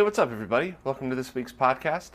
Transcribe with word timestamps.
Hey, 0.00 0.04
what's 0.04 0.18
up, 0.18 0.32
everybody? 0.32 0.76
Welcome 0.82 1.10
to 1.10 1.14
this 1.14 1.34
week's 1.34 1.52
podcast. 1.52 2.12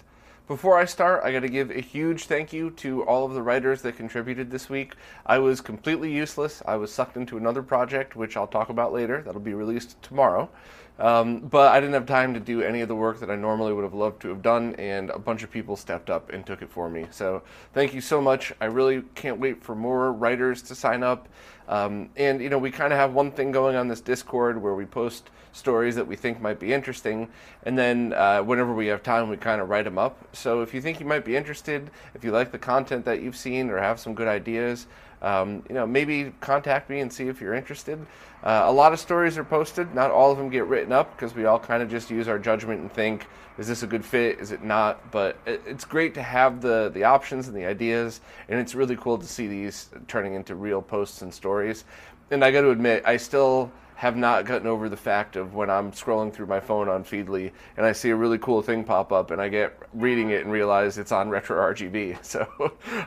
Before 0.47 0.75
I 0.75 0.85
start, 0.85 1.23
I 1.23 1.31
got 1.31 1.41
to 1.41 1.47
give 1.47 1.69
a 1.69 1.81
huge 1.81 2.25
thank 2.25 2.51
you 2.51 2.71
to 2.71 3.03
all 3.03 3.25
of 3.25 3.35
the 3.35 3.43
writers 3.43 3.83
that 3.83 3.95
contributed 3.95 4.49
this 4.49 4.71
week. 4.71 4.95
I 5.23 5.37
was 5.37 5.61
completely 5.61 6.11
useless. 6.11 6.63
I 6.65 6.77
was 6.77 6.91
sucked 6.91 7.15
into 7.15 7.37
another 7.37 7.61
project, 7.61 8.15
which 8.15 8.37
I'll 8.37 8.47
talk 8.47 8.69
about 8.69 8.91
later. 8.91 9.21
That'll 9.21 9.39
be 9.39 9.53
released 9.53 10.01
tomorrow. 10.01 10.49
Um, 10.97 11.41
but 11.41 11.73
I 11.73 11.79
didn't 11.79 11.93
have 11.93 12.07
time 12.07 12.33
to 12.33 12.39
do 12.39 12.63
any 12.63 12.81
of 12.81 12.87
the 12.87 12.95
work 12.95 13.19
that 13.19 13.29
I 13.29 13.35
normally 13.35 13.71
would 13.71 13.83
have 13.83 13.93
loved 13.93 14.19
to 14.23 14.29
have 14.29 14.41
done, 14.41 14.73
and 14.79 15.11
a 15.11 15.19
bunch 15.19 15.43
of 15.43 15.51
people 15.51 15.75
stepped 15.75 16.09
up 16.09 16.31
and 16.31 16.43
took 16.43 16.63
it 16.63 16.71
for 16.71 16.89
me. 16.89 17.05
So 17.11 17.43
thank 17.73 17.93
you 17.93 18.01
so 18.01 18.19
much. 18.19 18.51
I 18.59 18.65
really 18.65 19.03
can't 19.13 19.39
wait 19.39 19.61
for 19.61 19.75
more 19.75 20.11
writers 20.11 20.63
to 20.63 20.73
sign 20.73 21.03
up. 21.03 21.27
Um, 21.67 22.09
and, 22.15 22.41
you 22.41 22.49
know, 22.49 22.57
we 22.57 22.71
kind 22.71 22.93
of 22.93 22.99
have 22.99 23.13
one 23.13 23.31
thing 23.31 23.51
going 23.51 23.75
on 23.75 23.87
this 23.87 24.01
Discord 24.01 24.61
where 24.61 24.75
we 24.75 24.85
post 24.85 25.29
stories 25.51 25.95
that 25.95 26.05
we 26.05 26.15
think 26.15 26.41
might 26.41 26.59
be 26.59 26.73
interesting. 26.73 27.29
And 27.63 27.77
then 27.77 28.13
uh, 28.13 28.41
whenever 28.41 28.73
we 28.73 28.87
have 28.87 29.01
time, 29.01 29.29
we 29.29 29.37
kind 29.37 29.61
of 29.61 29.69
write 29.69 29.85
them 29.85 29.97
up. 29.97 30.17
So 30.33 30.61
if 30.61 30.73
you 30.73 30.81
think 30.81 30.99
you 30.99 31.05
might 31.05 31.25
be 31.25 31.35
interested, 31.35 31.89
if 32.13 32.23
you 32.23 32.31
like 32.31 32.51
the 32.51 32.59
content 32.59 33.05
that 33.05 33.21
you've 33.21 33.37
seen 33.37 33.69
or 33.69 33.77
have 33.79 33.99
some 33.99 34.13
good 34.13 34.27
ideas, 34.27 34.87
um, 35.21 35.63
you 35.69 35.75
know, 35.75 35.85
maybe 35.87 36.33
contact 36.39 36.89
me 36.89 36.99
and 36.99 37.11
see 37.11 37.27
if 37.27 37.41
you're 37.41 37.53
interested. 37.53 37.99
Uh, 38.43 38.63
a 38.65 38.71
lot 38.71 38.93
of 38.93 38.99
stories 38.99 39.37
are 39.37 39.43
posted. 39.43 39.93
Not 39.95 40.11
all 40.11 40.31
of 40.31 40.37
them 40.37 40.49
get 40.49 40.65
written 40.65 40.91
up 40.91 41.15
because 41.15 41.33
we 41.33 41.45
all 41.45 41.59
kind 41.59 41.81
of 41.81 41.89
just 41.89 42.11
use 42.11 42.27
our 42.27 42.37
judgment 42.37 42.81
and 42.81 42.91
think, 42.91 43.25
is 43.57 43.67
this 43.67 43.83
a 43.83 43.87
good 43.87 44.05
fit? 44.05 44.39
Is 44.39 44.51
it 44.51 44.63
not? 44.63 45.11
But 45.11 45.37
it, 45.45 45.61
it's 45.65 45.85
great 45.85 46.13
to 46.15 46.21
have 46.21 46.61
the, 46.61 46.91
the 46.93 47.05
options 47.05 47.47
and 47.47 47.55
the 47.55 47.65
ideas, 47.65 48.21
and 48.49 48.59
it's 48.59 48.75
really 48.75 48.95
cool 48.97 49.17
to 49.17 49.25
see 49.25 49.47
these 49.47 49.89
turning 50.07 50.35
into 50.35 50.55
real 50.55 50.81
posts 50.81 51.21
and 51.21 51.33
stories. 51.33 51.85
And 52.31 52.43
I 52.43 52.51
got 52.51 52.61
to 52.61 52.71
admit, 52.71 53.03
I 53.05 53.17
still 53.17 53.71
have 53.95 54.17
not 54.17 54.45
gotten 54.45 54.67
over 54.67 54.89
the 54.89 54.97
fact 54.97 55.37
of 55.37 55.53
when 55.55 55.69
I'm 55.69 55.91
scrolling 55.93 56.33
through 56.33 56.47
my 56.47 56.59
phone 56.59 56.89
on 56.89 57.05
Feedly 57.05 57.51
and 57.77 57.85
I 57.85 57.93
see 57.93 58.09
a 58.09 58.15
really 58.15 58.37
cool 58.37 58.61
thing 58.61 58.83
pop 58.83 59.13
up 59.13 59.31
and 59.31 59.41
I 59.41 59.47
get 59.47 59.77
reading 59.93 60.31
it 60.31 60.43
and 60.43 60.51
realize 60.51 60.97
it's 60.97 61.13
on 61.13 61.29
Retro 61.29 61.57
RGB. 61.73 62.17
So 62.25 62.47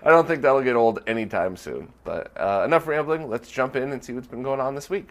I 0.03 0.11
don't 0.11 0.27
think 0.27 0.41
that'll 0.43 0.63
get 0.63 0.77
old 0.77 1.01
anytime 1.07 1.57
soon. 1.57 1.93
But 2.05 2.33
uh, 2.37 2.63
enough 2.65 2.87
rambling. 2.87 3.29
Let's 3.29 3.51
jump 3.51 3.77
in 3.77 3.93
and 3.93 4.03
see 4.03 4.15
what's 4.15 4.27
been 4.27 4.43
going 4.43 4.61
on 4.61 4.75
this 4.75 4.89
week. 4.89 5.11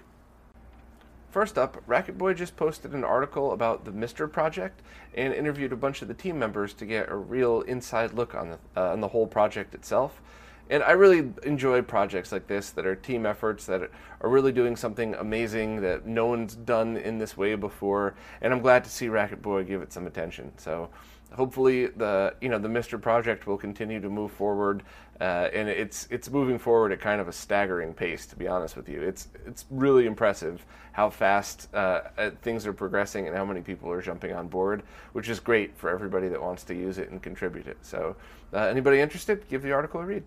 First 1.30 1.58
up, 1.60 1.86
Racketboy 1.86 2.36
just 2.36 2.56
posted 2.56 2.94
an 2.94 3.04
article 3.04 3.52
about 3.52 3.86
the 3.86 3.92
MiSTer 3.92 4.32
project 4.32 4.82
and 5.14 5.34
interviewed 5.34 5.72
a 5.72 5.76
bunch 5.76 6.02
of 6.02 6.08
the 6.08 6.14
team 6.16 6.40
members 6.40 6.74
to 6.76 6.86
get 6.86 7.10
a 7.10 7.16
real 7.16 7.62
inside 7.62 8.14
look 8.14 8.34
on 8.34 8.50
the, 8.50 8.60
uh, 8.76 8.94
on 8.94 9.02
the 9.02 9.10
whole 9.10 9.28
project 9.28 9.76
itself. 9.76 10.22
And 10.70 10.84
I 10.84 10.92
really 10.92 11.32
enjoy 11.44 11.82
projects 11.82 12.32
like 12.32 12.48
this 12.48 12.72
that 12.72 12.86
are 12.86 12.96
team 12.96 13.26
efforts 13.26 13.66
that 13.66 13.90
are 14.22 14.30
really 14.30 14.52
doing 14.52 14.76
something 14.76 15.16
amazing 15.16 15.82
that 15.82 16.06
no 16.06 16.26
one's 16.26 16.56
done 16.56 16.98
in 16.98 17.18
this 17.18 17.38
way 17.38 17.56
before. 17.56 18.16
And 18.42 18.54
I'm 18.54 18.62
glad 18.62 18.84
to 18.84 18.90
see 18.90 19.08
Racketboy 19.08 19.68
give 19.68 19.82
it 19.82 19.94
some 19.94 20.08
attention. 20.08 20.52
So 20.58 20.90
hopefully 21.34 21.88
the 21.88 22.34
you 22.42 22.50
know 22.50 22.58
the 22.58 22.68
MiSTer 22.68 23.02
project 23.02 23.48
will 23.48 23.58
continue 23.58 24.00
to 24.00 24.10
move 24.10 24.32
forward, 24.32 24.84
uh, 25.20 25.50
and 25.54 25.68
it's 25.68 26.08
it's 26.10 26.30
moving 26.30 26.58
forward 26.58 26.92
at 26.92 27.02
kind 27.02 27.20
of 27.20 27.28
a 27.28 27.34
staggering 27.34 27.94
pace. 27.94 28.26
To 28.28 28.36
be 28.36 28.48
honest 28.48 28.76
with 28.76 28.88
you, 28.90 29.02
it's 29.02 29.28
it's 29.46 29.66
really 29.70 30.06
impressive 30.06 30.66
how 30.92 31.10
fast 31.10 31.74
uh, 31.74 32.02
uh 32.18 32.32
things 32.42 32.66
are 32.66 32.74
progressing 32.74 33.28
and 33.28 33.36
how 33.36 33.46
many 33.46 33.62
people 33.62 33.92
are 33.92 34.02
jumping 34.02 34.34
on 34.34 34.48
board, 34.48 34.84
which 35.14 35.30
is 35.30 35.40
great 35.40 35.78
for 35.78 35.90
everybody 35.90 36.28
that 36.28 36.42
wants 36.42 36.64
to 36.66 36.76
use 36.76 36.98
it 36.98 37.10
and 37.12 37.22
contribute 37.22 37.68
it. 37.68 37.78
So, 37.82 38.16
uh, 38.54 38.60
anybody 38.60 39.00
interested, 39.00 39.48
give 39.50 39.62
the 39.62 39.72
article 39.72 40.02
a 40.02 40.06
read. 40.06 40.24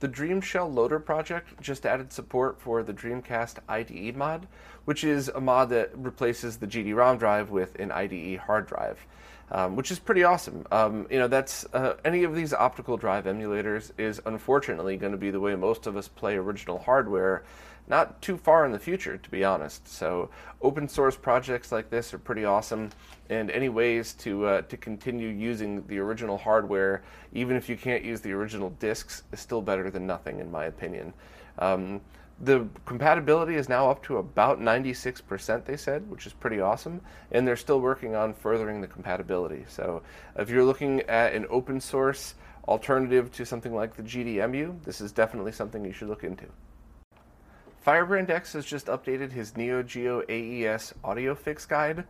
The 0.00 0.08
Dreamshell 0.08 0.74
Loader 0.74 1.00
project 1.00 1.58
just 1.62 1.86
added 1.86 2.12
support 2.12 2.60
for 2.60 2.82
the 2.82 2.92
Dreamcast 2.92 3.60
IDE 3.66 4.14
mod, 4.14 4.46
which 4.84 5.02
is 5.02 5.28
a 5.28 5.40
mod 5.40 5.70
that 5.70 5.96
replaces 5.96 6.58
the 6.58 6.66
GD-ROM 6.66 7.16
drive 7.16 7.48
with 7.48 7.74
an 7.80 7.90
IDE 7.90 8.36
hard 8.36 8.66
drive, 8.66 9.06
um, 9.50 9.74
which 9.74 9.90
is 9.90 9.98
pretty 9.98 10.22
awesome. 10.22 10.66
Um, 10.70 11.06
you 11.10 11.18
know, 11.18 11.28
that's 11.28 11.64
uh, 11.72 11.96
any 12.04 12.24
of 12.24 12.34
these 12.34 12.52
optical 12.52 12.98
drive 12.98 13.24
emulators 13.24 13.90
is 13.96 14.20
unfortunately 14.26 14.98
going 14.98 15.12
to 15.12 15.18
be 15.18 15.30
the 15.30 15.40
way 15.40 15.54
most 15.54 15.86
of 15.86 15.96
us 15.96 16.08
play 16.08 16.36
original 16.36 16.78
hardware 16.78 17.42
not 17.88 18.20
too 18.22 18.36
far 18.36 18.64
in 18.64 18.72
the 18.72 18.78
future, 18.78 19.16
to 19.16 19.30
be 19.30 19.44
honest. 19.44 19.86
So, 19.88 20.30
open 20.60 20.88
source 20.88 21.16
projects 21.16 21.72
like 21.72 21.90
this 21.90 22.12
are 22.14 22.18
pretty 22.18 22.44
awesome, 22.44 22.90
and 23.30 23.50
any 23.50 23.68
ways 23.68 24.14
to 24.14 24.46
uh, 24.46 24.62
to 24.62 24.76
continue 24.76 25.28
using 25.28 25.86
the 25.86 25.98
original 25.98 26.38
hardware, 26.38 27.02
even 27.32 27.56
if 27.56 27.68
you 27.68 27.76
can't 27.76 28.04
use 28.04 28.20
the 28.20 28.32
original 28.32 28.70
discs, 28.70 29.22
is 29.32 29.40
still 29.40 29.62
better 29.62 29.90
than 29.90 30.06
nothing, 30.06 30.40
in 30.40 30.50
my 30.50 30.64
opinion. 30.66 31.12
Um, 31.58 32.00
the 32.40 32.68
compatibility 32.84 33.54
is 33.54 33.68
now 33.68 33.88
up 33.90 34.02
to 34.04 34.18
about 34.18 34.60
96%, 34.60 35.64
they 35.64 35.76
said, 35.76 36.10
which 36.10 36.26
is 36.26 36.34
pretty 36.34 36.60
awesome. 36.60 37.00
And 37.32 37.48
they're 37.48 37.56
still 37.56 37.80
working 37.80 38.14
on 38.14 38.34
furthering 38.34 38.82
the 38.82 38.86
compatibility. 38.86 39.64
So, 39.68 40.02
if 40.36 40.50
you're 40.50 40.64
looking 40.64 41.00
at 41.02 41.32
an 41.32 41.46
open 41.48 41.80
source 41.80 42.34
alternative 42.68 43.30
to 43.32 43.46
something 43.46 43.74
like 43.74 43.94
the 43.94 44.02
GDEMU 44.02 44.82
this 44.82 45.00
is 45.00 45.12
definitely 45.12 45.52
something 45.52 45.84
you 45.84 45.92
should 45.92 46.08
look 46.08 46.24
into. 46.24 46.46
Firebrand 47.86 48.32
X 48.32 48.54
has 48.54 48.66
just 48.66 48.86
updated 48.86 49.30
his 49.30 49.56
Neo 49.56 49.80
Geo 49.80 50.20
AES 50.28 50.92
audio 51.04 51.36
fix 51.36 51.66
guide. 51.66 52.02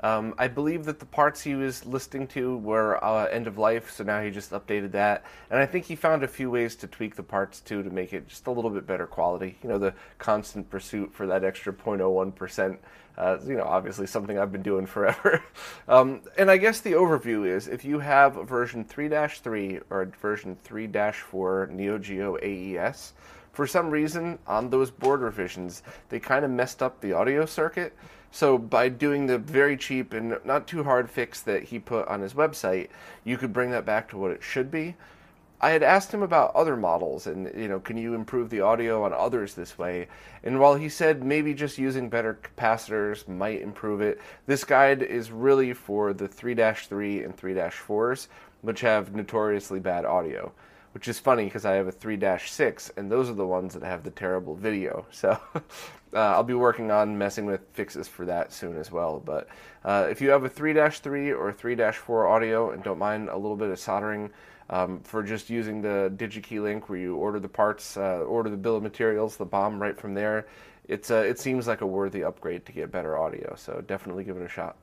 Um, 0.00 0.32
I 0.38 0.46
believe 0.46 0.84
that 0.84 1.00
the 1.00 1.06
parts 1.06 1.40
he 1.40 1.56
was 1.56 1.84
listing 1.84 2.28
to 2.28 2.58
were 2.58 3.04
uh, 3.04 3.24
end 3.24 3.48
of 3.48 3.58
life, 3.58 3.90
so 3.90 4.04
now 4.04 4.22
he 4.22 4.30
just 4.30 4.52
updated 4.52 4.92
that. 4.92 5.24
And 5.50 5.58
I 5.58 5.66
think 5.66 5.86
he 5.86 5.96
found 5.96 6.22
a 6.22 6.28
few 6.28 6.52
ways 6.52 6.76
to 6.76 6.86
tweak 6.86 7.16
the 7.16 7.24
parts 7.24 7.58
too 7.60 7.82
to 7.82 7.90
make 7.90 8.12
it 8.12 8.28
just 8.28 8.46
a 8.46 8.52
little 8.52 8.70
bit 8.70 8.86
better 8.86 9.08
quality. 9.08 9.58
You 9.60 9.70
know, 9.70 9.78
the 9.78 9.94
constant 10.18 10.70
pursuit 10.70 11.12
for 11.12 11.26
that 11.26 11.42
extra 11.42 11.72
0.01%. 11.72 12.78
Uh, 13.18 13.38
you 13.44 13.56
know, 13.56 13.64
obviously 13.64 14.06
something 14.06 14.38
I've 14.38 14.52
been 14.52 14.62
doing 14.62 14.86
forever. 14.96 15.42
um, 15.88 16.20
and 16.38 16.48
I 16.48 16.58
guess 16.58 16.80
the 16.80 16.92
overview 16.92 17.44
is 17.44 17.66
if 17.66 17.84
you 17.84 17.98
have 17.98 18.36
version 18.48 18.84
3 18.84 19.08
3 19.08 19.80
or 19.90 20.12
version 20.22 20.54
3 20.62 20.88
4 21.12 21.70
Neo 21.72 21.98
Geo 21.98 22.36
AES, 22.40 23.14
for 23.54 23.66
some 23.66 23.88
reason 23.88 24.38
on 24.46 24.68
those 24.68 24.90
board 24.90 25.20
revisions 25.20 25.82
they 26.08 26.18
kind 26.18 26.44
of 26.44 26.50
messed 26.50 26.82
up 26.82 27.00
the 27.00 27.12
audio 27.12 27.46
circuit. 27.46 27.96
So 28.30 28.58
by 28.58 28.88
doing 28.88 29.26
the 29.26 29.38
very 29.38 29.76
cheap 29.76 30.12
and 30.12 30.36
not 30.44 30.66
too 30.66 30.82
hard 30.82 31.08
fix 31.08 31.40
that 31.42 31.62
he 31.62 31.78
put 31.78 32.08
on 32.08 32.20
his 32.20 32.34
website 32.34 32.88
you 33.22 33.38
could 33.38 33.52
bring 33.52 33.70
that 33.70 33.86
back 33.86 34.08
to 34.10 34.18
what 34.18 34.32
it 34.32 34.42
should 34.42 34.70
be. 34.70 34.96
I 35.60 35.70
had 35.70 35.84
asked 35.84 36.12
him 36.12 36.22
about 36.22 36.54
other 36.54 36.76
models 36.76 37.28
and 37.28 37.50
you 37.56 37.68
know 37.68 37.78
can 37.78 37.96
you 37.96 38.14
improve 38.14 38.50
the 38.50 38.60
audio 38.60 39.04
on 39.04 39.12
others 39.12 39.54
this 39.54 39.78
way? 39.78 40.08
And 40.42 40.58
while 40.58 40.74
he 40.74 40.88
said 40.88 41.22
maybe 41.22 41.54
just 41.54 41.78
using 41.78 42.08
better 42.08 42.40
capacitors 42.42 43.28
might 43.28 43.62
improve 43.62 44.00
it 44.00 44.20
this 44.46 44.64
guide 44.64 45.00
is 45.00 45.30
really 45.30 45.72
for 45.72 46.12
the 46.12 46.28
3-3 46.28 47.24
and 47.24 47.36
3-4s 47.36 48.26
which 48.62 48.80
have 48.80 49.14
notoriously 49.14 49.78
bad 49.78 50.04
audio 50.04 50.52
which 50.94 51.08
is 51.08 51.18
funny 51.18 51.44
because 51.44 51.64
I 51.64 51.72
have 51.72 51.88
a 51.88 51.92
3-6, 51.92 52.96
and 52.96 53.10
those 53.10 53.28
are 53.28 53.34
the 53.34 53.46
ones 53.46 53.74
that 53.74 53.82
have 53.82 54.04
the 54.04 54.10
terrible 54.10 54.54
video. 54.54 55.06
So 55.14 55.38
uh, 56.14 56.18
I'll 56.18 56.44
be 56.44 56.54
working 56.54 56.92
on 56.92 57.18
messing 57.18 57.44
with 57.44 57.60
fixes 57.72 58.06
for 58.06 58.24
that 58.26 58.52
soon 58.52 58.76
as 58.76 58.92
well. 58.92 59.20
But 59.24 59.48
uh, 59.84 60.06
if 60.08 60.20
you 60.20 60.30
have 60.30 60.44
a 60.44 60.50
3-3 60.50 61.36
or 61.36 61.52
3-4 61.52 62.30
audio 62.30 62.70
and 62.70 62.84
don't 62.84 62.98
mind 62.98 63.28
a 63.28 63.36
little 63.36 63.56
bit 63.56 63.70
of 63.70 63.78
soldering 63.80 64.30
um, 64.70 65.00
for 65.00 65.24
just 65.24 65.50
using 65.50 65.82
the 65.82 66.12
DigiKey 66.16 66.62
link 66.62 66.88
where 66.88 66.98
you 66.98 67.16
order 67.16 67.40
the 67.40 67.48
parts, 67.48 67.96
uh, 67.96 68.20
order 68.20 68.48
the 68.48 68.56
bill 68.56 68.76
of 68.76 68.82
materials, 68.84 69.36
the 69.36 69.44
BOM 69.44 69.82
right 69.82 69.98
from 69.98 70.14
there, 70.14 70.46
it's 70.86 71.10
uh, 71.10 71.16
it 71.16 71.40
seems 71.40 71.66
like 71.66 71.80
a 71.80 71.86
worthy 71.86 72.22
upgrade 72.22 72.64
to 72.66 72.72
get 72.72 72.92
better 72.92 73.18
audio. 73.18 73.54
So 73.56 73.82
definitely 73.84 74.22
give 74.22 74.36
it 74.36 74.42
a 74.44 74.48
shot. 74.48 74.76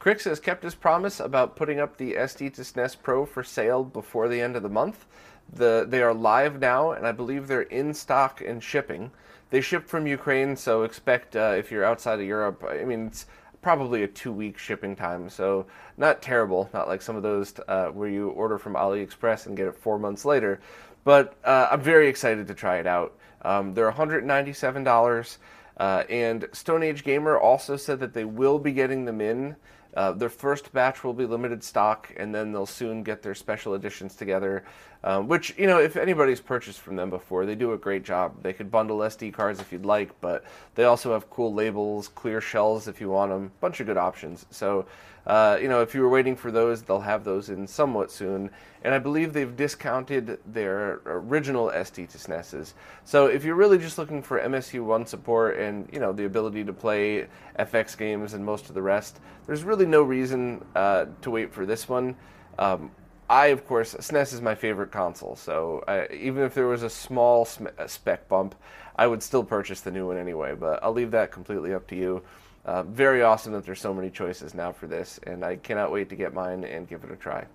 Krikzz 0.00 0.24
has 0.24 0.38
kept 0.38 0.62
his 0.62 0.76
promise 0.76 1.18
about 1.18 1.56
putting 1.56 1.80
up 1.80 1.96
the 1.96 2.14
SD2SNES 2.14 2.96
Pro 3.02 3.26
for 3.26 3.42
sale 3.42 3.82
before 3.82 4.28
the 4.28 4.40
end 4.40 4.54
of 4.54 4.62
the 4.62 4.68
month. 4.68 5.06
The, 5.52 5.86
they 5.88 6.02
are 6.02 6.14
live 6.14 6.60
now, 6.60 6.92
and 6.92 7.06
I 7.06 7.12
believe 7.12 7.46
they're 7.46 7.62
in 7.62 7.92
stock 7.94 8.40
and 8.40 8.62
shipping. 8.62 9.10
They 9.50 9.60
ship 9.60 9.88
from 9.88 10.06
Ukraine, 10.06 10.54
so 10.56 10.82
expect 10.82 11.34
uh, 11.34 11.54
if 11.56 11.72
you're 11.72 11.84
outside 11.84 12.20
of 12.20 12.26
Europe. 12.26 12.64
I 12.68 12.84
mean, 12.84 13.06
it's 13.06 13.26
probably 13.60 14.02
a 14.04 14.08
two 14.08 14.30
week 14.30 14.56
shipping 14.56 14.94
time, 14.94 15.28
so 15.28 15.66
not 15.96 16.22
terrible, 16.22 16.70
not 16.72 16.86
like 16.86 17.02
some 17.02 17.16
of 17.16 17.22
those 17.22 17.54
uh, 17.66 17.88
where 17.88 18.08
you 18.08 18.28
order 18.30 18.58
from 18.58 18.74
AliExpress 18.74 19.46
and 19.46 19.56
get 19.56 19.66
it 19.66 19.74
four 19.74 19.98
months 19.98 20.24
later. 20.24 20.60
But 21.02 21.34
uh, 21.44 21.68
I'm 21.72 21.80
very 21.80 22.08
excited 22.08 22.46
to 22.46 22.54
try 22.54 22.78
it 22.78 22.86
out. 22.86 23.16
Um, 23.42 23.74
they're 23.74 23.90
$197, 23.90 25.38
uh, 25.78 26.04
and 26.10 26.48
Stone 26.52 26.82
Age 26.82 27.02
Gamer 27.02 27.38
also 27.38 27.76
said 27.76 28.00
that 28.00 28.12
they 28.12 28.24
will 28.24 28.58
be 28.58 28.72
getting 28.72 29.04
them 29.04 29.20
in. 29.20 29.56
Uh, 29.94 30.12
their 30.12 30.28
first 30.28 30.72
batch 30.72 31.02
will 31.02 31.12
be 31.12 31.26
limited 31.26 31.64
stock, 31.64 32.12
and 32.16 32.34
then 32.34 32.52
they'll 32.52 32.66
soon 32.66 33.02
get 33.02 33.22
their 33.22 33.34
special 33.34 33.74
editions 33.74 34.14
together. 34.14 34.64
Um, 35.04 35.28
which, 35.28 35.56
you 35.56 35.68
know, 35.68 35.78
if 35.78 35.96
anybody's 35.96 36.40
purchased 36.40 36.80
from 36.80 36.96
them 36.96 37.08
before, 37.08 37.46
they 37.46 37.54
do 37.54 37.72
a 37.72 37.78
great 37.78 38.04
job. 38.04 38.42
They 38.42 38.52
could 38.52 38.68
bundle 38.68 38.98
SD 38.98 39.32
cards 39.32 39.60
if 39.60 39.70
you'd 39.70 39.86
like, 39.86 40.20
but 40.20 40.44
they 40.74 40.84
also 40.84 41.12
have 41.12 41.30
cool 41.30 41.54
labels, 41.54 42.08
clear 42.08 42.40
shells 42.40 42.88
if 42.88 43.00
you 43.00 43.08
want 43.08 43.30
them, 43.30 43.52
bunch 43.60 43.78
of 43.78 43.86
good 43.86 43.96
options. 43.96 44.46
So, 44.50 44.86
uh, 45.28 45.58
you 45.60 45.68
know, 45.68 45.82
if 45.82 45.94
you 45.94 46.00
were 46.00 46.08
waiting 46.08 46.34
for 46.34 46.50
those, 46.50 46.82
they'll 46.82 47.00
have 47.00 47.22
those 47.22 47.50
in 47.50 47.66
somewhat 47.66 48.10
soon. 48.10 48.50
And 48.82 48.94
I 48.94 48.98
believe 48.98 49.34
they've 49.34 49.54
discounted 49.54 50.38
their 50.46 51.00
original 51.04 51.68
SD2SNESs. 51.68 52.72
So 53.04 53.26
if 53.26 53.44
you're 53.44 53.54
really 53.54 53.76
just 53.76 53.98
looking 53.98 54.22
for 54.22 54.40
MSU1 54.40 55.06
support 55.06 55.58
and, 55.58 55.86
you 55.92 56.00
know, 56.00 56.12
the 56.12 56.24
ability 56.24 56.64
to 56.64 56.72
play 56.72 57.26
FX 57.58 57.96
games 57.96 58.32
and 58.32 58.42
most 58.42 58.70
of 58.70 58.74
the 58.74 58.80
rest, 58.80 59.20
there's 59.46 59.64
really 59.64 59.84
no 59.84 60.02
reason 60.02 60.64
uh, 60.74 61.06
to 61.20 61.30
wait 61.30 61.52
for 61.52 61.66
this 61.66 61.88
one. 61.90 62.16
Um, 62.58 62.90
I, 63.28 63.48
of 63.48 63.66
course, 63.66 63.94
SNES 63.94 64.32
is 64.32 64.40
my 64.40 64.54
favorite 64.54 64.90
console, 64.90 65.36
so 65.36 65.84
I, 65.86 66.06
even 66.14 66.42
if 66.44 66.54
there 66.54 66.66
was 66.66 66.82
a 66.82 66.88
small 66.88 67.44
spec 67.44 68.26
bump, 68.26 68.54
I 68.96 69.06
would 69.06 69.22
still 69.22 69.44
purchase 69.44 69.82
the 69.82 69.90
new 69.90 70.06
one 70.06 70.16
anyway. 70.16 70.54
But 70.54 70.82
I'll 70.82 70.94
leave 70.94 71.10
that 71.10 71.30
completely 71.30 71.74
up 71.74 71.86
to 71.88 71.96
you. 71.96 72.22
Uh, 72.68 72.82
very 72.82 73.22
awesome 73.22 73.54
that 73.54 73.64
there's 73.64 73.80
so 73.80 73.94
many 73.94 74.10
choices 74.10 74.52
now 74.52 74.70
for 74.70 74.86
this, 74.86 75.18
and 75.22 75.42
I 75.42 75.56
cannot 75.56 75.90
wait 75.90 76.10
to 76.10 76.16
get 76.16 76.34
mine 76.34 76.64
and 76.64 76.86
give 76.86 77.02
it 77.02 77.10
a 77.10 77.16
try. 77.16 77.46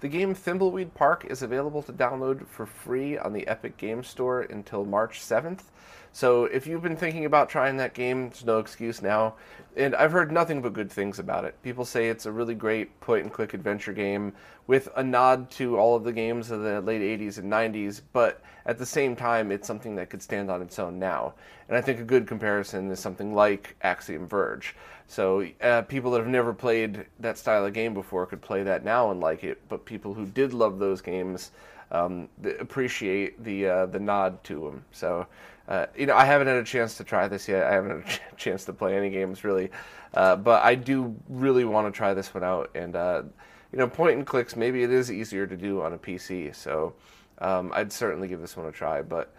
The 0.00 0.08
game 0.08 0.34
Thimbleweed 0.34 0.94
Park 0.94 1.26
is 1.28 1.42
available 1.42 1.82
to 1.82 1.92
download 1.92 2.46
for 2.46 2.64
free 2.64 3.18
on 3.18 3.34
the 3.34 3.46
Epic 3.46 3.76
Game 3.76 4.02
Store 4.02 4.40
until 4.40 4.86
March 4.86 5.20
7th. 5.20 5.64
So 6.12 6.46
if 6.46 6.66
you've 6.66 6.82
been 6.82 6.96
thinking 6.96 7.26
about 7.26 7.50
trying 7.50 7.76
that 7.76 7.92
game, 7.92 8.30
there's 8.30 8.46
no 8.46 8.60
excuse 8.60 9.02
now. 9.02 9.34
And 9.76 9.94
I've 9.94 10.12
heard 10.12 10.32
nothing 10.32 10.62
but 10.62 10.72
good 10.72 10.90
things 10.90 11.18
about 11.18 11.44
it. 11.44 11.62
People 11.62 11.84
say 11.84 12.08
it's 12.08 12.24
a 12.24 12.32
really 12.32 12.54
great 12.54 12.98
point 13.00 13.24
and 13.24 13.32
click 13.32 13.52
adventure 13.52 13.92
game 13.92 14.32
with 14.66 14.88
a 14.96 15.04
nod 15.04 15.50
to 15.52 15.78
all 15.78 15.94
of 15.94 16.04
the 16.04 16.12
games 16.14 16.50
of 16.50 16.62
the 16.62 16.80
late 16.80 17.02
80s 17.02 17.36
and 17.36 17.52
90s, 17.52 18.00
but 18.14 18.42
at 18.66 18.78
the 18.78 18.86
same 18.86 19.14
time, 19.14 19.52
it's 19.52 19.66
something 19.66 19.96
that 19.96 20.10
could 20.10 20.22
stand 20.22 20.50
on 20.50 20.62
its 20.62 20.78
own 20.78 20.98
now. 20.98 21.34
And 21.68 21.76
I 21.76 21.80
think 21.82 22.00
a 22.00 22.04
good 22.04 22.26
comparison 22.26 22.90
is 22.90 23.00
something 23.00 23.34
like 23.34 23.76
Axiom 23.82 24.26
Verge. 24.26 24.74
So 25.10 25.44
uh, 25.60 25.82
people 25.82 26.12
that 26.12 26.18
have 26.18 26.28
never 26.28 26.54
played 26.54 27.04
that 27.18 27.36
style 27.36 27.66
of 27.66 27.72
game 27.72 27.94
before 27.94 28.26
could 28.26 28.40
play 28.40 28.62
that 28.62 28.84
now 28.84 29.10
and 29.10 29.18
like 29.18 29.42
it, 29.42 29.60
but 29.68 29.84
people 29.84 30.14
who 30.14 30.24
did 30.24 30.54
love 30.54 30.78
those 30.78 31.00
games 31.00 31.50
um, 31.90 32.28
appreciate 32.60 33.42
the 33.42 33.66
uh, 33.66 33.86
the 33.86 33.98
nod 33.98 34.44
to 34.44 34.60
them. 34.60 34.84
So 34.92 35.26
uh, 35.66 35.86
you 35.96 36.06
know, 36.06 36.14
I 36.14 36.24
haven't 36.24 36.46
had 36.46 36.58
a 36.58 36.64
chance 36.64 36.96
to 36.98 37.02
try 37.02 37.26
this 37.26 37.48
yet. 37.48 37.64
I 37.64 37.72
haven't 37.72 37.90
had 37.90 38.00
a 38.00 38.08
ch- 38.36 38.36
chance 38.36 38.64
to 38.66 38.72
play 38.72 38.96
any 38.96 39.10
games 39.10 39.42
really, 39.42 39.70
uh, 40.14 40.36
but 40.36 40.62
I 40.62 40.76
do 40.76 41.16
really 41.28 41.64
want 41.64 41.92
to 41.92 41.96
try 41.96 42.14
this 42.14 42.32
one 42.32 42.44
out. 42.44 42.70
And 42.76 42.94
uh, 42.94 43.24
you 43.72 43.80
know, 43.80 43.88
point 43.88 44.16
and 44.16 44.24
clicks. 44.24 44.54
Maybe 44.54 44.84
it 44.84 44.92
is 44.92 45.10
easier 45.10 45.44
to 45.44 45.56
do 45.56 45.82
on 45.82 45.92
a 45.92 45.98
PC, 45.98 46.54
so 46.54 46.94
um, 47.38 47.72
I'd 47.74 47.90
certainly 47.90 48.28
give 48.28 48.40
this 48.40 48.56
one 48.56 48.66
a 48.68 48.72
try. 48.72 49.02
But 49.02 49.34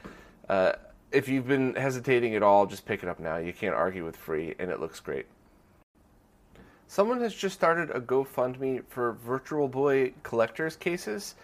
uh, 0.50 0.74
if 1.13 1.29
you've 1.29 1.47
been 1.47 1.75
hesitating 1.75 2.35
at 2.35 2.44
all, 2.44 2.65
just 2.65 2.85
pick 2.85 3.03
it 3.03 3.07
up 3.07 3.21
now. 3.21 3.38
You 3.38 3.53
can't 3.53 3.74
argue 3.74 4.03
with 4.03 4.17
free, 4.17 4.53
and 4.59 4.69
it 4.69 4.81
looks 4.81 5.00
great. 5.00 5.27
Someone 6.91 7.21
has 7.21 7.33
just 7.33 7.55
started 7.55 7.89
a 7.91 8.01
GoFundMe 8.01 8.83
for 8.89 9.13
Virtual 9.13 9.69
Boy 9.69 10.11
collectors 10.23 10.75
cases. 10.75 11.35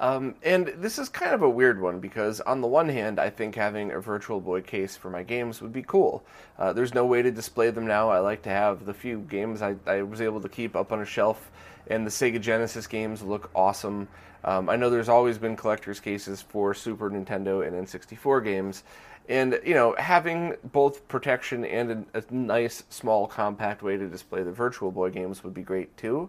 Um, 0.00 0.34
and 0.42 0.68
this 0.78 0.98
is 0.98 1.10
kind 1.10 1.34
of 1.34 1.42
a 1.42 1.50
weird 1.50 1.78
one 1.78 2.00
because, 2.00 2.40
on 2.40 2.62
the 2.62 2.66
one 2.66 2.88
hand, 2.88 3.20
I 3.20 3.28
think 3.28 3.54
having 3.54 3.92
a 3.92 4.00
Virtual 4.00 4.40
Boy 4.40 4.62
case 4.62 4.96
for 4.96 5.10
my 5.10 5.22
games 5.22 5.60
would 5.60 5.74
be 5.74 5.82
cool. 5.82 6.24
Uh, 6.58 6.72
there's 6.72 6.94
no 6.94 7.04
way 7.04 7.20
to 7.20 7.30
display 7.30 7.68
them 7.68 7.86
now. 7.86 8.08
I 8.08 8.20
like 8.20 8.40
to 8.44 8.48
have 8.48 8.86
the 8.86 8.94
few 8.94 9.18
games 9.18 9.60
I, 9.60 9.76
I, 9.86 10.00
was 10.00 10.22
able 10.22 10.40
to 10.40 10.48
keep 10.48 10.74
up 10.74 10.90
on 10.90 11.02
a 11.02 11.04
shelf, 11.04 11.50
and 11.88 12.06
the 12.06 12.10
Sega 12.10 12.40
Genesis 12.40 12.86
games 12.86 13.22
look 13.22 13.50
awesome. 13.54 14.08
Um, 14.42 14.70
I 14.70 14.76
know 14.76 14.88
there's 14.88 15.10
always 15.10 15.36
been 15.36 15.54
collector's 15.54 16.00
cases 16.00 16.40
for 16.40 16.72
Super 16.72 17.10
Nintendo 17.10 17.66
and 17.66 17.86
N64 17.86 18.42
games, 18.42 18.84
and 19.28 19.60
you 19.64 19.74
know 19.74 19.94
having 19.98 20.54
both 20.72 21.06
protection 21.08 21.64
and 21.64 22.06
a, 22.14 22.18
a 22.18 22.24
nice, 22.30 22.84
small, 22.90 23.26
compact 23.26 23.82
way 23.82 23.96
to 23.96 24.06
display 24.08 24.42
the 24.42 24.52
Virtual 24.52 24.90
Boy 24.90 25.10
games 25.10 25.42
would 25.44 25.54
be 25.54 25.62
great 25.62 25.96
too. 25.96 26.28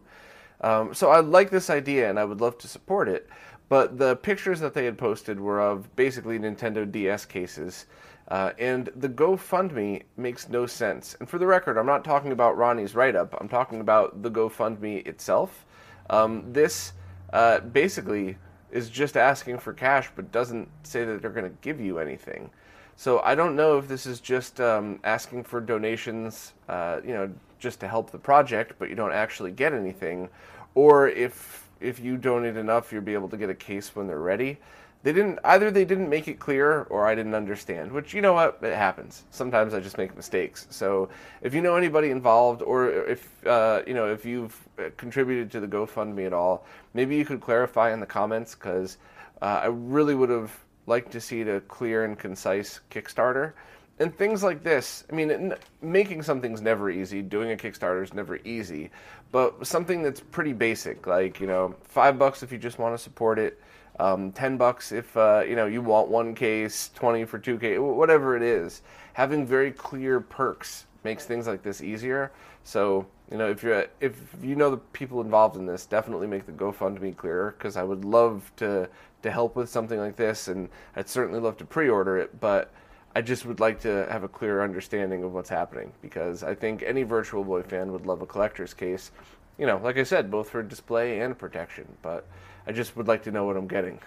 Um, 0.62 0.94
so 0.94 1.10
I 1.10 1.20
like 1.20 1.50
this 1.50 1.70
idea, 1.70 2.10
and 2.10 2.20
I 2.20 2.26
would 2.26 2.42
love 2.42 2.58
to 2.60 2.68
support 2.68 3.10
it. 3.10 3.30
But 3.68 3.98
the 3.98 4.16
pictures 4.18 4.60
that 4.60 4.74
they 4.74 4.86
had 4.86 4.98
posted 4.98 5.40
were 5.40 5.60
of 5.60 5.94
basically 5.96 6.40
Nintendo 6.40 6.90
DS 6.90 7.26
cases. 7.26 7.88
Uh, 8.28 8.52
and 8.58 8.90
the 8.96 9.10
GoFundMe 9.10 10.04
makes 10.18 10.50
no 10.50 10.66
sense. 10.66 11.16
And 11.20 11.30
for 11.30 11.38
the 11.38 11.46
record, 11.46 11.78
I'm 11.78 11.86
not 11.86 12.04
talking 12.04 12.32
about 12.32 12.58
Ronnie's 12.58 12.96
write 12.96 13.16
up, 13.16 13.36
I'm 13.40 13.50
talking 13.50 13.82
about 13.82 14.24
the 14.24 14.32
GoFundMe 14.32 15.06
itself. 15.08 15.66
Um, 16.10 16.52
this 16.52 16.94
uh, 17.34 17.60
basically 17.60 18.38
is 18.72 18.90
just 18.90 19.16
asking 19.16 19.60
for 19.60 19.74
cash, 19.74 20.10
but 20.16 20.32
doesn't 20.32 20.68
say 20.84 21.06
that 21.06 21.22
they're 21.22 21.32
going 21.32 21.50
to 21.50 21.58
give 21.62 21.80
you 21.80 22.00
anything. 22.00 22.50
So 22.98 23.20
I 23.20 23.36
don't 23.36 23.56
know 23.56 23.78
if 23.78 23.88
this 23.88 24.06
is 24.06 24.20
just 24.20 24.62
um, 24.62 25.00
asking 25.04 25.44
for 25.44 25.60
donations, 25.60 26.54
uh, 26.70 27.02
you 27.04 27.14
know, 27.14 27.30
just 27.60 27.80
to 27.82 27.88
help 27.88 28.12
the 28.12 28.18
project, 28.18 28.74
but 28.80 28.90
you 28.90 28.96
don't 28.96 29.12
actually 29.12 29.52
get 29.52 29.74
anything, 29.74 30.30
or 30.76 31.10
if 31.10 31.68
if 31.82 32.00
you 32.00 32.16
donate 32.18 32.56
enough, 32.56 32.92
you'll 32.92 33.02
be 33.02 33.14
able 33.14 33.30
to 33.30 33.38
get 33.38 33.50
a 33.50 33.56
case 33.56 33.96
when 33.96 34.08
they're 34.08 34.20
ready. 34.20 34.58
They 35.04 35.14
didn't 35.14 35.40
either. 35.44 35.70
They 35.70 35.86
didn't 35.86 36.10
make 36.10 36.28
it 36.28 36.40
clear, 36.40 36.84
or 36.84 37.06
I 37.06 37.14
didn't 37.14 37.36
understand. 37.36 37.92
Which 37.92 38.14
you 38.14 38.22
know 38.22 38.34
what, 38.34 38.60
it 38.64 38.76
happens. 38.76 39.24
Sometimes 39.30 39.74
I 39.74 39.80
just 39.80 39.98
make 40.00 40.16
mistakes. 40.16 40.66
So 40.72 41.10
if 41.42 41.54
you 41.54 41.62
know 41.62 41.76
anybody 41.76 42.10
involved, 42.10 42.64
or 42.64 42.90
if 42.90 43.46
uh, 43.46 43.82
you 43.86 43.94
know 43.94 44.12
if 44.12 44.26
you've 44.26 44.58
contributed 44.98 45.52
to 45.52 45.60
the 45.60 45.68
GoFundMe 45.68 46.26
at 46.26 46.34
all, 46.34 46.66
maybe 46.94 47.16
you 47.16 47.26
could 47.26 47.40
clarify 47.40 47.94
in 47.94 48.00
the 48.00 48.06
comments 48.06 48.56
because 48.56 48.98
uh, 49.42 49.62
I 49.64 49.68
really 49.68 50.16
would 50.16 50.30
have 50.30 50.52
liked 50.88 51.12
to 51.12 51.22
see 51.22 51.42
a 51.42 51.62
clear 51.62 52.06
and 52.06 52.18
concise 52.18 52.82
Kickstarter 52.92 53.54
and 54.00 54.16
things 54.18 54.44
like 54.44 54.64
this. 54.64 55.06
I 55.12 55.16
mean, 55.16 55.54
making 55.82 56.22
something's 56.24 56.62
never 56.62 56.90
easy. 56.90 57.22
Doing 57.22 57.52
a 57.52 57.56
Kickstarter 57.56 58.04
is 58.04 58.14
never 58.14 58.38
easy, 58.44 58.92
but 59.32 59.66
something 59.66 60.02
that's 60.02 60.20
pretty 60.20 60.54
basic, 60.54 61.08
like 61.08 61.40
you 61.40 61.48
know, 61.48 61.76
five 61.84 62.20
bucks 62.20 62.44
if 62.44 62.52
you 62.52 62.58
just 62.58 62.80
want 62.80 62.96
to 62.96 63.02
support 63.02 63.40
it, 63.40 63.62
um, 64.00 64.32
ten 64.32 64.58
bucks 64.58 64.92
if 64.92 65.16
uh, 65.16 65.44
you 65.48 65.56
know 65.56 65.66
you 65.66 65.82
want 65.82 66.10
one 66.10 66.36
case, 66.36 66.90
twenty 66.96 67.26
for 67.26 67.40
two 67.40 67.58
case, 67.58 67.80
whatever 67.80 68.36
it 68.36 68.44
is. 68.44 68.82
Having 69.14 69.48
very 69.48 69.72
clear 69.72 70.20
perks 70.20 70.86
makes 71.04 71.26
things 71.26 71.48
like 71.48 71.64
this 71.64 71.82
easier. 71.82 72.32
So 72.64 73.06
you 73.32 73.38
know, 73.38 73.50
if 73.50 73.64
you're 73.64 73.86
if 74.02 74.20
you 74.42 74.56
know 74.56 74.72
the 74.72 74.78
people 74.78 75.22
involved 75.22 75.56
in 75.56 75.66
this, 75.66 75.86
definitely 75.86 76.28
make 76.28 76.46
the 76.46 76.52
GoFundMe 76.52 77.16
clearer 77.16 77.56
because 77.58 77.78
I 77.78 77.84
would 77.84 78.04
love 78.04 78.52
to 78.58 78.90
to 79.26 79.32
help 79.32 79.56
with 79.56 79.70
something 79.70 80.00
like 80.00 80.16
this, 80.16 80.48
and 80.48 80.70
I'd 80.96 81.10
certainly 81.10 81.40
love 81.40 81.58
to 81.58 81.66
pre-order 81.66 82.18
it, 82.18 82.40
but 82.40 82.72
I 83.16 83.22
just 83.22 83.46
would 83.46 83.60
like 83.60 83.82
to 83.82 84.08
have 84.10 84.24
a 84.24 84.28
clear 84.28 84.64
understanding 84.64 85.24
of 85.24 85.34
what's 85.34 85.50
happening 85.50 85.92
because 86.02 86.44
I 86.44 86.56
think 86.56 86.84
any 86.84 87.04
Virtual 87.04 87.44
Boy 87.44 87.64
fan 87.64 87.92
would 87.92 88.06
love 88.06 88.22
a 88.22 88.26
collector's 88.26 88.74
case. 88.74 89.12
You 89.58 89.66
know, 89.66 89.78
like 89.78 89.98
I 89.98 90.04
said, 90.04 90.30
both 90.30 90.50
for 90.50 90.62
display 90.62 91.20
and 91.20 91.38
protection, 91.38 91.88
but 92.02 92.28
I 92.68 92.72
just 92.72 92.96
would 92.98 93.08
like 93.08 93.24
to 93.24 93.32
know 93.32 93.46
what 93.46 93.58
I'm 93.58 93.68
getting. 93.68 94.00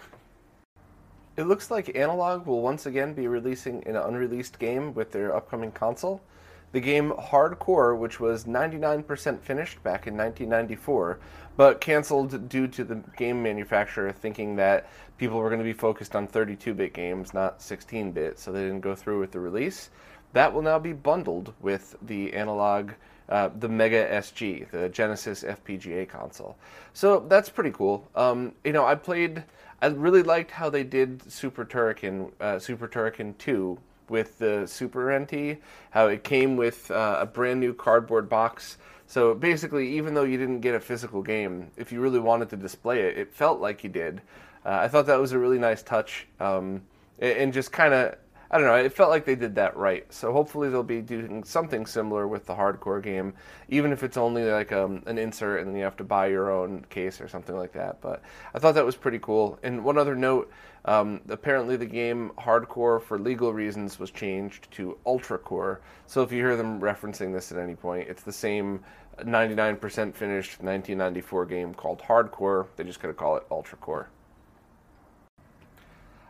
It 1.37 1.43
looks 1.43 1.71
like 1.71 1.95
Analogue 1.97 2.45
will 2.45 2.61
once 2.61 2.85
again 2.85 3.13
be 3.13 3.27
releasing 3.27 3.85
an 3.87 3.95
unreleased 3.95 4.59
game 4.59 4.93
with 4.93 5.11
their 5.11 5.35
upcoming 5.35 5.71
console. 5.71 6.21
The 6.71 6.79
game 6.79 7.11
Hardcore, 7.11 7.97
which 7.97 8.19
was 8.19 8.45
99% 8.45 9.41
finished 9.41 9.81
back 9.81 10.05
in 10.05 10.15
1994, 10.15 11.19
but 11.57 11.81
canceled 11.81 12.47
due 12.47 12.67
to 12.67 12.83
the 12.83 12.95
game 13.17 13.41
manufacturer 13.41 14.11
thinking 14.11 14.55
that 14.57 14.87
people 15.17 15.37
were 15.37 15.49
going 15.49 15.59
to 15.59 15.65
be 15.65 15.73
focused 15.73 16.15
on 16.15 16.27
32 16.27 16.73
bit 16.73 16.93
games, 16.93 17.33
not 17.33 17.61
16 17.61 18.11
bit, 18.11 18.39
so 18.39 18.51
they 18.51 18.61
didn't 18.61 18.81
go 18.81 18.95
through 18.95 19.19
with 19.19 19.31
the 19.31 19.39
release. 19.39 19.89
That 20.33 20.53
will 20.53 20.61
now 20.61 20.77
be 20.77 20.93
bundled 20.93 21.53
with 21.59 21.95
the 22.03 22.33
Analogue, 22.33 22.93
uh, 23.29 23.49
the 23.59 23.67
Mega 23.67 24.07
SG, 24.07 24.69
the 24.69 24.89
Genesis 24.89 25.43
FPGA 25.43 26.07
console. 26.07 26.55
So 26.93 27.25
that's 27.27 27.49
pretty 27.49 27.71
cool. 27.71 28.07
Um, 28.15 28.53
you 28.63 28.73
know, 28.73 28.85
I 28.85 28.95
played. 28.95 29.43
I 29.81 29.87
really 29.87 30.23
liked 30.23 30.51
how 30.51 30.69
they 30.69 30.83
did 30.83 31.31
Super 31.31 31.65
Turrican, 31.65 32.31
uh, 32.41 32.59
Super 32.59 32.87
Turrican 32.87 33.37
2 33.37 33.79
with 34.09 34.39
the 34.39 34.67
Super 34.67 35.17
NT, 35.17 35.57
how 35.91 36.07
it 36.07 36.23
came 36.23 36.57
with 36.57 36.89
uh, 36.91 37.17
a 37.21 37.25
brand 37.25 37.59
new 37.59 37.73
cardboard 37.73 38.29
box. 38.29 38.77
So 39.07 39.33
basically, 39.33 39.97
even 39.97 40.13
though 40.13 40.23
you 40.23 40.37
didn't 40.37 40.61
get 40.61 40.75
a 40.75 40.79
physical 40.79 41.21
game, 41.21 41.71
if 41.77 41.91
you 41.91 41.99
really 41.99 42.19
wanted 42.19 42.49
to 42.49 42.57
display 42.57 43.01
it, 43.01 43.17
it 43.17 43.33
felt 43.33 43.59
like 43.59 43.83
you 43.83 43.89
did. 43.89 44.21
Uh, 44.65 44.79
I 44.81 44.87
thought 44.87 45.07
that 45.07 45.19
was 45.19 45.31
a 45.31 45.39
really 45.39 45.57
nice 45.57 45.81
touch, 45.81 46.27
um, 46.39 46.81
and 47.19 47.51
just 47.53 47.71
kind 47.71 47.93
of 47.93 48.15
I 48.51 48.57
don't 48.57 48.65
know. 48.65 48.75
It 48.75 48.93
felt 48.93 49.11
like 49.11 49.25
they 49.25 49.35
did 49.35 49.55
that 49.55 49.77
right. 49.77 50.11
So 50.11 50.33
hopefully 50.33 50.69
they'll 50.69 50.81
be 50.81 51.01
doing 51.01 51.43
something 51.43 51.85
similar 51.85 52.27
with 52.27 52.47
the 52.47 52.55
hardcore 52.55 53.01
game, 53.01 53.33
even 53.69 53.91
if 53.91 54.01
it's 54.01 54.17
only 54.17 54.43
like 54.43 54.71
um, 54.71 55.03
an 55.05 55.19
insert 55.19 55.59
and 55.59 55.69
then 55.69 55.77
you 55.77 55.83
have 55.83 55.97
to 55.97 56.03
buy 56.03 56.27
your 56.27 56.49
own 56.51 56.83
case 56.89 57.21
or 57.21 57.27
something 57.27 57.55
like 57.55 57.73
that. 57.73 58.01
But 58.01 58.23
I 58.55 58.59
thought 58.59 58.73
that 58.73 58.85
was 58.85 58.95
pretty 58.95 59.19
cool. 59.19 59.59
And 59.61 59.83
one 59.83 59.99
other 59.99 60.15
note: 60.15 60.51
um, 60.89 61.21
apparently 61.29 61.75
the 61.75 61.85
game 61.85 62.31
hardcore, 62.39 62.99
for 62.99 63.19
legal 63.19 63.53
reasons, 63.53 63.99
was 63.99 64.09
changed 64.09 64.71
to 64.71 64.97
ultra 65.05 65.37
core. 65.37 65.81
So 66.07 66.23
if 66.23 66.31
you 66.31 66.39
hear 66.39 66.55
them 66.55 66.81
referencing 66.81 67.31
this 67.31 67.51
at 67.51 67.59
any 67.59 67.75
point, 67.75 68.09
it's 68.09 68.23
the 68.23 68.31
same 68.31 68.83
99% 69.19 69.79
finished 70.15 70.63
1994 70.63 71.45
game 71.45 71.75
called 71.75 71.99
hardcore. 71.99 72.65
They 72.75 72.83
just 72.83 72.99
gotta 72.99 73.13
call 73.13 73.37
it 73.37 73.43
ultra 73.51 73.77
core. 73.77 74.09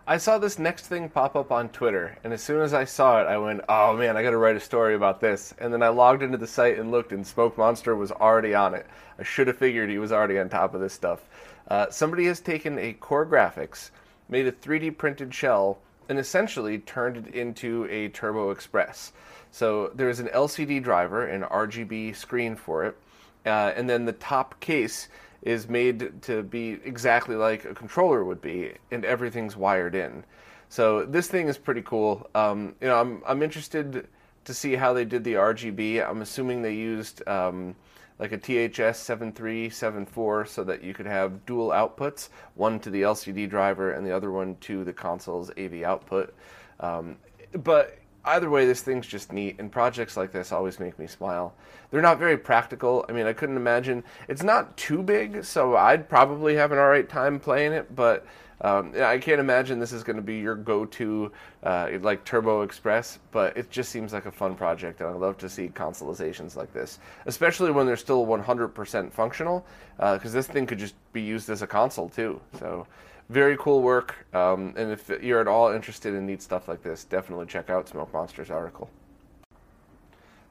I 0.06 0.18
saw 0.18 0.38
this 0.38 0.60
next 0.60 0.88
thing 0.88 1.08
pop 1.08 1.38
up 1.38 1.54
on 1.54 1.70
Twitter, 1.70 2.18
and 2.26 2.34
as 2.34 2.42
soon 2.42 2.62
as 2.62 2.74
I 2.74 2.84
saw 2.84 3.22
it, 3.22 3.28
I 3.28 3.38
went, 3.38 3.62
"Oh 3.70 3.96
man, 3.96 4.18
I 4.18 4.24
got 4.24 4.32
to 4.32 4.38
write 4.38 4.58
a 4.58 4.60
story 4.60 4.96
about 4.96 5.22
this." 5.22 5.54
And 5.60 5.72
then 5.72 5.84
I 5.84 5.90
logged 5.90 6.22
into 6.22 6.38
the 6.38 6.48
site 6.48 6.80
and 6.80 6.92
looked, 6.92 7.14
and 7.14 7.26
Smoke 7.26 7.58
Monster 7.58 7.96
was 7.96 8.12
already 8.12 8.54
on 8.56 8.74
it. 8.74 8.88
I 9.20 9.24
should 9.24 9.48
have 9.48 9.58
figured 9.58 9.90
he 9.90 10.00
was 10.00 10.12
already 10.12 10.38
on 10.38 10.50
top 10.50 10.74
of 10.74 10.82
this 10.82 10.94
stuff. 10.94 11.22
Uh, 11.70 11.90
somebody 11.92 12.26
has 12.26 12.42
taken 12.42 12.78
a 12.80 12.94
CoreGrafx, 12.96 13.92
made 14.30 14.48
a 14.48 14.52
3D 14.52 14.98
printed 14.98 15.34
shell, 15.34 15.80
and 16.08 16.18
essentially 16.18 16.80
turned 16.80 17.18
it 17.18 17.28
into 17.34 17.86
a 17.90 18.10
Turbo 18.10 18.52
Express. 18.52 19.12
So 19.52 19.92
there 19.96 20.10
is 20.10 20.20
an 20.20 20.28
LCD 20.28 20.82
driver, 20.82 21.26
an 21.26 21.44
RGB 21.44 22.16
screen 22.16 22.56
for 22.56 22.86
it, 22.86 22.98
uh, 23.46 23.74
and 23.76 23.90
then 23.90 24.06
the 24.06 24.14
top 24.14 24.60
case 24.60 25.10
is 25.42 25.70
made 25.70 26.22
to 26.24 26.44
be 26.44 26.80
exactly 26.84 27.36
like 27.36 27.66
a 27.66 27.74
controller 27.74 28.24
would 28.24 28.42
be, 28.42 28.74
and 28.92 29.06
everything's 29.06 29.56
wired 29.56 29.96
in. 29.96 30.24
So 30.70 31.06
this 31.06 31.28
thing 31.28 31.48
is 31.48 31.58
pretty 31.58 31.82
cool. 31.82 32.30
Um, 32.36 32.76
you 32.82 32.88
know, 32.88 33.00
I'm 33.00 33.24
I'm 33.26 33.42
interested 33.42 34.08
to 34.46 34.54
see 34.54 34.76
how 34.76 34.94
they 34.94 35.06
did 35.06 35.24
the 35.24 35.34
RGB. 35.34 36.08
I'm 36.08 36.22
assuming 36.22 36.62
they 36.62 36.76
used 36.76 37.28
um, 37.28 37.76
like 38.20 38.34
a 38.34 38.38
THS 38.38 38.98
7374 38.98 40.46
so 40.46 40.64
that 40.66 40.84
you 40.84 40.94
could 40.94 41.06
have 41.06 41.46
dual 41.46 41.70
outputs, 41.70 42.30
one 42.56 42.80
to 42.82 42.90
the 42.90 43.02
LCD 43.02 43.50
driver 43.50 43.94
and 43.94 44.06
the 44.06 44.16
other 44.16 44.32
one 44.32 44.58
to 44.62 44.84
the 44.84 44.94
console's 44.94 45.50
AV 45.58 45.84
output. 45.84 46.34
Um, 46.82 47.16
but 47.64 47.98
either 48.26 48.50
way, 48.50 48.66
this 48.66 48.82
thing's 48.82 49.08
just 49.08 49.32
neat, 49.32 49.58
and 49.60 49.72
projects 49.72 50.18
like 50.18 50.32
this 50.32 50.52
always 50.52 50.80
make 50.80 51.00
me 51.00 51.08
smile. 51.08 51.54
They're 51.92 52.02
not 52.02 52.20
very 52.20 52.38
practical. 52.38 53.06
I 53.10 53.14
mean, 53.14 53.26
I 53.26 53.34
couldn't 53.34 53.58
imagine. 53.58 54.04
It's 54.28 54.44
not 54.44 54.76
too 54.78 55.02
big, 55.02 55.44
so 55.44 55.76
I'd 55.76 56.10
probably 56.10 56.56
have 56.56 56.72
an 56.72 56.78
alright 56.78 57.10
time 57.10 57.40
playing 57.40 57.72
it, 57.72 57.96
but 57.96 58.26
um, 58.62 58.94
I 59.00 59.18
can't 59.18 59.40
imagine 59.40 59.80
this 59.80 59.94
is 59.94 60.04
going 60.04 60.18
to 60.18 60.22
be 60.22 60.40
your 60.40 60.56
go 60.56 60.86
to, 60.86 61.32
uh, 61.64 61.90
like 62.02 62.26
Turbo 62.26 62.62
Express, 62.64 63.20
but 63.32 63.56
it 63.56 63.70
just 63.70 63.90
seems 63.90 64.12
like 64.12 64.26
a 64.26 64.32
fun 64.32 64.56
project, 64.56 65.00
and 65.00 65.10
I 65.10 65.14
love 65.14 65.38
to 65.40 65.50
see 65.50 65.70
consoleizations 65.70 66.56
like 66.56 66.74
this, 66.74 67.00
especially 67.26 67.72
when 67.72 67.86
they're 67.86 67.96
still 67.96 68.26
100% 68.26 69.12
functional, 69.12 69.66
because 69.98 70.34
uh, 70.34 70.38
this 70.38 70.48
thing 70.48 70.66
could 70.66 70.80
just 70.80 70.96
be 71.14 71.22
used 71.22 71.50
as 71.50 71.62
a 71.62 71.68
console 71.68 72.10
too. 72.10 72.42
So 72.60 72.86
very 73.30 73.56
cool 73.58 73.82
work. 73.82 74.26
Um, 74.34 74.74
and 74.76 74.92
if 74.92 75.10
you're 75.22 75.40
at 75.40 75.48
all 75.48 75.72
interested 75.72 76.14
in 76.14 76.26
neat 76.26 76.42
stuff 76.42 76.68
like 76.68 76.84
this, 76.84 77.04
definitely 77.04 77.46
check 77.46 77.70
out 77.70 77.88
Smoke 77.88 78.12
Monster's 78.12 78.50
article. 78.50 78.90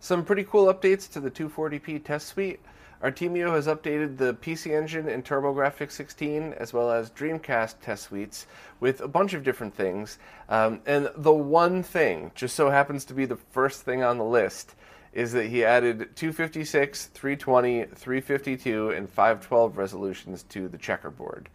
Some 0.01 0.25
pretty 0.25 0.45
cool 0.45 0.73
updates 0.73 1.11
to 1.13 1.21
the 1.21 1.31
240p 1.31 2.05
test 2.05 2.29
suite. 2.29 2.61
Artemio 3.03 3.55
has 3.55 3.69
updated 3.69 4.17
the 4.17 4.35
PC 4.35 4.77
Engine 4.77 5.09
and 5.09 5.25
TurboGrafx 5.25 5.93
16 5.93 6.55
as 6.55 6.73
well 6.73 6.91
as 6.91 7.11
Dreamcast 7.11 7.77
test 7.81 8.05
suites 8.05 8.47
with 8.81 9.01
a 9.01 9.07
bunch 9.07 9.35
of 9.35 9.45
different 9.45 9.75
things. 9.75 10.19
Um, 10.49 10.81
and 10.85 11.09
the 11.17 11.33
one 11.33 11.85
thing, 11.85 12.33
just 12.35 12.57
so 12.57 12.71
happens 12.71 13.05
to 13.07 13.15
be 13.15 13.25
the 13.25 13.37
first 13.37 13.83
thing 13.83 14.03
on 14.03 14.19
the 14.19 14.25
list, 14.25 14.75
is 15.13 15.33
that 15.33 15.47
he 15.47 15.65
added 15.65 16.11
256, 16.17 17.07
320, 17.07 17.85
352, 17.85 18.91
and 18.91 19.09
512 19.09 19.79
resolutions 19.79 20.43
to 20.45 20.69
the 20.69 20.79
checkerboard. 20.79 21.49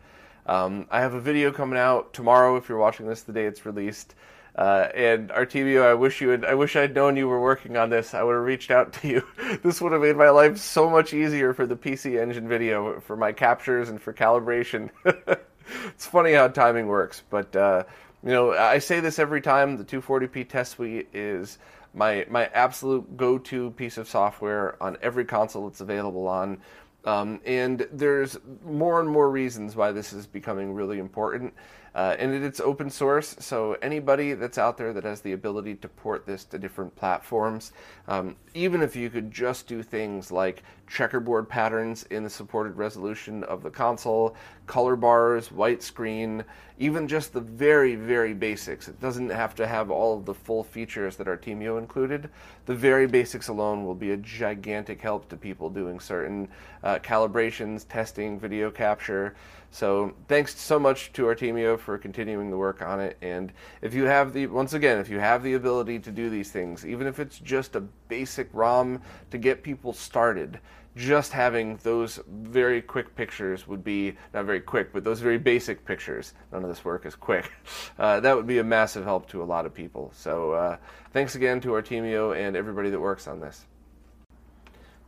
Um, 0.46 0.88
I 0.90 1.02
have 1.02 1.14
a 1.14 1.22
video 1.22 1.52
coming 1.52 1.78
out 1.78 2.14
tomorrow 2.14 2.56
if 2.56 2.70
you're 2.70 2.78
watching 2.78 3.08
this 3.08 3.22
the 3.22 3.34
day 3.34 3.46
it's 3.46 3.66
released. 3.66 4.16
Uh, 4.56 4.88
and 4.94 5.30
Artemio, 5.30 5.84
I 5.84 5.96
wish 5.96 6.22
you 6.22 6.30
had, 6.30 6.46
I 6.46 6.54
wish 6.54 6.76
I'd 6.76 6.94
known 6.94 7.18
you 7.18 7.28
were 7.28 7.42
working 7.42 7.76
on 7.76 7.90
this. 7.90 8.14
I 8.14 8.22
would 8.22 8.34
have 8.36 8.44
reached 8.44 8.70
out 8.70 8.94
to 9.02 9.08
you. 9.08 9.28
this 9.64 9.82
would 9.82 9.92
have 9.92 10.02
made 10.02 10.16
my 10.16 10.30
life 10.30 10.58
so 10.58 10.90
much 10.90 11.14
easier 11.14 11.54
for 11.54 11.66
the 11.66 11.76
PC 11.76 12.22
Engine 12.22 12.48
video, 12.48 13.00
for 13.00 13.16
my 13.16 13.32
captures 13.32 13.90
and 13.90 14.02
for 14.02 14.14
calibration. 14.14 14.90
it's 15.88 16.06
funny 16.06 16.34
how 16.34 16.48
timing 16.48 16.88
works, 16.88 17.24
but 17.30 17.56
uh, 17.56 17.84
you 18.24 18.32
know, 18.32 18.52
I 18.54 18.80
say 18.80 19.00
this 19.00 19.20
every 19.20 19.42
time. 19.42 19.78
The 19.78 19.84
240p 19.84 20.48
test 20.48 20.74
suite 20.74 21.10
is 21.14 21.58
my 21.94 22.26
my 22.30 22.46
absolute 22.48 23.18
go-to 23.18 23.72
piece 23.72 23.98
of 23.98 24.08
software 24.08 24.82
on 24.82 24.98
every 25.02 25.26
console 25.26 25.68
it's 25.68 25.82
available 25.82 26.28
on. 26.28 26.60
Um, 27.06 27.42
and 27.46 27.86
there's 27.92 28.38
more 28.66 29.02
and 29.02 29.10
more 29.10 29.30
reasons 29.30 29.76
why 29.76 29.92
this 29.92 30.14
is 30.14 30.26
becoming 30.26 30.74
really 30.74 31.00
important. 31.00 31.54
Uh, 31.96 32.16
and 32.18 32.34
it's 32.34 32.60
open 32.60 32.90
source, 32.90 33.36
so 33.40 33.74
anybody 33.82 34.34
that's 34.34 34.58
out 34.58 34.78
there 34.78 34.94
that 34.94 35.04
has 35.04 35.22
the 35.22 35.34
ability 35.34 35.76
to 35.76 35.88
port 35.88 36.26
this 36.26 36.44
to 36.44 36.58
different 36.58 36.96
platforms, 36.96 37.72
um, 38.08 38.36
even 38.56 38.82
if 38.82 38.96
you 38.96 39.10
could 39.10 39.32
just 39.32 39.68
do 39.68 39.84
things 39.84 40.32
like 40.32 40.64
checkerboard 40.94 41.50
patterns 41.50 42.04
in 42.12 42.24
the 42.24 42.30
supported 42.30 42.78
resolution 42.78 43.44
of 43.46 43.64
the 43.64 43.70
console, 43.70 44.36
color 44.68 44.96
bars, 44.96 45.52
white 45.52 45.82
screen, 45.82 46.44
even 46.78 47.08
just 47.08 47.34
the 47.34 47.42
very, 47.42 47.96
very 47.96 48.34
basics. 48.34 48.88
It 48.88 49.02
doesn't 49.02 49.30
have 49.30 49.56
to 49.56 49.66
have 49.66 49.90
all 49.90 50.16
of 50.18 50.26
the 50.26 50.36
full 50.36 50.64
features 50.64 51.16
that 51.16 51.26
Artemio 51.26 51.80
included. 51.80 52.30
The 52.68 52.76
very 52.76 53.08
basics 53.08 53.48
alone 53.48 53.86
will 53.86 53.96
be 53.96 54.12
a 54.12 54.18
gigantic 54.18 55.02
help 55.02 55.28
to 55.30 55.38
people 55.38 55.68
doing 55.68 56.00
certain 56.00 56.48
uh, 56.84 57.00
calibrations, 57.00 57.88
testing, 57.88 58.40
video 58.40 58.70
capture. 58.70 59.36
So 59.72 60.14
thanks 60.28 60.56
so 60.56 60.78
much 60.78 61.12
to 61.14 61.24
Artemio 61.24 61.80
for 61.80 61.98
continuing 61.98 62.52
the 62.52 62.58
work 62.58 62.84
on 62.84 63.00
it. 63.00 63.18
And 63.24 63.52
if 63.82 63.96
you 63.96 64.04
have 64.04 64.32
the, 64.32 64.46
once 64.46 64.74
again, 64.74 65.00
if 65.00 65.10
you 65.10 65.18
have 65.18 65.42
the 65.42 65.56
ability 65.56 65.98
to 66.00 66.12
do 66.12 66.30
these 66.30 66.52
things, 66.52 66.86
even 66.86 67.08
if 67.08 67.20
it's 67.20 67.40
just 67.40 67.76
a 67.76 67.82
basic 68.08 68.50
ROM 68.54 69.02
to 69.32 69.40
get 69.40 69.64
people 69.64 69.92
started, 69.92 70.60
just 70.96 71.32
having 71.32 71.78
those 71.78 72.20
very 72.28 72.82
quick 72.82 73.16
pictures 73.16 73.68
would 73.68 73.84
be 73.84 74.16
not 74.34 74.46
very 74.46 74.60
quick, 74.60 74.94
but 74.94 75.04
those 75.04 75.20
very 75.22 75.38
basic 75.38 75.86
pictures. 75.86 76.34
None 76.52 76.64
of 76.64 76.70
this 76.70 76.86
work 76.86 77.06
is 77.06 77.16
quick. 77.16 77.52
Uh, 78.00 78.20
that 78.20 78.36
would 78.36 78.48
be 78.48 78.58
a 78.58 78.64
massive 78.64 79.04
help 79.04 79.30
to 79.30 79.44
a 79.44 79.46
lot 79.46 79.66
of 79.66 79.74
people. 79.74 80.12
So 80.16 80.52
uh, 80.54 80.78
thanks 81.12 81.36
again 81.36 81.62
to 81.62 81.70
Artemio 81.70 82.36
and 82.36 82.56
everybody 82.56 82.90
that 82.90 83.00
works 83.00 83.28
on 83.28 83.40
this. 83.40 83.66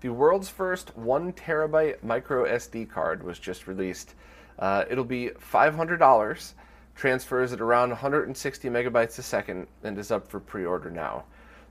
The 0.01 0.09
world's 0.09 0.49
first 0.49 0.95
one 0.95 1.33
terabyte 1.33 2.03
micro 2.03 2.45
SD 2.45 2.89
card 2.89 3.23
was 3.23 3.39
just 3.39 3.67
released. 3.67 4.13
Uh, 4.59 4.85
it'll 4.89 5.03
be 5.03 5.29
$500, 5.29 6.53
transfers 6.95 7.53
at 7.53 7.59
around 7.59 7.89
160 7.89 8.69
megabytes 8.69 9.17
a 9.17 9.23
second, 9.23 9.67
and 9.83 9.97
is 9.97 10.11
up 10.11 10.27
for 10.27 10.39
pre 10.39 10.63
order 10.63 10.91
now. 10.91 11.25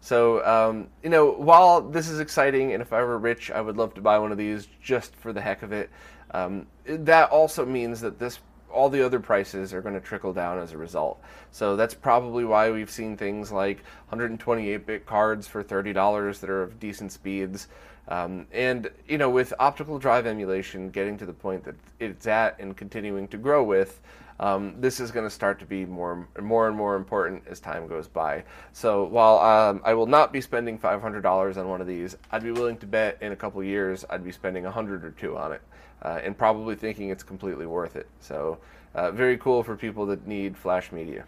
So, 0.04 0.44
um, 0.44 0.88
you 1.02 1.08
know, 1.08 1.30
while 1.30 1.80
this 1.80 2.10
is 2.10 2.20
exciting, 2.20 2.74
and 2.74 2.82
if 2.82 2.92
I 2.92 3.02
were 3.02 3.16
rich, 3.16 3.50
I 3.50 3.62
would 3.62 3.78
love 3.78 3.94
to 3.94 4.02
buy 4.02 4.18
one 4.18 4.32
of 4.32 4.36
these 4.36 4.68
just 4.82 5.16
for 5.16 5.32
the 5.32 5.40
heck 5.40 5.62
of 5.62 5.72
it, 5.72 5.88
um, 6.32 6.66
that 6.84 7.30
also 7.30 7.64
means 7.64 8.02
that 8.02 8.18
this 8.18 8.38
all 8.70 8.90
the 8.90 9.00
other 9.00 9.18
prices 9.18 9.72
are 9.72 9.80
going 9.80 9.94
to 9.94 10.02
trickle 10.02 10.34
down 10.34 10.58
as 10.58 10.72
a 10.72 10.76
result. 10.76 11.22
So 11.52 11.74
that's 11.74 11.94
probably 11.94 12.44
why 12.44 12.70
we've 12.70 12.90
seen 12.90 13.16
things 13.16 13.50
like 13.50 13.82
128-bit 14.12 15.06
cards 15.06 15.46
for 15.46 15.64
$30 15.64 16.40
that 16.40 16.50
are 16.50 16.62
of 16.62 16.78
decent 16.78 17.10
speeds. 17.10 17.68
Um, 18.08 18.46
and 18.52 18.90
you 19.08 19.18
know, 19.18 19.30
with 19.30 19.52
optical 19.58 19.98
drive 19.98 20.26
emulation 20.26 20.90
getting 20.90 21.16
to 21.18 21.26
the 21.26 21.32
point 21.32 21.64
that 21.64 21.76
it's 22.00 22.26
at 22.26 22.58
and 22.60 22.76
continuing 22.76 23.28
to 23.28 23.38
grow 23.38 23.62
with, 23.62 24.00
um, 24.40 24.74
this 24.80 25.00
is 25.00 25.10
going 25.10 25.24
to 25.24 25.30
start 25.30 25.58
to 25.60 25.64
be 25.64 25.84
more, 25.84 26.26
more 26.40 26.66
and 26.66 26.76
more 26.76 26.96
important 26.96 27.42
as 27.48 27.60
time 27.60 27.86
goes 27.86 28.08
by. 28.08 28.44
So 28.72 29.04
while 29.04 29.38
um, 29.38 29.80
I 29.84 29.94
will 29.94 30.06
not 30.06 30.32
be 30.32 30.40
spending 30.40 30.78
$500 30.78 31.56
on 31.56 31.68
one 31.68 31.80
of 31.80 31.86
these, 31.86 32.16
I'd 32.32 32.42
be 32.42 32.50
willing 32.50 32.76
to 32.78 32.86
bet 32.86 33.18
in 33.20 33.32
a 33.32 33.36
couple 33.36 33.62
years 33.62 34.04
I'd 34.10 34.24
be 34.24 34.32
spending 34.32 34.64
a 34.64 34.68
100 34.68 35.04
or 35.04 35.12
two 35.12 35.36
on 35.36 35.52
it, 35.52 35.62
uh, 36.02 36.20
and 36.22 36.36
probably 36.36 36.74
thinking 36.74 37.10
it's 37.10 37.22
completely 37.22 37.66
worth 37.66 37.96
it. 37.96 38.08
So 38.20 38.58
uh, 38.94 39.12
very 39.12 39.38
cool 39.38 39.62
for 39.62 39.76
people 39.76 40.04
that 40.06 40.26
need 40.26 40.56
flash 40.56 40.90
media. 40.90 41.24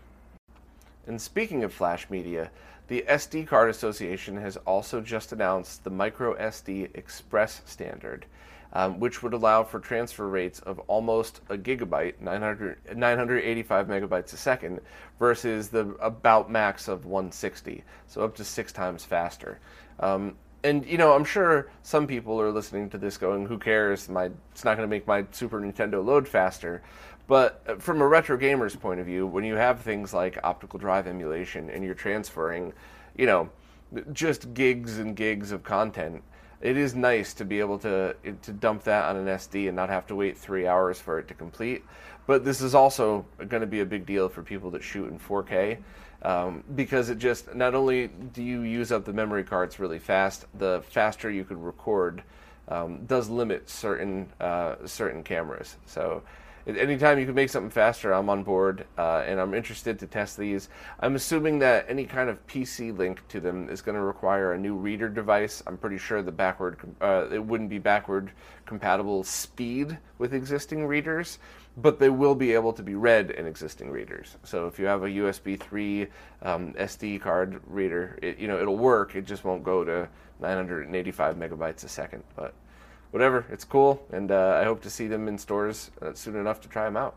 And 1.06 1.21
speaking 1.21 1.62
of 1.62 1.73
flash 1.73 2.11
media, 2.11 2.50
the 2.88 3.05
SD 3.09 3.47
Card 3.47 3.69
Association 3.69 4.37
has 4.37 4.57
also 4.59 5.00
just 5.00 5.33
announced 5.33 5.83
the 5.83 5.90
microSD 5.90 6.97
Express 6.97 7.62
standard, 7.64 8.26
um, 8.73 9.00
which 9.00 9.23
would 9.23 9.33
allow 9.33 9.64
for 9.64 9.81
transfer 9.81 10.28
rates 10.28 10.61
of 10.61 10.78
almost 10.81 11.40
a 11.49 11.57
gigabyte, 11.57 12.21
900, 12.21 12.97
985 12.97 13.87
megabytes 13.88 14.33
a 14.33 14.37
second, 14.37 14.81
versus 15.19 15.69
the 15.69 15.97
about 16.00 16.50
max 16.50 16.87
of 16.87 17.07
160, 17.07 17.83
so 18.07 18.23
up 18.23 18.37
to 18.37 18.45
six 18.45 18.73
times 18.73 19.05
faster. 19.05 19.59
Um, 19.99 20.37
and 20.62 20.85
you 20.87 20.99
know, 20.99 21.12
I'm 21.12 21.25
sure 21.25 21.71
some 21.83 22.07
people 22.07 22.40
are 22.40 22.50
listening 22.50 22.90
to 22.90 22.99
this 22.99 23.16
going, 23.16 23.47
"Who 23.47 23.59
cares? 23.59 24.09
My 24.09 24.31
it's 24.52 24.64
not 24.64 24.76
going 24.76 24.88
to 24.88 24.90
make 24.90 25.07
my 25.07 25.25
Super 25.31 25.61
Nintendo 25.61 26.05
load 26.05 26.26
faster." 26.26 26.83
But 27.26 27.62
uh, 27.66 27.75
from 27.76 28.00
a 28.00 28.06
retro 28.06 28.37
gamer's 28.37 28.76
point 28.76 29.00
of 29.00 29.06
view, 29.06 29.26
when 29.26 29.45
you 29.45 29.54
have 29.54 29.80
things 29.80 30.14
like 30.14 30.38
optical 30.45 30.78
drive 30.78 31.06
emulation 31.06 31.71
and 31.71 31.85
you're 31.85 31.95
transferring, 31.95 32.73
you 33.16 33.26
know, 33.26 33.50
just 34.12 34.52
gigs 34.54 34.99
and 34.99 35.16
gigs 35.16 35.52
of 35.52 35.62
content, 35.62 36.23
it 36.61 36.76
is 36.76 36.95
nice 36.95 37.35
to 37.35 37.45
be 37.45 37.61
able 37.61 37.78
to 37.78 38.16
to 38.42 38.52
dump 38.52 38.83
that 38.85 39.04
on 39.04 39.16
an 39.16 39.26
SD 39.26 39.68
and 39.68 39.76
not 39.76 39.88
have 39.88 40.06
to 40.06 40.14
wait 40.14 40.37
three 40.38 40.66
hours 40.66 40.99
for 40.99 41.18
it 41.18 41.28
to 41.28 41.35
complete. 41.35 41.85
But 42.26 42.45
this 42.45 42.61
is 42.61 42.75
also 42.75 43.25
going 43.49 43.61
to 43.61 43.66
be 43.66 43.80
a 43.80 43.87
big 43.87 44.04
deal 44.06 44.28
for 44.28 44.42
people 44.42 44.71
that 44.73 44.83
shoot 44.83 45.11
in 45.11 45.18
4K 45.18 45.78
um, 46.23 46.64
because 46.75 47.09
it 47.09 47.18
just 47.18 47.54
not 47.54 47.75
only 47.75 48.09
do 48.09 48.42
you 48.42 48.62
use 48.62 48.90
up 48.90 49.04
the 49.04 49.12
memory 49.12 49.45
cards 49.45 49.78
really 49.78 49.99
fast, 49.99 50.47
the 50.59 50.83
faster 50.90 51.30
you 51.30 51.45
can 51.45 51.61
record 51.61 52.23
um, 52.68 53.04
does 53.06 53.28
limit 53.28 53.68
certain 53.68 54.28
uh, 54.40 54.75
certain 54.87 55.23
cameras. 55.23 55.76
So 55.87 56.23
anytime 56.66 57.18
you 57.18 57.26
can 57.26 57.35
make 57.35 57.50
something 57.50 57.70
faster, 57.70 58.12
I'm 58.12 58.28
on 58.28 58.42
board, 58.42 58.87
uh, 58.99 59.23
and 59.26 59.40
I'm 59.40 59.54
interested 59.54 59.99
to 60.00 60.06
test 60.06 60.37
these. 60.37 60.68
I'm 61.00 61.14
assuming 61.14 61.61
that 61.61 61.87
any 61.88 62.04
kind 62.04 62.28
of 62.28 62.44
PC 62.46 62.96
link 62.96 63.26
to 63.28 63.40
them 63.40 63.68
is 63.68 63.80
going 63.82 63.94
to 63.94 64.02
require 64.02 64.52
a 64.52 64.58
new 64.58 64.75
reader 64.75 65.08
device. 65.08 65.62
I'm 65.66 65.76
pretty 65.76 65.99
sure 65.99 66.23
the 66.23 66.32
backward 66.32 66.78
uh, 67.00 67.28
it 67.30 67.44
wouldn't 67.44 67.70
be 67.70 67.78
backward 67.78 68.32
compatible 68.64 69.23
speed 69.23 69.96
with 70.18 70.35
existing 70.35 70.87
readers, 70.87 71.38
but 71.76 71.99
they 71.99 72.11
will 72.11 72.35
be 72.35 72.52
able 72.52 72.73
to 72.73 72.82
be 72.82 72.94
read 72.94 73.30
in 73.30 73.46
existing 73.46 73.90
readers. 73.90 74.37
So 74.42 74.66
if 74.66 74.78
you 74.78 74.87
have 74.87 75.04
a 75.04 75.08
USB 75.08 75.58
3 75.61 76.08
um, 76.42 76.73
SD 76.75 77.20
card 77.20 77.61
reader, 77.66 78.18
it, 78.23 78.38
you 78.38 78.49
know 78.49 78.61
it'll 78.61 78.76
work. 78.76 79.14
It 79.14 79.25
just 79.25 79.44
won't 79.44 79.62
go 79.62 79.85
to 79.85 80.08
985 80.40 81.37
megabytes 81.37 81.85
a 81.85 81.88
second, 81.88 82.25
but 82.35 82.54
whatever, 83.10 83.46
it's 83.50 83.64
cool, 83.64 84.04
and 84.12 84.30
uh, 84.30 84.58
I 84.60 84.64
hope 84.64 84.82
to 84.82 84.90
see 84.90 85.06
them 85.06 85.28
in 85.28 85.38
stores 85.38 85.90
uh, 86.02 86.12
soon 86.14 86.36
enough 86.36 86.60
to 86.62 86.68
try 86.68 86.84
them 86.84 86.96
out. 86.96 87.16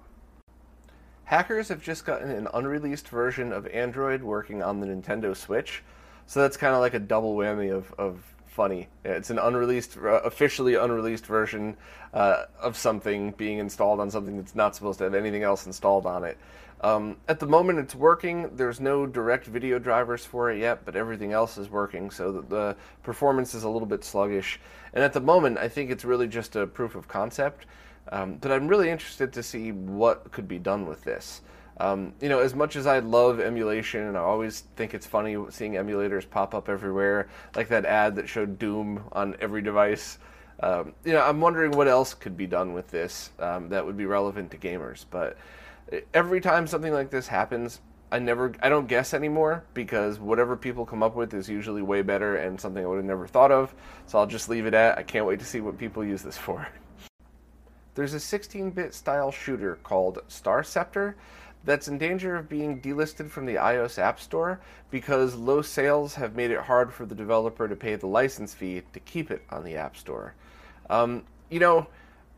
Hackers 1.25 1.67
have 1.69 1.84
just 1.84 2.05
gotten 2.05 2.31
an 2.31 2.48
unreleased 2.53 3.08
version 3.08 3.53
of 3.53 3.67
Android 3.67 4.24
working 4.24 4.63
on 4.63 4.79
the 4.79 4.88
Nintendo 4.88 5.36
Switch, 5.36 5.84
so 6.25 6.41
that's 6.41 6.58
kind 6.58 6.74
of 6.74 6.79
like 6.79 6.93
a 6.93 7.00
double 7.00 7.36
whammy 7.36 7.72
of, 7.72 7.93
of 7.98 8.24
funny. 8.48 8.88
It's 9.05 9.29
an 9.29 9.39
unreleased, 9.39 9.98
uh, 9.98 10.22
officially 10.22 10.75
unreleased 10.75 11.25
version 11.25 11.77
uh, 12.13 12.46
of 12.60 12.75
something 12.75 13.31
being 13.31 13.60
installed 13.60 14.00
on 14.00 14.10
something 14.12 14.38
that's 14.38 14.55
not 14.55 14.75
supposed 14.75 14.98
to 14.98 15.05
have 15.05 15.13
anything 15.13 15.43
else 15.43 15.65
installed 15.65 16.05
on 16.05 16.24
it. 16.24 16.38
Um, 16.82 17.18
at 17.28 17.40
the 17.40 17.46
moment, 17.46 17.80
it's 17.80 17.94
working. 17.94 18.56
There's 18.56 18.80
no 18.80 19.06
direct 19.06 19.46
video 19.46 19.80
drivers 19.80 20.26
for 20.26 20.50
it 20.50 20.60
yet, 20.60 20.86
but 20.86 20.96
everything 20.96 21.34
else 21.34 21.58
is 21.58 21.70
working, 21.70 22.10
so 22.10 22.32
the, 22.32 22.42
the 22.42 22.76
performance 23.04 23.54
is 23.54 23.64
a 23.64 23.70
little 23.70 23.88
bit 23.88 24.04
sluggish. 24.04 24.60
And 24.94 25.04
at 25.04 25.14
the 25.14 25.20
moment, 25.20 25.58
I 25.58 25.68
think 25.68 25.92
it's 25.92 26.06
really 26.06 26.28
just 26.28 26.56
a 26.56 26.66
proof 26.66 26.96
of 26.96 27.08
concept. 27.08 27.66
Um, 28.12 28.36
but 28.36 28.52
I'm 28.52 28.68
really 28.68 28.90
interested 28.90 29.34
to 29.34 29.44
see 29.44 29.72
what 29.72 30.32
could 30.32 30.48
be 30.48 30.58
done 30.58 30.88
with 30.88 31.04
this. 31.04 31.42
Um, 31.80 32.14
you 32.20 32.28
know, 32.28 32.40
as 32.40 32.56
much 32.56 32.76
as 32.76 32.88
I 32.88 33.00
love 33.00 33.40
emulation, 33.40 34.08
and 34.08 34.18
I 34.18 34.22
always 34.22 34.62
think 34.76 34.94
it's 34.94 35.06
funny 35.06 35.38
seeing 35.50 35.74
emulators 35.74 36.30
pop 36.30 36.54
up 36.54 36.68
everywhere, 36.68 37.30
like 37.56 37.70
that 37.70 37.86
ad 37.86 38.16
that 38.16 38.28
showed 38.28 38.60
Doom 38.60 39.04
on 39.12 39.36
every 39.40 39.62
device. 39.62 40.18
Um, 40.62 40.94
you 41.06 41.14
know, 41.14 41.22
I'm 41.22 41.40
wondering 41.40 41.72
what 41.72 41.88
else 41.88 42.14
could 42.14 42.36
be 42.36 42.48
done 42.48 42.74
with 42.74 42.90
this 42.90 43.32
um, 43.40 43.70
that 43.70 43.86
would 43.86 43.96
be 43.96 44.06
relevant 44.06 44.52
to 44.52 44.58
gamers. 44.58 45.06
But 45.10 45.38
every 46.13 46.41
time 46.41 46.67
something 46.67 46.93
like 46.93 47.10
this 47.10 47.27
happens, 47.27 47.79
I 48.12 48.19
never, 48.19 48.53
I 48.62 48.69
don't 48.69 48.88
guess 48.88 49.13
anymore 49.13 49.63
because 49.74 50.19
whatever 50.19 50.55
people 50.55 50.86
come 50.86 51.03
up 51.03 51.15
with 51.15 51.34
is 51.34 51.48
usually 51.48 51.81
way 51.81 52.01
better 52.01 52.38
and 52.38 52.60
something 52.60 52.84
I 52.84 52.88
would 52.88 52.98
have 52.98 53.05
never 53.05 53.27
thought 53.27 53.51
of. 53.51 53.74
So 54.08 54.17
I'll 54.17 54.27
just 54.27 54.50
leave 54.50 54.65
it 54.65 54.74
at. 54.74 54.98
I 54.98 55.03
can't 55.03 55.25
wait 55.25 55.39
to 55.39 55.46
see 55.46 55.62
what 55.62 55.77
people 55.77 56.03
use 56.03 56.24
this 56.24 56.38
for. 56.38 56.67
There's 57.96 58.13
a 58.13 58.17
16-bit 58.17 58.93
style 58.93 59.31
shooter 59.31 59.75
called 59.84 60.19
Star 60.27 60.63
Scepter 60.63 61.15
that's 61.65 61.88
in 61.88 61.98
danger 61.98 62.36
of 62.36 62.48
being 62.48 62.81
delisted 62.81 63.29
from 63.29 63.46
the 63.46 63.55
iOS 63.55 64.00
App 64.00 64.19
Store 64.19 64.62
because 64.89 65.36
low 65.36 65.62
sales 65.62 66.15
have 66.15 66.36
made 66.36 66.51
it 66.51 66.62
hard 66.62 66.93
for 66.93 67.05
the 67.05 67.15
developer 67.15 67.67
to 67.67 67.75
pay 67.75 67.96
the 67.96 68.08
license 68.08 68.53
fee 68.53 68.81
to 68.93 69.00
keep 69.01 69.29
it 69.29 69.43
on 69.50 69.63
the 69.63 69.75
App 69.75 69.98
Store. 69.98 70.34
Um, 70.89 71.24
you 71.50 71.60
know, 71.60 71.88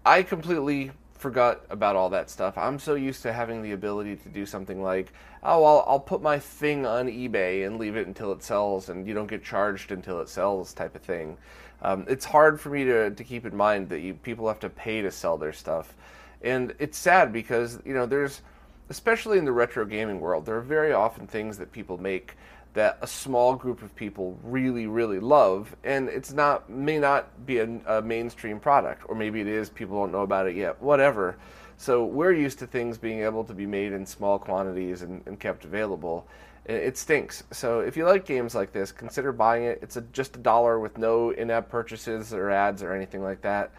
I 0.05 0.23
completely 0.23 0.91
forgot 1.21 1.61
about 1.69 1.95
all 1.95 2.09
that 2.09 2.31
stuff. 2.31 2.57
I'm 2.57 2.79
so 2.79 2.95
used 2.95 3.21
to 3.21 3.31
having 3.31 3.61
the 3.61 3.73
ability 3.73 4.15
to 4.15 4.29
do 4.29 4.43
something 4.43 4.81
like, 4.81 5.13
oh, 5.43 5.63
I'll, 5.63 5.85
I'll 5.87 5.99
put 5.99 6.19
my 6.23 6.39
thing 6.39 6.83
on 6.87 7.05
eBay 7.07 7.67
and 7.67 7.77
leave 7.77 7.95
it 7.95 8.07
until 8.07 8.31
it 8.31 8.41
sells, 8.41 8.89
and 8.89 9.07
you 9.07 9.13
don't 9.13 9.27
get 9.27 9.43
charged 9.43 9.91
until 9.91 10.19
it 10.19 10.29
sells, 10.29 10.73
type 10.73 10.95
of 10.95 11.03
thing. 11.03 11.37
Um, 11.83 12.05
it's 12.09 12.25
hard 12.25 12.59
for 12.59 12.71
me 12.71 12.83
to, 12.85 13.11
to 13.11 13.23
keep 13.23 13.45
in 13.45 13.55
mind 13.55 13.87
that 13.89 13.99
you, 13.99 14.15
people 14.15 14.47
have 14.47 14.59
to 14.61 14.69
pay 14.69 15.03
to 15.03 15.11
sell 15.11 15.37
their 15.37 15.53
stuff. 15.53 15.93
And 16.41 16.73
it's 16.79 16.97
sad 16.97 17.31
because, 17.31 17.79
you 17.85 17.93
know, 17.93 18.07
there's, 18.07 18.41
especially 18.89 19.37
in 19.37 19.45
the 19.45 19.51
retro 19.51 19.85
gaming 19.85 20.19
world, 20.19 20.47
there 20.47 20.57
are 20.57 20.61
very 20.61 20.91
often 20.91 21.27
things 21.27 21.55
that 21.59 21.71
people 21.71 21.99
make 21.99 22.35
that 22.73 22.97
a 23.01 23.07
small 23.07 23.55
group 23.55 23.81
of 23.81 23.93
people 23.95 24.37
really, 24.43 24.87
really 24.87 25.19
love, 25.19 25.75
and 25.83 26.07
it's 26.07 26.31
not 26.31 26.69
may 26.69 26.99
not 26.99 27.45
be 27.45 27.59
a, 27.59 27.69
a, 27.85 28.01
mainstream 28.01 28.59
product, 28.59 29.03
or 29.07 29.15
maybe 29.15 29.41
it 29.41 29.47
is. 29.47 29.69
People 29.69 29.99
don't 29.99 30.11
know 30.11 30.21
about 30.21 30.47
it 30.47 30.55
yet. 30.55 30.81
Whatever. 30.81 31.37
So 31.77 32.05
we're 32.05 32.33
used 32.33 32.59
to 32.59 32.67
things 32.67 32.97
being 32.97 33.23
able 33.23 33.43
to 33.45 33.53
be 33.53 33.65
made 33.65 33.91
in 33.91 34.05
small 34.05 34.37
quantities 34.37 35.01
and, 35.01 35.23
and 35.25 35.39
kept 35.39 35.65
available. 35.65 36.27
It, 36.65 36.95
stinks. 36.95 37.43
So 37.51 37.79
if 37.79 37.97
you 37.97 38.05
like 38.05 38.23
games 38.23 38.53
like 38.53 38.71
this, 38.71 38.91
consider 38.91 39.31
buying 39.31 39.63
it. 39.63 39.79
It's 39.81 39.97
a, 39.97 40.01
just 40.01 40.35
a 40.35 40.39
dollar 40.39 40.79
with 40.79 40.99
no 40.99 41.31
in-app 41.31 41.69
purchases 41.69 42.35
or 42.35 42.51
ads 42.51 42.83
or 42.83 42.93
anything 42.93 43.23
like 43.23 43.41
that. 43.41 43.71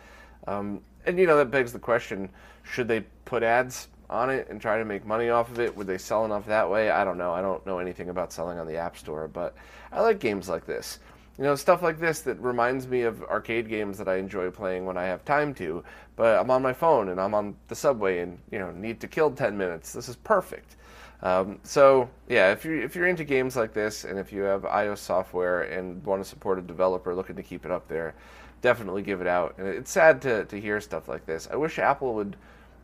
Um, 0.49 0.81
and 1.07 1.19
you 1.19 1.27
know 1.27 1.37
that 1.37 1.51
begs 1.51 1.73
the 1.73 1.79
question: 1.79 2.29
Should 2.65 2.89
they 2.89 3.03
put 3.25 3.43
ads? 3.43 3.89
On 4.13 4.31
it 4.31 4.49
and 4.51 4.61
try 4.61 4.79
to 4.79 4.85
make 4.85 5.07
money 5.07 5.31
off 5.31 5.51
of 5.51 5.59
it. 5.59 5.77
Would 5.77 5.87
they 5.87 5.99
sell 5.99 6.25
enough 6.25 6.47
that 6.47 6.71
way? 6.71 6.91
I 6.91 7.05
don't 7.05 7.19
know. 7.19 7.33
I 7.33 7.41
don't 7.41 7.65
know 7.67 7.79
anything 7.79 8.11
about 8.11 8.33
selling 8.33 8.59
on 8.59 8.67
the 8.67 8.77
App 8.77 8.97
Store, 8.97 9.27
but 9.27 9.55
I 9.91 10.01
like 10.01 10.21
games 10.21 10.49
like 10.49 10.67
this. 10.67 11.01
You 11.39 11.45
know, 11.45 11.55
stuff 11.57 11.83
like 11.83 11.99
this 11.99 12.21
that 12.21 12.39
reminds 12.41 12.87
me 12.87 13.03
of 13.03 13.23
arcade 13.25 13.69
games 13.69 13.97
that 13.99 14.09
I 14.09 14.17
enjoy 14.17 14.51
playing 14.51 14.85
when 14.85 14.99
I 14.99 15.05
have 15.05 15.25
time 15.25 15.55
to, 15.55 15.83
but 16.15 16.39
I'm 16.39 16.51
on 16.51 16.63
my 16.63 16.75
phone 16.75 17.09
and 17.09 17.19
I'm 17.19 17.35
on 17.35 17.57
the 17.69 17.75
subway 17.75 18.21
and, 18.21 18.39
you 18.51 18.59
know, 18.59 18.71
need 18.71 19.01
to 19.01 19.09
kill 19.09 19.31
10 19.31 19.57
minutes. 19.57 19.95
This 19.95 20.11
is 20.11 20.17
perfect. 20.17 20.77
Um, 21.23 21.61
so 21.63 22.11
yeah, 22.29 22.51
if 22.51 22.65
you're 22.65 22.83
if 22.83 22.97
you're 22.97 23.07
into 23.07 23.25
games 23.25 23.57
like 23.57 23.73
this, 23.73 24.05
and 24.05 24.19
if 24.19 24.33
you 24.33 24.43
have 24.43 24.63
iOS 24.63 24.99
software 24.99 25.63
and 25.63 26.05
want 26.05 26.23
to 26.23 26.29
support 26.29 26.59
a 26.59 26.63
developer 26.63 27.15
looking 27.15 27.37
to 27.37 27.43
keep 27.43 27.65
it 27.65 27.71
up 27.71 27.87
there, 27.89 28.15
definitely 28.61 29.03
give 29.03 29.21
it 29.21 29.29
out. 29.29 29.55
And 29.57 29.69
it's 29.69 29.91
sad 29.91 30.21
to 30.23 30.45
to 30.47 30.61
hear 30.61 30.81
stuff 30.81 31.09
like 31.09 31.25
this. 31.25 31.49
I 31.51 31.57
wish 31.57 31.79
Apple 31.79 32.15
would 32.15 32.37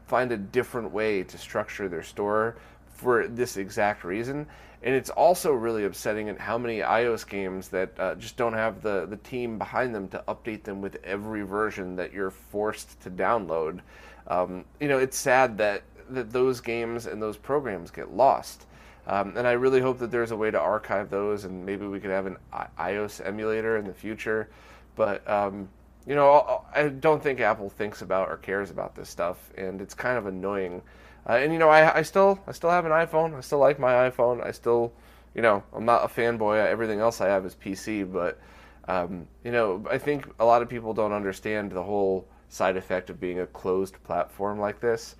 find 0.09 0.33
a 0.33 0.37
different 0.37 0.91
way 0.91 1.23
to 1.23 1.39
structure 1.39 1.89
their 1.89 2.03
store 2.03 2.57
for 2.89 3.29
this 3.29 3.57
exact 3.57 4.03
reason. 4.05 4.47
And 4.83 4.95
it's 4.95 5.11
also 5.11 5.53
really 5.53 5.85
upsetting 5.85 6.29
at 6.29 6.39
how 6.39 6.57
many 6.57 6.79
iOS 6.79 7.29
games 7.29 7.69
that 7.69 7.99
uh, 7.99 8.15
just 8.15 8.37
don't 8.37 8.55
have 8.55 8.81
the, 8.81 9.07
the 9.07 9.17
team 9.19 9.59
behind 9.59 9.95
them 9.95 10.09
to 10.09 10.23
update 10.29 10.63
them 10.63 10.81
with 10.81 10.97
every 11.05 11.43
version 11.43 11.97
that 11.97 12.13
you're 12.13 12.31
forced 12.31 13.01
to 13.03 13.11
download. 13.11 13.81
Um, 14.29 14.65
you 14.81 14.89
know, 14.89 14.99
it's 14.99 15.17
sad 15.17 15.59
that, 15.59 15.83
that 16.11 16.33
those 16.33 16.61
games 16.61 17.07
and 17.07 17.21
those 17.21 17.37
programs 17.37 17.91
get 17.91 18.15
lost. 18.15 18.67
Um, 19.07 19.37
and 19.37 19.47
I 19.47 19.53
really 19.53 19.81
hope 19.81 19.99
that 19.99 20.11
there's 20.11 20.31
a 20.31 20.37
way 20.37 20.51
to 20.51 20.61
archive 20.61 21.11
those, 21.11 21.45
and 21.45 21.65
maybe 21.65 21.87
we 21.87 21.99
could 21.99 22.11
have 22.11 22.27
an 22.27 22.37
iOS 22.79 23.25
emulator 23.27 23.79
in 23.79 23.87
the 23.87 23.95
future. 23.95 24.49
But 24.97 25.29
um, 25.29 25.69
you 26.09 26.15
know, 26.15 26.65
I 26.75 26.89
don't 26.89 27.23
think 27.23 27.39
Apple 27.41 27.69
thinks 27.69 28.01
about 28.01 28.31
or 28.31 28.39
cares 28.39 28.71
about 28.71 28.95
this 28.95 29.11
stuff, 29.11 29.37
and 29.59 29.83
it's 29.83 29.93
kind 29.93 30.17
of 30.17 30.25
annoying. 30.25 30.81
Uh, 31.29 31.35
and 31.35 31.53
you 31.53 31.59
know, 31.59 31.69
I, 31.69 31.99
I 31.99 32.03
still 32.03 32.41
I 32.47 32.53
still 32.53 32.71
have 32.71 32.87
an 32.87 32.93
iPhone. 32.93 33.37
I 33.37 33.43
still 33.43 33.59
like 33.59 33.79
my 33.79 34.09
iPhone. 34.09 34.43
I 34.45 34.53
still, 34.53 34.95
you 35.35 35.43
know, 35.43 35.63
I'm 35.75 35.85
not 35.85 36.05
a 36.05 36.09
fanboy. 36.09 36.67
Everything 36.67 37.01
else 37.01 37.21
I 37.21 37.29
have 37.29 37.45
is 37.45 37.55
PC, 37.55 38.11
but 38.11 38.41
um, 38.89 39.29
you 39.45 39.53
know, 39.53 39.85
I 39.91 39.99
think 39.99 40.27
a 40.41 40.47
lot 40.47 40.63
of 40.63 40.71
people 40.71 40.95
don't 40.95 41.13
understand 41.13 41.73
the 41.73 41.83
whole 41.83 42.27
side 42.49 42.79
effect 42.79 43.11
of 43.11 43.21
being 43.21 43.41
a 43.41 43.47
closed 43.47 44.03
platform 44.05 44.59
like 44.59 44.81
this. 44.81 45.15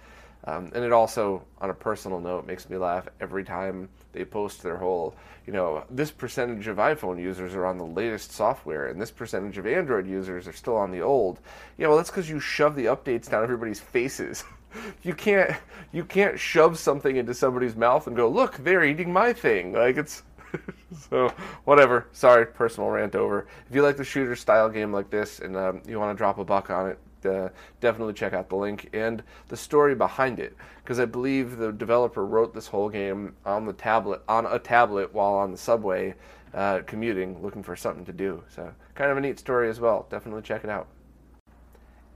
Um, 0.45 0.71
and 0.75 0.85
it 0.85 0.93
also, 0.93 1.45
on 1.61 1.71
a 1.71 1.75
personal 1.75 2.21
note, 2.21 2.47
makes 2.47 2.71
me 2.71 2.77
laugh 2.77 3.09
every 3.21 3.45
time 3.45 3.89
they 4.13 4.25
post 4.25 4.63
their 4.63 4.77
whole, 4.77 5.15
you 5.47 5.53
know, 5.53 5.85
this 5.91 6.11
percentage 6.11 6.69
of 6.69 6.77
iPhone 6.77 7.21
users 7.21 7.55
are 7.55 7.67
on 7.67 7.77
the 7.77 7.85
latest 7.85 8.33
software, 8.33 8.87
and 8.87 9.01
this 9.01 9.11
percentage 9.11 9.59
of 9.59 9.67
Android 9.67 10.07
users 10.07 10.47
are 10.47 10.53
still 10.53 10.77
on 10.77 10.91
the 10.91 11.01
old. 11.01 11.41
Yeah, 11.77 11.89
well, 11.89 11.97
that's 11.97 12.11
because 12.11 12.31
you 12.31 12.41
shove 12.41 12.77
the 12.77 12.87
updates 12.87 13.29
down 13.29 13.43
everybody's 13.43 13.81
faces. 13.81 14.45
you 15.03 15.15
can't 15.15 15.57
you 15.93 16.05
can't 16.05 16.39
shove 16.39 16.79
something 16.79 17.17
into 17.17 17.35
somebody's 17.35 17.77
mouth 17.77 18.07
and 18.07 18.17
go, 18.17 18.29
look, 18.29 18.57
they're 18.59 18.85
eating 18.85 19.13
my 19.13 19.33
thing. 19.33 19.73
Like 19.73 19.97
it's 19.97 20.23
so 21.11 21.33
whatever. 21.65 22.07
Sorry, 22.13 22.47
personal 22.47 22.91
rant 22.91 23.15
over. 23.15 23.47
If 23.69 23.75
you 23.75 23.83
like 23.83 23.97
the 23.97 24.05
shooter 24.05 24.37
style 24.37 24.69
game 24.69 24.93
like 24.93 25.11
this 25.11 25.41
and 25.41 25.57
um, 25.57 25.83
you 25.87 25.99
want 25.99 26.17
to 26.17 26.19
drop 26.19 26.39
a 26.39 26.45
buck 26.45 26.71
on 26.71 26.91
it, 26.91 26.99
uh, 27.27 27.49
definitely 27.81 28.15
check 28.15 28.33
out 28.33 28.49
the 28.49 28.57
link 28.57 28.89
and 28.93 29.23
the 29.49 29.57
story 29.57 29.95
behind 29.95 30.39
it 30.39 30.57
because 30.83 31.01
I 31.01 31.05
believe 31.05 31.57
the 31.57 31.73
developer 31.73 32.25
wrote 32.25 32.55
this 32.55 32.69
whole 32.69 32.89
game 32.89 33.35
on 33.45 33.67
the 33.67 33.73
tablet 33.73 34.23
on 34.29 34.47
a 34.47 34.59
tablet 34.59 35.13
while 35.13 35.35
on 35.35 35.51
the 35.51 35.59
subway 35.59 36.15
uh, 36.55 36.81
commuting, 36.87 37.43
looking 37.43 37.63
for 37.63 37.77
something 37.77 38.05
to 38.05 38.13
do. 38.13 38.43
So 38.49 38.73
kind 38.95 39.11
of 39.11 39.17
a 39.17 39.21
neat 39.21 39.39
story 39.39 39.69
as 39.69 39.81
well. 39.81 40.07
Definitely 40.11 40.43
check 40.43 40.65
it 40.65 40.71
out. 40.71 40.87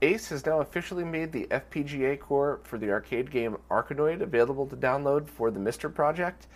Ace 0.01 0.29
has 0.29 0.45
now 0.45 0.59
officially 0.59 1.05
made 1.05 1.31
the 1.31 1.47
FPGA 1.49 2.19
core 2.19 2.59
for 2.63 2.77
the 2.77 2.91
arcade 2.91 3.31
game 3.31 3.55
Arkanoid 3.71 4.21
available 4.21 4.67
to 4.67 4.75
download 4.75 5.27
for 5.27 5.49
the 5.49 5.59
MiSTer 5.59 5.93
project. 5.93 6.47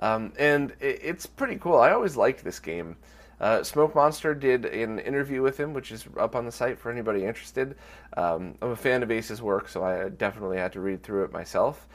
Um, 0.00 0.32
and 0.38 0.72
it, 0.80 1.00
it's 1.02 1.26
pretty 1.26 1.56
cool. 1.56 1.78
I 1.78 1.92
always 1.92 2.16
liked 2.16 2.44
this 2.44 2.58
game. 2.58 2.96
Uh, 3.40 3.62
Smoke 3.62 3.94
Monster 3.94 4.34
did 4.34 4.64
an 4.64 5.00
interview 5.00 5.42
with 5.42 5.58
him, 5.58 5.74
which 5.74 5.90
is 5.90 6.06
up 6.18 6.36
on 6.36 6.46
the 6.46 6.52
site 6.52 6.78
for 6.78 6.90
anybody 6.90 7.24
interested. 7.24 7.76
Um, 8.16 8.54
I'm 8.62 8.70
a 8.70 8.76
fan 8.76 9.02
of 9.02 9.10
Ace's 9.10 9.42
work, 9.42 9.68
so 9.68 9.84
I 9.84 10.08
definitely 10.08 10.58
had 10.58 10.72
to 10.72 10.80
read 10.80 11.02
through 11.02 11.24
it 11.24 11.32
myself. 11.32 11.86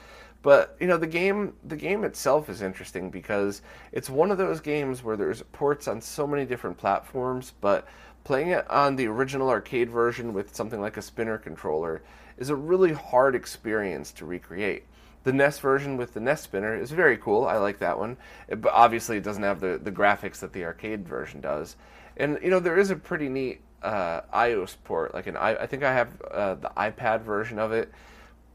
But 0.42 0.78
you 0.80 0.88
know 0.88 0.98
the 0.98 1.08
game, 1.08 1.54
the 1.66 1.76
game 1.76 2.04
itself 2.04 2.50
is 2.50 2.62
interesting 2.62 3.10
because 3.10 3.62
it's 3.92 4.10
one 4.10 4.32
of 4.32 4.38
those 4.38 4.62
games 4.62 5.04
where 5.04 5.18
there's 5.18 5.44
ports 5.52 5.88
on 5.88 6.02
so 6.02 6.26
many 6.26 6.46
different 6.46 6.78
platforms, 6.78 7.54
but 7.60 7.88
playing 8.24 8.50
it 8.50 8.70
on 8.70 8.96
the 8.96 9.08
original 9.08 9.50
arcade 9.50 9.90
version 9.90 10.34
with 10.34 10.56
something 10.56 10.80
like 10.80 10.98
a 10.98 11.02
spinner 11.02 11.38
controller 11.38 12.02
is 12.38 12.50
a 12.50 12.56
really 12.56 12.94
hard 12.94 13.36
experience 13.36 14.12
to 14.14 14.26
recreate. 14.26 14.84
The 15.24 15.34
NES 15.34 15.60
version 15.60 15.98
with 15.98 16.14
the 16.14 16.20
NES 16.20 16.42
spinner 16.42 16.76
is 16.76 16.92
very 16.92 17.18
cool. 17.18 17.46
I 17.46 17.58
like 17.58 17.80
that 17.80 18.00
one, 18.00 18.18
but 18.48 18.72
obviously 18.74 19.18
it 19.18 19.24
doesn't 19.24 19.44
have 19.44 19.60
the, 19.60 19.80
the 19.82 19.92
graphics 19.92 20.40
that 20.40 20.54
the 20.54 20.64
arcade 20.64 21.08
version 21.08 21.42
does. 21.42 21.76
And 22.18 22.40
you 22.42 22.50
know 22.50 22.60
there 22.60 22.78
is 22.78 22.90
a 22.92 22.96
pretty 22.96 23.30
neat 23.30 23.62
uh, 23.84 24.22
iOS 24.34 24.76
port. 24.84 25.14
Like 25.14 25.28
an 25.28 25.38
I, 25.38 25.56
I 25.56 25.66
think 25.68 25.84
I 25.84 25.94
have 25.94 26.22
uh, 26.22 26.56
the 26.56 26.70
iPad 26.78 27.22
version 27.22 27.60
of 27.60 27.72
it 27.72 27.92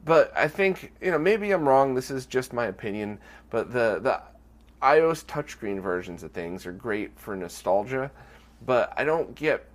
but 0.05 0.33
I 0.37 0.49
think 0.49 0.93
you 1.01 1.11
know 1.11 1.19
maybe 1.19 1.51
I'm 1.51 1.69
wrong. 1.69 1.95
This 1.95 2.11
is 2.11 2.27
just 2.27 2.53
my 2.53 2.67
opinion, 2.67 3.19
but 3.51 3.73
the 3.73 3.99
the 4.03 4.21
iOS 4.83 5.25
touchscreen 5.25 5.81
versions 5.81 6.23
of 6.23 6.33
things 6.33 6.67
are 6.67 6.73
great 6.73 7.19
for 7.19 7.35
nostalgia, 7.35 8.11
but 8.67 8.93
I 8.97 9.05
don't 9.05 9.35
get 9.35 9.67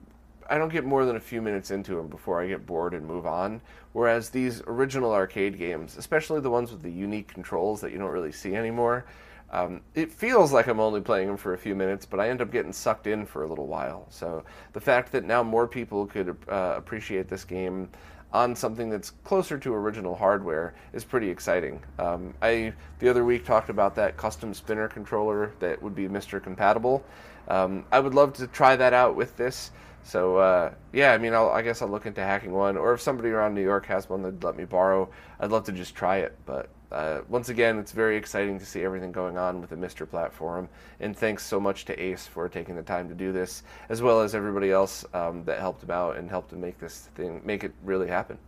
I 0.50 0.58
don't 0.58 0.72
get 0.72 0.86
more 0.86 1.06
than 1.06 1.16
a 1.16 1.20
few 1.20 1.42
minutes 1.42 1.72
into 1.72 1.96
them 1.96 2.08
before 2.08 2.42
I 2.42 2.48
get 2.48 2.66
bored 2.66 2.94
and 2.94 3.06
move 3.06 3.26
on. 3.26 3.62
Whereas 3.94 4.30
these 4.30 4.62
original 4.68 5.12
arcade 5.14 5.58
games, 5.58 5.98
especially 5.98 6.42
the 6.42 6.50
ones 6.50 6.72
with 6.72 6.84
the 6.84 6.92
unique 6.92 7.28
controls 7.28 7.82
that 7.82 7.92
you 7.92 7.98
don't 7.98 8.12
really 8.12 8.32
see 8.32 8.56
anymore, 8.56 9.06
um, 9.52 9.82
it 9.96 10.12
feels 10.12 10.54
like 10.54 10.68
I'm 10.68 10.80
only 10.80 11.02
playing 11.02 11.28
them 11.28 11.38
for 11.38 11.54
a 11.54 11.58
few 11.58 11.74
minutes, 11.74 12.06
but 12.06 12.20
I 12.20 12.30
end 12.30 12.42
up 12.42 12.52
getting 12.52 12.72
sucked 12.72 13.08
in 13.08 13.26
for 13.26 13.44
a 13.44 13.48
little 13.48 13.66
while. 13.66 14.06
So 14.10 14.44
the 14.74 14.80
fact 14.80 15.12
that 15.14 15.26
now 15.26 15.42
more 15.42 15.68
people 15.68 16.06
could 16.06 16.38
uh, 16.48 16.76
appreciate 16.78 17.28
this 17.28 17.44
game 17.44 17.90
on 18.32 18.56
something 18.56 18.92
that's 18.92 19.10
closer 19.24 19.58
to 19.58 19.74
original 19.74 20.16
hardware 20.16 20.76
is 20.94 21.04
pretty 21.04 21.30
exciting. 21.30 21.82
Um, 21.98 22.36
I 22.44 22.74
the 23.00 23.10
other 23.10 23.26
week 23.26 23.44
talked 23.44 23.70
about 23.70 23.96
that 23.96 24.18
custom 24.18 24.54
spinner 24.54 24.88
controller 24.88 25.54
that 25.60 25.82
would 25.82 25.96
be 25.96 26.08
MiSTer 26.08 26.42
compatible. 26.44 27.04
Um, 27.48 27.86
I 27.92 28.00
would 28.00 28.14
love 28.14 28.34
to 28.34 28.46
try 28.46 28.76
that 28.76 28.94
out 28.94 29.16
with 29.16 29.36
this. 29.36 29.72
So 30.04 30.38
uh, 30.38 30.74
yeah, 30.94 31.14
I 31.14 31.18
mean, 31.18 31.34
I'll, 31.34 31.50
i 31.50 31.62
guess 31.62 31.82
I'll 31.82 31.90
look 31.90 32.06
into 32.06 32.22
hacking 32.22 32.52
one, 32.52 32.78
or 32.78 32.94
if 32.94 33.02
somebody 33.02 33.30
around 33.30 33.54
New 33.54 33.64
York 33.64 33.86
has 33.88 34.10
one 34.10 34.24
that'd 34.24 34.44
let 34.44 34.56
me 34.58 34.66
borrow, 34.66 35.10
I'd 35.40 35.52
love 35.52 35.66
to 35.66 35.72
just 35.72 35.96
try 35.96 36.18
it. 36.18 36.38
But 36.46 36.70
uh, 36.92 37.22
once 37.28 37.50
again, 37.50 37.78
it's 37.78 37.92
very 37.92 38.18
exciting 38.18 38.58
to 38.60 38.66
see 38.66 38.84
everything 38.84 39.12
going 39.12 39.38
on 39.38 39.62
with 39.62 39.70
the 39.70 39.76
MiSTer 39.76 40.10
platform. 40.10 40.68
And 41.00 41.16
thanks 41.16 41.46
so 41.46 41.60
much 41.60 41.86
to 41.86 42.02
Ace 42.02 42.26
for 42.26 42.50
taking 42.50 42.76
the 42.76 42.82
time 42.82 43.08
to 43.10 43.16
do 43.16 43.32
this, 43.32 43.64
as 43.90 44.02
well 44.02 44.22
as 44.22 44.34
everybody 44.34 44.72
else 44.72 45.06
um, 45.14 45.44
that 45.46 45.60
helped 45.60 45.84
him 45.84 45.92
out 45.92 46.18
and 46.18 46.30
helped 46.30 46.50
to 46.50 46.56
make 46.56 46.80
this 46.80 47.10
thing, 47.16 47.42
make 47.44 47.64
it 47.64 47.74
really 47.84 48.08
happen. 48.08 48.40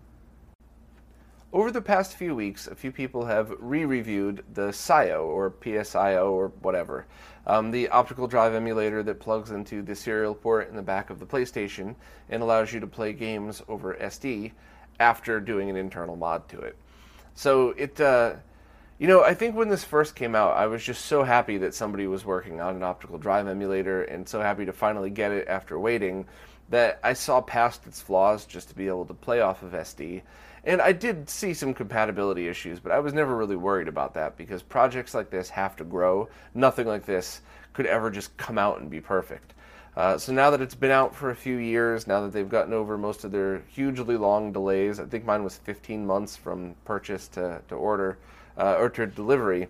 Over 1.53 1.69
the 1.69 1.81
past 1.81 2.15
few 2.15 2.33
weeks, 2.33 2.67
a 2.67 2.75
few 2.75 2.93
people 2.93 3.25
have 3.25 3.53
re-reviewed 3.59 4.45
the 4.53 4.71
SIO 4.71 5.25
or 5.25 5.51
PSIO 5.51 6.31
or 6.31 6.47
whatever, 6.61 7.05
um, 7.45 7.71
the 7.71 7.89
optical 7.89 8.25
drive 8.25 8.53
emulator 8.53 9.03
that 9.03 9.19
plugs 9.19 9.51
into 9.51 9.81
the 9.81 9.93
serial 9.93 10.33
port 10.33 10.69
in 10.69 10.77
the 10.77 10.81
back 10.81 11.09
of 11.09 11.19
the 11.19 11.25
PlayStation 11.25 11.95
and 12.29 12.41
allows 12.41 12.71
you 12.71 12.79
to 12.79 12.87
play 12.87 13.11
games 13.11 13.61
over 13.67 13.95
SD 13.95 14.53
after 15.01 15.41
doing 15.41 15.69
an 15.69 15.75
internal 15.75 16.15
mod 16.15 16.47
to 16.47 16.59
it. 16.61 16.77
So 17.35 17.71
it, 17.71 17.99
uh, 17.99 18.35
you 18.97 19.09
know, 19.09 19.21
I 19.21 19.33
think 19.33 19.53
when 19.53 19.67
this 19.67 19.83
first 19.83 20.15
came 20.15 20.35
out, 20.35 20.55
I 20.55 20.67
was 20.67 20.81
just 20.81 21.03
so 21.03 21.23
happy 21.25 21.57
that 21.57 21.73
somebody 21.73 22.07
was 22.07 22.23
working 22.23 22.61
on 22.61 22.77
an 22.77 22.83
optical 22.83 23.17
drive 23.17 23.47
emulator 23.47 24.03
and 24.03 24.25
so 24.25 24.39
happy 24.39 24.63
to 24.67 24.71
finally 24.71 25.09
get 25.09 25.33
it 25.33 25.49
after 25.49 25.77
waiting 25.77 26.27
that 26.69 27.01
I 27.03 27.11
saw 27.11 27.41
past 27.41 27.85
its 27.85 28.01
flaws 28.01 28.45
just 28.45 28.69
to 28.69 28.75
be 28.75 28.87
able 28.87 29.05
to 29.07 29.13
play 29.13 29.41
off 29.41 29.63
of 29.63 29.73
SD. 29.73 30.21
And 30.63 30.81
I 30.81 30.91
did 30.91 31.29
see 31.29 31.53
some 31.53 31.73
compatibility 31.73 32.47
issues, 32.47 32.79
but 32.79 32.91
I 32.91 32.99
was 32.99 33.13
never 33.13 33.35
really 33.35 33.55
worried 33.55 33.87
about 33.87 34.13
that 34.13 34.37
because 34.37 34.61
projects 34.61 35.13
like 35.15 35.31
this 35.31 35.49
have 35.49 35.75
to 35.77 35.83
grow. 35.83 36.29
Nothing 36.53 36.87
like 36.87 37.05
this 37.05 37.41
could 37.73 37.87
ever 37.87 38.11
just 38.11 38.35
come 38.37 38.57
out 38.57 38.79
and 38.79 38.89
be 38.89 39.01
perfect. 39.01 39.53
Uh, 39.97 40.17
so 40.17 40.31
now 40.31 40.49
that 40.51 40.61
it's 40.61 40.75
been 40.75 40.91
out 40.91 41.13
for 41.13 41.31
a 41.31 41.35
few 41.35 41.57
years, 41.57 42.07
now 42.07 42.21
that 42.21 42.31
they've 42.31 42.47
gotten 42.47 42.73
over 42.73 42.97
most 42.97 43.23
of 43.23 43.31
their 43.31 43.63
hugely 43.69 44.15
long 44.15 44.53
delays, 44.53 44.99
I 44.99 45.05
think 45.05 45.25
mine 45.25 45.43
was 45.43 45.57
15 45.57 46.05
months 46.05 46.37
from 46.37 46.75
purchase 46.85 47.27
to, 47.29 47.61
to 47.67 47.75
order 47.75 48.17
uh, 48.57 48.75
or 48.77 48.89
to 48.91 49.07
delivery. 49.07 49.67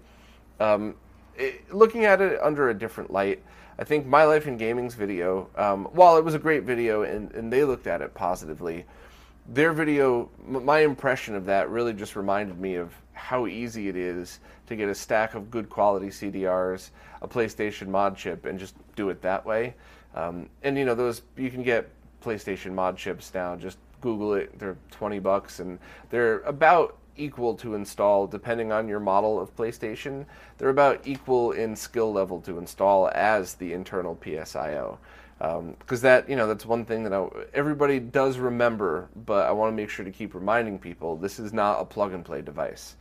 Um, 0.59 0.95
it, 1.37 1.73
looking 1.73 2.05
at 2.05 2.21
it 2.21 2.39
under 2.41 2.69
a 2.69 2.73
different 2.73 3.11
light, 3.11 3.41
I 3.79 3.83
think 3.83 4.05
My 4.05 4.25
Life 4.25 4.45
in 4.45 4.57
Gaming's 4.57 4.93
video, 4.93 5.49
um, 5.55 5.85
while 5.85 6.17
it 6.17 6.23
was 6.23 6.35
a 6.35 6.39
great 6.39 6.63
video 6.63 7.01
and, 7.01 7.31
and 7.31 7.51
they 7.51 7.63
looked 7.63 7.87
at 7.87 8.01
it 8.01 8.13
positively, 8.13 8.85
their 9.47 9.73
video, 9.73 10.29
my 10.47 10.79
impression 10.79 11.35
of 11.35 11.45
that 11.45 11.69
really 11.69 11.93
just 11.93 12.15
reminded 12.15 12.59
me 12.59 12.75
of 12.75 12.93
how 13.13 13.47
easy 13.47 13.89
it 13.89 13.95
is 13.95 14.39
to 14.67 14.75
get 14.75 14.89
a 14.89 14.95
stack 14.95 15.35
of 15.35 15.51
good 15.51 15.69
quality 15.69 16.07
CDRs, 16.07 16.89
a 17.21 17.27
PlayStation 17.27 17.87
mod 17.87 18.15
chip, 18.15 18.45
and 18.45 18.57
just 18.57 18.75
do 18.95 19.09
it 19.09 19.21
that 19.21 19.45
way. 19.45 19.75
Um, 20.15 20.49
and 20.63 20.77
you 20.77 20.85
know 20.85 20.95
those 20.95 21.21
you 21.37 21.49
can 21.49 21.63
get 21.63 21.89
PlayStation 22.23 22.73
mod 22.73 22.97
chips 22.97 23.33
now. 23.33 23.55
Just 23.55 23.77
Google 24.01 24.33
it; 24.33 24.57
they're 24.57 24.77
twenty 24.89 25.19
bucks, 25.19 25.59
and 25.59 25.79
they're 26.09 26.39
about 26.41 26.97
equal 27.17 27.53
to 27.55 27.75
install 27.75 28.25
depending 28.27 28.71
on 28.71 28.87
your 28.87 28.99
model 28.99 29.39
of 29.39 29.55
PlayStation. 29.55 30.25
They're 30.57 30.69
about 30.69 31.01
equal 31.05 31.51
in 31.51 31.75
skill 31.75 32.11
level 32.11 32.41
to 32.41 32.57
install 32.57 33.09
as 33.13 33.55
the 33.55 33.73
internal 33.73 34.15
PSIO. 34.15 34.97
Because 35.41 36.03
um, 36.03 36.03
that 36.03 36.29
you 36.29 36.35
know 36.35 36.45
that's 36.45 36.67
one 36.67 36.85
thing 36.85 37.03
that 37.03 37.13
I, 37.13 37.27
everybody 37.51 37.99
does 37.99 38.37
remember, 38.37 39.09
but 39.25 39.47
I 39.47 39.51
want 39.53 39.71
to 39.71 39.75
make 39.75 39.89
sure 39.89 40.05
to 40.05 40.11
keep 40.11 40.35
reminding 40.35 40.77
people 40.77 41.17
this 41.17 41.39
is 41.39 41.51
not 41.51 41.81
a 41.81 41.85
plug 41.85 42.13
and 42.13 42.23
play 42.23 42.43
device. 42.43 42.95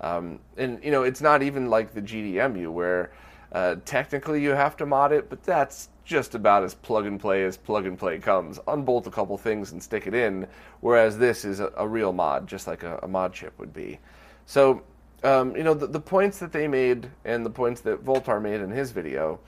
Um, 0.00 0.40
and 0.56 0.82
you 0.82 0.90
know 0.90 1.04
it's 1.04 1.20
not 1.20 1.44
even 1.44 1.70
like 1.70 1.94
the 1.94 2.02
GDEMU 2.02 2.72
where 2.72 3.12
uh, 3.52 3.76
technically 3.84 4.42
you 4.42 4.50
have 4.50 4.76
to 4.78 4.86
mod 4.86 5.12
it, 5.12 5.30
but 5.30 5.44
that's 5.44 5.90
just 6.04 6.34
about 6.34 6.64
as 6.64 6.74
plug 6.74 7.06
and 7.06 7.20
play 7.20 7.44
as 7.44 7.56
plug 7.56 7.86
and 7.86 7.96
play 7.96 8.18
comes. 8.18 8.58
Unbolt 8.66 9.06
a 9.06 9.10
couple 9.10 9.38
things 9.38 9.70
and 9.70 9.80
stick 9.80 10.08
it 10.08 10.14
in, 10.14 10.48
whereas 10.80 11.16
this 11.16 11.44
is 11.44 11.60
a, 11.60 11.72
a 11.76 11.86
real 11.86 12.12
mod, 12.12 12.48
just 12.48 12.66
like 12.66 12.82
a, 12.82 12.98
a, 13.04 13.08
mod 13.08 13.32
chip 13.32 13.56
would 13.60 13.72
be. 13.72 14.00
So, 14.46 14.82
um, 15.22 15.56
you 15.56 15.62
know, 15.62 15.74
the, 15.74 15.86
the, 15.86 16.00
points 16.00 16.40
that 16.40 16.52
they 16.52 16.66
made 16.66 17.08
and 17.24 17.46
the 17.46 17.50
points 17.50 17.80
that 17.82 18.04
Voultar 18.04 18.42
made 18.42 18.60
in 18.60 18.70
his 18.70 18.90
video 18.90 19.38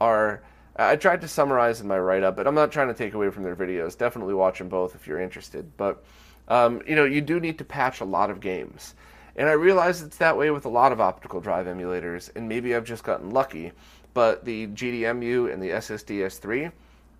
are. 0.00 0.42
I 0.76 0.96
tried 0.96 1.20
to 1.20 1.28
summarize 1.28 1.80
in 1.80 1.86
my 1.86 1.98
write 1.98 2.22
up, 2.22 2.36
but 2.36 2.46
I'm 2.46 2.54
not 2.54 2.72
trying 2.72 2.88
to 2.88 2.94
take 2.94 3.14
away 3.14 3.30
from 3.30 3.44
their 3.44 3.54
videos. 3.54 3.96
Definitely 3.96 4.34
watch 4.34 4.58
them 4.58 4.68
both 4.68 4.94
if 4.94 5.06
you're 5.06 5.20
interested. 5.20 5.76
But, 5.76 6.04
um, 6.48 6.82
you 6.86 6.96
know, 6.96 7.04
you 7.04 7.20
do 7.20 7.38
need 7.38 7.58
to 7.58 7.64
patch 7.64 8.00
a 8.00 8.04
lot 8.04 8.30
of 8.30 8.40
games. 8.40 8.94
And 9.36 9.48
I 9.48 9.52
realize 9.52 10.02
it's 10.02 10.16
that 10.18 10.36
way 10.36 10.50
with 10.50 10.64
a 10.64 10.68
lot 10.68 10.92
of 10.92 11.00
optical 11.00 11.40
drive 11.40 11.66
emulators, 11.66 12.30
and 12.36 12.48
maybe 12.48 12.74
I've 12.74 12.84
just 12.84 13.04
gotten 13.04 13.30
lucky 13.30 13.72
but 14.14 14.44
the 14.44 14.68
GDEMU 14.68 15.52
and 15.52 15.62
the 15.62 15.70
SSDS3 15.70 16.72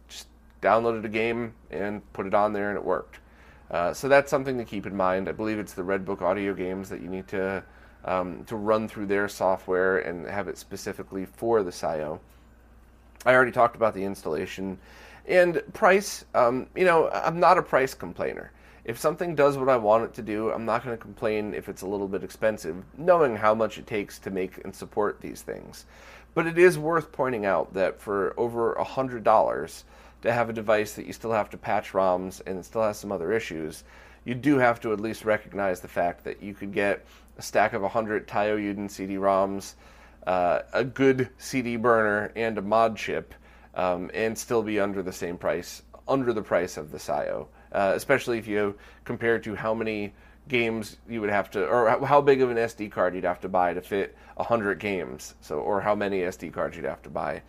just 0.09 0.29
downloaded 0.63 1.05
a 1.05 1.09
game 1.09 1.53
and 1.71 2.01
put 2.13 2.27
it 2.27 2.33
on 2.33 2.53
there 2.53 2.71
and 2.71 2.79
it 2.79 2.85
worked. 2.85 3.19
Uh, 3.71 3.93
so 3.93 4.09
that's 4.09 4.31
something 4.31 4.57
to 4.57 4.65
keep 4.65 4.87
in 4.87 4.97
mind. 4.97 5.29
I 5.29 5.33
believe 5.33 5.59
it's 5.59 5.75
the 5.75 5.83
Redbook 5.83 6.23
Audio 6.23 6.55
games 6.55 6.89
that 6.89 7.03
you 7.03 7.09
need 7.09 7.27
to 7.29 7.63
um, 8.05 8.45
to 8.45 8.57
run 8.57 8.87
through 8.87 9.07
their 9.07 9.29
software 9.29 9.99
and 9.99 10.27
have 10.27 10.47
it 10.47 10.59
specifically 10.59 11.25
for 11.25 11.63
the 11.63 11.71
SIO. 11.71 12.21
I 13.25 13.35
already 13.35 13.53
talked 13.53 13.77
about 13.77 13.95
the 13.95 14.05
installation 14.05 14.79
and 15.27 15.63
price. 15.73 16.25
Um, 16.35 16.67
you 16.75 16.85
know, 16.85 17.09
I'm 17.11 17.41
not 17.41 17.59
a 17.59 17.63
price 17.63 17.95
complainer. 17.95 18.53
If 18.85 18.99
something 18.99 19.35
does 19.35 19.57
what 19.57 19.71
I 19.71 19.79
want 19.79 20.05
it 20.05 20.15
to 20.15 20.23
do, 20.23 20.51
I'm 20.51 20.67
not 20.67 20.85
going 20.85 20.95
to 20.95 21.03
complain 21.03 21.55
if 21.55 21.71
it's 21.71 21.81
a 21.81 21.87
little 21.87 22.09
bit 22.09 22.23
expensive, 22.23 22.85
knowing 22.99 23.35
how 23.37 23.55
much 23.55 23.79
it 23.79 23.87
takes 23.87 24.19
to 24.21 24.31
make 24.31 24.63
and 24.63 24.75
support 24.75 25.21
these 25.21 25.41
things. 25.41 25.87
But 26.35 26.47
it 26.47 26.59
is 26.59 26.77
worth 26.77 27.11
pointing 27.11 27.47
out 27.47 27.73
that 27.75 28.01
for 28.01 28.35
over 28.37 28.75
$100 28.79 29.85
to 30.23 30.33
have 30.33 30.51
a 30.51 30.53
device 30.53 30.95
that 30.95 31.07
you 31.07 31.15
still 31.15 31.33
have 31.33 31.49
to 31.51 31.57
patch 31.57 31.93
ROMs 31.93 32.43
and 32.47 32.59
it 32.59 32.67
still 32.67 32.83
has 32.83 32.99
some 32.99 33.13
other 33.13 33.33
issues, 33.33 33.85
you 34.25 34.35
do 34.35 34.59
have 34.59 34.81
to 34.81 34.93
at 34.93 35.01
least 35.01 35.25
recognize 35.25 35.81
the 35.81 35.89
fact 35.89 36.25
that 36.25 36.43
you 36.43 36.53
could 36.53 36.73
get 36.73 37.05
a 37.39 37.43
stack 37.43 37.73
of 37.73 37.83
100 37.83 38.27
Taiyo 38.27 38.59
Yuden 38.59 38.91
CD-ROMs, 38.91 39.75
uh, 40.27 40.61
a 40.73 40.85
good 40.85 41.29
CD 41.39 41.77
burner, 41.77 42.33
and 42.37 42.59
a 42.59 42.63
mod 42.63 42.97
chip, 42.97 43.35
um, 43.75 44.11
and 44.15 44.37
still 44.37 44.63
be 44.63 44.81
under 44.81 45.03
the 45.03 45.13
same 45.13 45.37
price, 45.37 45.83
under 46.09 46.33
the 46.33 46.43
price 46.43 46.77
of 46.77 46.91
the 46.91 46.99
SIO. 46.99 47.47
Uh, 47.73 47.93
especially 47.97 48.39
if 48.39 48.47
you 48.47 48.77
compare 49.05 49.39
to 49.41 49.55
how 49.57 49.75
many 49.75 50.15
games 50.49 50.97
you 51.09 51.21
would 51.21 51.31
have 51.31 51.51
to, 51.51 51.67
or 51.67 52.07
how 52.07 52.21
big 52.21 52.41
of 52.41 52.51
an 52.51 52.57
SD 52.57 52.91
card 52.91 53.15
you'd 53.15 53.25
have 53.25 53.41
to 53.41 53.49
buy 53.49 53.75
to 53.75 53.81
fit 53.81 54.17
100 54.37 54.79
games, 54.79 55.35
so 55.41 55.59
or 55.59 55.81
how 55.81 55.95
many 55.95 56.21
SD 56.21 56.53
cards 56.53 56.77
you'd 56.77 56.85
have 56.85 57.03
to 57.03 57.11
buy. 57.11 57.43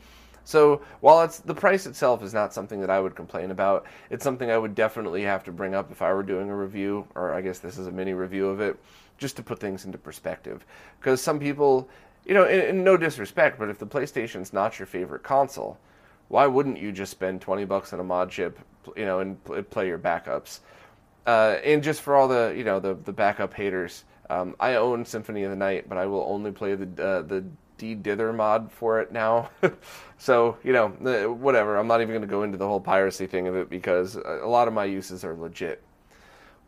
So 0.46 0.82
while 1.02 1.24
it's 1.24 1.40
the 1.40 1.56
price 1.56 1.88
itself 1.88 2.24
is 2.24 2.34
not 2.34 2.54
something 2.54 2.80
that 2.82 2.92
I 2.92 3.00
would 3.00 3.16
complain 3.16 3.52
about, 3.52 3.86
it's 4.12 4.24
something 4.24 4.50
I 4.50 4.58
would 4.58 4.76
definitely 4.76 5.24
have 5.24 5.44
to 5.46 5.52
bring 5.52 5.74
up 5.74 5.92
if 5.92 6.02
I 6.02 6.14
were 6.14 6.24
doing 6.24 6.50
a 6.50 6.56
review, 6.56 7.08
or 7.16 7.34
I 7.34 7.42
guess 7.42 7.60
this 7.60 7.78
is 7.78 7.88
a 7.88 7.92
mini 7.92 8.14
review 8.14 8.48
of 8.48 8.62
it, 8.62 8.78
just 9.18 9.36
to 9.38 9.44
put 9.44 9.60
things 9.60 9.86
into 9.86 9.98
perspective. 9.98 10.64
Because 11.00 11.20
some 11.20 11.40
people, 11.40 11.90
you 12.26 12.34
know, 12.34 12.46
in, 12.46 12.84
no 12.84 12.98
disrespect, 12.98 13.60
but 13.60 13.70
if 13.70 13.80
the 13.80 13.86
PlayStation's 13.86 14.54
not 14.54 14.80
your 14.80 14.86
favorite 14.86 15.24
console, 15.24 15.78
why 16.28 16.48
wouldn't 16.48 16.80
you 16.80 16.92
just 16.92 17.12
spend 17.12 17.42
20 17.42 17.66
bucks 17.66 17.94
on 17.94 18.00
a 18.00 18.04
mod 18.04 18.32
chip, 18.32 18.60
you 18.98 19.06
know, 19.06 19.20
and 19.20 19.44
play 19.70 19.88
your 19.88 20.00
backups? 20.00 20.60
Uh, 21.26 21.58
and 21.64 21.84
just 21.84 22.02
for 22.02 22.16
all 22.16 22.28
the, 22.28 22.54
you 22.56 22.64
know, 22.64 22.80
the, 22.80 22.96
the 22.96 23.14
backup 23.14 23.54
haters, 23.54 24.04
um, 24.30 24.56
I 24.60 24.76
own 24.76 25.06
Symphony 25.06 25.44
of 25.44 25.52
the 25.52 25.56
Night, 25.56 25.88
but 25.88 25.98
I 25.98 26.06
will 26.06 26.26
only 26.28 26.52
play 26.52 26.76
the 26.76 27.04
uh, 27.04 27.22
the 27.22 27.44
de-dither 27.78 28.32
mod 28.34 28.72
for 28.72 29.02
it 29.02 29.12
now. 29.12 29.50
so, 30.18 30.58
you 30.64 30.74
know, 30.74 30.88
whatever. 31.34 31.78
I'm 31.78 31.88
not 31.88 32.02
even 32.02 32.12
going 32.12 32.22
to 32.22 32.28
go 32.28 32.44
into 32.44 32.58
the 32.58 32.68
whole 32.68 32.80
piracy 32.80 33.28
thing 33.28 33.48
of 33.48 33.56
it 33.56 33.70
because 33.70 34.16
a 34.16 34.48
lot 34.48 34.68
of 34.68 34.74
my 34.74 34.86
uses 34.86 35.24
are 35.24 35.36
legit. 35.36 35.84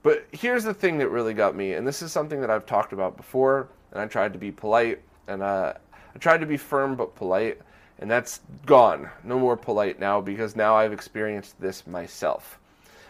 But 0.04 0.28
here's 0.32 0.64
the 0.64 0.74
thing 0.74 0.98
that 1.00 1.10
really 1.10 1.34
got 1.34 1.56
me, 1.56 1.74
and 1.74 1.88
this 1.88 2.02
is 2.02 2.12
something 2.12 2.40
that 2.42 2.50
I've 2.50 2.66
talked 2.66 2.94
about 2.94 3.18
before, 3.18 3.70
and 3.92 4.00
I 4.00 4.06
tried 4.06 4.34
to 4.34 4.40
be 4.40 4.52
polite, 4.52 5.02
and 5.28 5.42
uh, 5.42 5.74
I 6.16 6.18
tried 6.20 6.40
to 6.40 6.46
be 6.46 6.58
firm 6.58 6.96
but 6.96 7.16
polite, 7.16 7.60
and 8.00 8.10
that's 8.10 8.42
gone. 8.66 9.10
No 9.24 9.40
more 9.40 9.58
polite 9.58 10.00
now 10.00 10.22
because 10.22 10.56
now 10.56 10.76
I've 10.76 10.94
experienced 10.94 11.60
this 11.60 11.86
myself. 11.88 12.60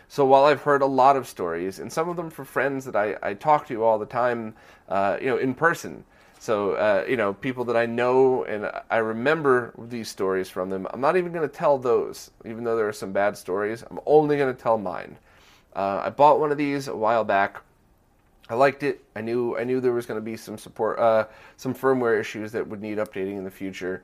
So 0.10 0.25
while 0.25 0.45
I've 0.45 0.62
heard 0.62 0.82
a 0.82 0.88
lot 0.88 1.17
of 1.17 1.27
stories, 1.27 1.80
and 1.80 1.91
some 1.91 2.08
of 2.08 2.15
them 2.15 2.30
for 2.30 2.45
friends 2.45 2.86
that 2.86 2.95
I, 2.95 3.17
I 3.21 3.34
talk 3.34 3.67
to 3.67 3.84
all 3.84 3.99
the 3.99 4.06
time, 4.06 4.56
uh, 4.88 5.17
you 5.19 5.27
know, 5.27 5.38
in 5.38 5.53
person, 5.53 6.06
so, 6.39 6.73
uh, 6.73 7.03
you 7.08 7.17
know, 7.17 7.34
people 7.34 7.65
that 7.65 7.75
I 7.75 7.86
know 7.86 8.43
and 8.43 8.71
I 8.89 8.97
remember 8.97 9.73
these 9.77 10.08
stories 10.08 10.49
from 10.49 10.69
them, 10.69 10.88
I'm 10.91 11.01
not 11.01 11.17
even 11.17 11.32
going 11.32 11.47
to 11.47 11.53
tell 11.53 11.77
those, 11.77 12.32
even 12.45 12.63
though 12.63 12.75
there 12.75 12.88
are 12.88 12.93
some 12.93 13.12
bad 13.12 13.38
stories. 13.38 13.84
I'm 13.89 13.99
only 14.06 14.38
going 14.38 14.56
to 14.56 14.62
tell 14.62 14.77
mine. 14.77 15.17
Uh, 15.75 16.03
I 16.06 16.10
bought 16.10 16.39
one 16.39 16.51
of 16.51 16.58
these 16.58 16.88
a 16.88 16.95
while 16.95 17.23
back. 17.23 17.62
I 18.49 18.55
liked 18.55 18.83
it. 18.83 19.03
I 19.15 19.21
knew 19.21 19.57
I 19.57 19.63
knew 19.63 19.79
there 19.81 19.93
was 19.93 20.05
going 20.05 20.19
to 20.19 20.25
be 20.25 20.38
some 20.38 20.57
support, 20.57 20.99
uh, 20.99 21.27
some 21.57 21.73
firmware 21.73 22.19
issues 22.19 22.51
that 22.53 22.67
would 22.67 22.81
need 22.81 22.97
updating 22.97 23.38
in 23.38 23.43
the 23.43 23.51
future 23.51 24.03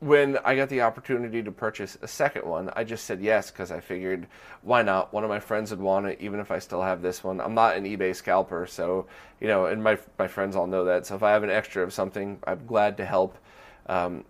when 0.00 0.36
I 0.44 0.56
got 0.56 0.68
the 0.68 0.82
opportunity 0.82 1.42
to 1.42 1.50
purchase 1.50 1.96
a 2.02 2.08
second 2.08 2.46
one, 2.46 2.70
I 2.76 2.84
just 2.84 3.06
said 3.06 3.20
yes 3.20 3.50
because 3.50 3.70
I 3.70 3.80
figured 3.80 4.26
why 4.62 4.82
not? 4.82 5.12
One 5.12 5.24
of 5.24 5.30
my 5.30 5.40
friends 5.40 5.70
would 5.70 5.80
want 5.80 6.06
it, 6.06 6.20
even 6.20 6.38
if 6.38 6.50
I 6.50 6.58
still 6.58 6.82
have 6.82 7.00
this 7.00 7.24
one. 7.24 7.40
I'm 7.40 7.54
not 7.54 7.76
an 7.76 7.84
eBay 7.84 8.14
scalper, 8.14 8.66
so 8.66 9.06
you 9.40 9.48
know, 9.48 9.66
and 9.66 9.82
my 9.82 9.98
my 10.18 10.28
friends 10.28 10.54
all 10.54 10.66
know 10.66 10.84
that. 10.84 11.06
So 11.06 11.14
if 11.16 11.22
I 11.22 11.32
have 11.32 11.42
an 11.42 11.50
extra 11.50 11.82
of 11.82 11.92
something, 11.92 12.38
I'm 12.46 12.66
glad 12.66 12.98
to 12.98 13.06
help. 13.06 13.38
Um, 13.86 14.24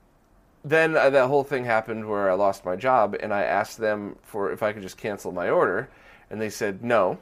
then 0.64 0.96
uh, 0.96 1.10
that 1.10 1.26
whole 1.26 1.44
thing 1.44 1.64
happened 1.64 2.08
where 2.08 2.30
I 2.30 2.34
lost 2.34 2.64
my 2.64 2.76
job, 2.76 3.16
and 3.18 3.34
I 3.34 3.42
asked 3.42 3.78
them 3.78 4.16
for 4.22 4.52
if 4.52 4.62
I 4.62 4.72
could 4.72 4.82
just 4.82 4.96
cancel 4.98 5.32
my 5.32 5.50
order, 5.50 5.88
and 6.30 6.40
they 6.40 6.50
said 6.50 6.84
no. 6.84 7.18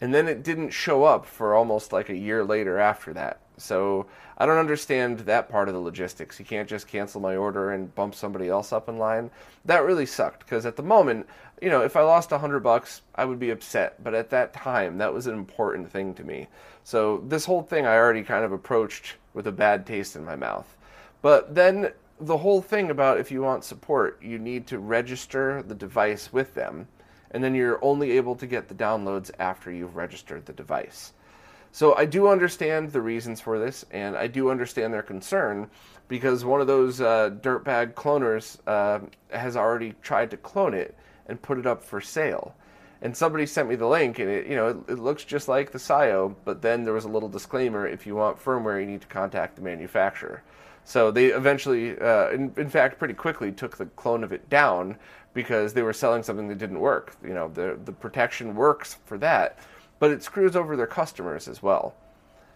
And 0.00 0.14
then 0.14 0.28
it 0.28 0.42
didn't 0.42 0.70
show 0.70 1.04
up 1.04 1.26
for 1.26 1.54
almost 1.54 1.92
like 1.92 2.08
a 2.08 2.16
year 2.16 2.44
later 2.44 2.78
after 2.78 3.12
that. 3.14 3.40
So 3.56 4.06
I 4.36 4.46
don't 4.46 4.58
understand 4.58 5.20
that 5.20 5.48
part 5.48 5.68
of 5.68 5.74
the 5.74 5.80
logistics. 5.80 6.38
You 6.38 6.44
can't 6.44 6.68
just 6.68 6.86
cancel 6.86 7.20
my 7.20 7.34
order 7.34 7.72
and 7.72 7.92
bump 7.94 8.14
somebody 8.14 8.48
else 8.48 8.72
up 8.72 8.88
in 8.88 8.98
line. 8.98 9.30
That 9.64 9.84
really 9.84 10.06
sucked 10.06 10.40
because 10.40 10.64
at 10.64 10.76
the 10.76 10.82
moment, 10.82 11.26
you 11.60 11.68
know, 11.68 11.82
if 11.82 11.96
I 11.96 12.02
lost 12.02 12.30
a 12.30 12.38
hundred 12.38 12.60
bucks, 12.60 13.02
I 13.16 13.24
would 13.24 13.40
be 13.40 13.50
upset. 13.50 14.02
But 14.02 14.14
at 14.14 14.30
that 14.30 14.52
time, 14.52 14.98
that 14.98 15.12
was 15.12 15.26
an 15.26 15.34
important 15.34 15.90
thing 15.90 16.14
to 16.14 16.24
me. 16.24 16.46
So 16.84 17.24
this 17.26 17.44
whole 17.44 17.62
thing 17.62 17.84
I 17.84 17.96
already 17.96 18.22
kind 18.22 18.44
of 18.44 18.52
approached 18.52 19.16
with 19.34 19.48
a 19.48 19.52
bad 19.52 19.84
taste 19.86 20.14
in 20.14 20.24
my 20.24 20.36
mouth. 20.36 20.76
But 21.20 21.54
then 21.54 21.92
the 22.20 22.38
whole 22.38 22.62
thing 22.62 22.90
about 22.90 23.18
if 23.18 23.30
you 23.30 23.42
want 23.42 23.64
support, 23.64 24.22
you 24.22 24.38
need 24.38 24.66
to 24.68 24.78
register 24.78 25.62
the 25.62 25.74
device 25.74 26.32
with 26.32 26.54
them, 26.54 26.86
and 27.30 27.42
then 27.42 27.54
you're 27.54 27.82
only 27.84 28.12
able 28.12 28.34
to 28.36 28.46
get 28.46 28.68
the 28.68 28.74
downloads 28.74 29.30
after 29.38 29.70
you've 29.70 29.96
registered 29.96 30.46
the 30.46 30.52
device. 30.52 31.12
So 31.72 31.94
I 31.94 32.06
do 32.06 32.28
understand 32.28 32.92
the 32.92 33.02
reasons 33.02 33.40
for 33.40 33.58
this, 33.58 33.84
and 33.90 34.16
I 34.16 34.26
do 34.26 34.50
understand 34.50 34.92
their 34.92 35.02
concern 35.02 35.70
because 36.08 36.44
one 36.44 36.60
of 36.60 36.66
those 36.66 37.00
uh, 37.00 37.30
dirtbag 37.42 37.92
cloners 37.92 38.58
uh, 38.66 39.00
has 39.30 39.56
already 39.56 39.94
tried 40.02 40.30
to 40.30 40.36
clone 40.38 40.74
it 40.74 40.96
and 41.26 41.40
put 41.40 41.58
it 41.58 41.66
up 41.66 41.82
for 41.82 42.00
sale. 42.00 42.54
And 43.00 43.16
somebody 43.16 43.46
sent 43.46 43.68
me 43.68 43.76
the 43.76 43.86
link, 43.86 44.18
and 44.18 44.28
it 44.28 44.46
you 44.46 44.56
know 44.56 44.68
it, 44.68 44.76
it 44.88 44.98
looks 44.98 45.22
just 45.24 45.46
like 45.46 45.70
the 45.70 45.78
SIO, 45.78 46.34
but 46.44 46.62
then 46.62 46.82
there 46.82 46.94
was 46.94 47.04
a 47.04 47.08
little 47.08 47.28
disclaimer: 47.28 47.86
if 47.86 48.06
you 48.06 48.16
want 48.16 48.42
firmware, 48.42 48.80
you 48.80 48.86
need 48.86 49.02
to 49.02 49.06
contact 49.06 49.54
the 49.54 49.62
manufacturer. 49.62 50.42
So 50.88 51.10
they 51.10 51.26
eventually, 51.26 52.00
uh, 52.00 52.30
in, 52.30 52.50
in, 52.56 52.70
fact, 52.70 52.98
pretty 52.98 53.12
quickly 53.12 53.52
took 53.52 53.76
the 53.76 53.84
clone 53.84 54.24
of 54.24 54.32
it 54.32 54.48
down 54.48 54.96
because 55.34 55.74
they 55.74 55.82
were 55.82 55.92
selling 55.92 56.22
something 56.22 56.48
that 56.48 56.56
didn't 56.56 56.80
work. 56.80 57.14
You 57.22 57.34
know, 57.34 57.48
the 57.48 57.78
the 57.84 57.92
protection 57.92 58.54
works 58.54 58.96
for 59.04 59.18
that, 59.18 59.58
but 59.98 60.10
it 60.10 60.22
screws 60.22 60.56
over 60.56 60.78
their 60.78 60.86
customers 60.86 61.46
as 61.46 61.62
well. 61.62 61.94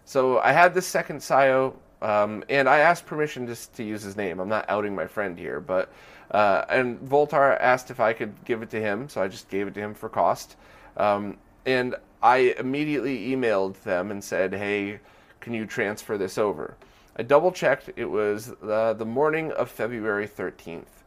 So 0.05 0.39
I 0.39 0.51
had 0.51 0.73
this 0.73 0.87
second 0.87 1.19
SIO, 1.19 1.75
um, 2.01 2.43
and 2.49 2.67
I 2.67 2.79
asked 2.79 3.05
permission 3.05 3.45
just 3.45 3.75
to 3.75 3.83
use 3.83 4.01
his 4.01 4.17
name. 4.17 4.39
I'm 4.39 4.49
not 4.49 4.65
outing 4.67 4.95
my 4.95 5.05
friend 5.05 5.37
here, 5.37 5.59
but 5.59 5.93
uh, 6.31 6.65
and 6.69 6.99
Voultar 7.01 7.55
asked 7.61 7.91
if 7.91 7.99
I 7.99 8.13
could 8.13 8.33
give 8.45 8.63
it 8.63 8.71
to 8.71 8.81
him, 8.81 9.09
so 9.09 9.21
I 9.21 9.27
just 9.27 9.47
gave 9.47 9.67
it 9.67 9.75
to 9.75 9.79
him 9.79 9.93
for 9.93 10.09
cost. 10.09 10.55
Um, 10.97 11.37
and 11.67 11.93
I 12.23 12.55
immediately 12.57 13.27
emailed 13.29 13.79
them 13.83 14.09
and 14.09 14.23
said, 14.23 14.55
"Hey, 14.55 15.01
can 15.39 15.53
you 15.53 15.67
transfer 15.67 16.17
this 16.17 16.39
over?" 16.39 16.75
I 17.15 17.23
double 17.23 17.51
checked. 17.51 17.91
It 17.95 18.09
was 18.09 18.53
the, 18.61 18.95
the 18.97 19.05
morning 19.05 19.51
of 19.51 19.69
February 19.69 20.27
13th. 20.27 21.03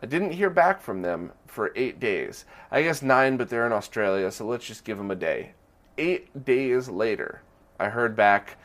I 0.00 0.06
didn't 0.06 0.32
hear 0.32 0.50
back 0.50 0.80
from 0.80 1.02
them 1.02 1.32
for 1.46 1.72
eight 1.74 1.98
days. 1.98 2.44
I 2.70 2.82
guess 2.82 3.02
nine, 3.02 3.36
but 3.36 3.48
they're 3.48 3.66
in 3.66 3.72
Australia, 3.72 4.30
so 4.30 4.46
let's 4.46 4.66
just 4.66 4.84
give 4.84 4.98
them 4.98 5.10
a 5.10 5.16
day. 5.16 5.52
Eight 5.98 6.44
days 6.44 6.88
later, 6.88 7.42
I 7.80 7.88
heard 7.88 8.14
back 8.14 8.56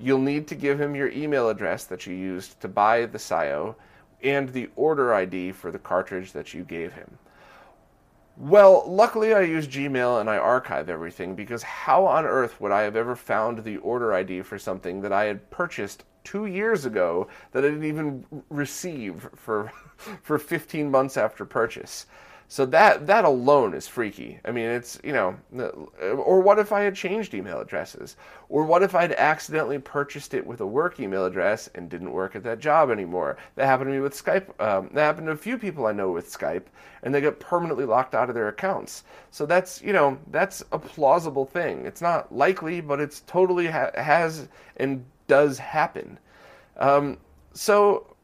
you'll 0.00 0.18
need 0.18 0.46
to 0.48 0.54
give 0.54 0.80
him 0.80 0.94
your 0.94 1.10
email 1.10 1.48
address 1.48 1.84
that 1.84 2.06
you 2.06 2.14
used 2.14 2.60
to 2.60 2.68
buy 2.68 3.06
the 3.06 3.18
SIO 3.18 3.74
and 4.22 4.48
the 4.50 4.68
order 4.76 5.14
ID 5.14 5.52
for 5.52 5.70
the 5.70 5.78
cartridge 5.78 6.32
that 6.32 6.54
you 6.54 6.64
gave 6.64 6.92
him. 6.92 7.18
Well, 8.36 8.84
luckily 8.86 9.34
I 9.34 9.40
use 9.40 9.66
Gmail 9.66 10.20
and 10.20 10.30
I 10.30 10.36
archive 10.36 10.88
everything 10.88 11.34
because 11.34 11.62
how 11.64 12.06
on 12.06 12.24
earth 12.24 12.60
would 12.60 12.70
I 12.70 12.82
have 12.82 12.94
ever 12.94 13.16
found 13.16 13.64
the 13.64 13.78
order 13.78 14.14
ID 14.14 14.42
for 14.42 14.58
something 14.58 15.00
that 15.00 15.12
I 15.12 15.24
had 15.24 15.50
purchased 15.50 16.04
two 16.24 16.46
years 16.46 16.84
ago 16.84 17.28
that 17.52 17.64
I 17.64 17.68
didn't 17.68 17.84
even 17.84 18.24
receive 18.50 19.28
for 19.34 19.72
for 20.22 20.38
15 20.38 20.90
months 20.90 21.16
after 21.16 21.44
purchase. 21.44 22.06
So 22.50 22.64
that 22.66 23.06
that 23.06 23.26
alone 23.26 23.74
is 23.74 23.86
freaky. 23.86 24.40
I 24.42 24.52
mean, 24.52 24.70
it's 24.70 24.98
you 25.04 25.12
know, 25.12 25.36
or 26.00 26.40
what 26.40 26.58
if 26.58 26.72
I 26.72 26.80
had 26.80 26.94
changed 26.94 27.34
email 27.34 27.60
addresses, 27.60 28.16
or 28.48 28.64
what 28.64 28.82
if 28.82 28.94
I'd 28.94 29.12
accidentally 29.12 29.78
purchased 29.78 30.32
it 30.32 30.46
with 30.46 30.62
a 30.62 30.66
work 30.66 30.98
email 30.98 31.26
address 31.26 31.68
and 31.74 31.90
didn't 31.90 32.10
work 32.10 32.34
at 32.34 32.42
that 32.44 32.58
job 32.58 32.90
anymore? 32.90 33.36
That 33.56 33.66
happened 33.66 33.88
to 33.88 33.94
me 33.94 34.00
with 34.00 34.14
Skype. 34.14 34.48
Um, 34.60 34.88
that 34.94 35.02
happened 35.02 35.26
to 35.26 35.32
a 35.32 35.36
few 35.36 35.58
people 35.58 35.84
I 35.84 35.92
know 35.92 36.10
with 36.10 36.32
Skype, 36.32 36.64
and 37.02 37.14
they 37.14 37.20
got 37.20 37.38
permanently 37.38 37.84
locked 37.84 38.14
out 38.14 38.30
of 38.30 38.34
their 38.34 38.48
accounts. 38.48 39.04
So 39.30 39.44
that's 39.44 39.82
you 39.82 39.92
know 39.92 40.16
that's 40.30 40.64
a 40.72 40.78
plausible 40.78 41.44
thing. 41.44 41.84
It's 41.84 42.00
not 42.00 42.34
likely, 42.34 42.80
but 42.80 42.98
it's 42.98 43.20
totally 43.26 43.66
ha- 43.66 43.90
has 43.94 44.48
and 44.78 45.04
does 45.28 45.58
happen. 45.58 46.18
Um, 46.76 47.18
so 47.52 48.16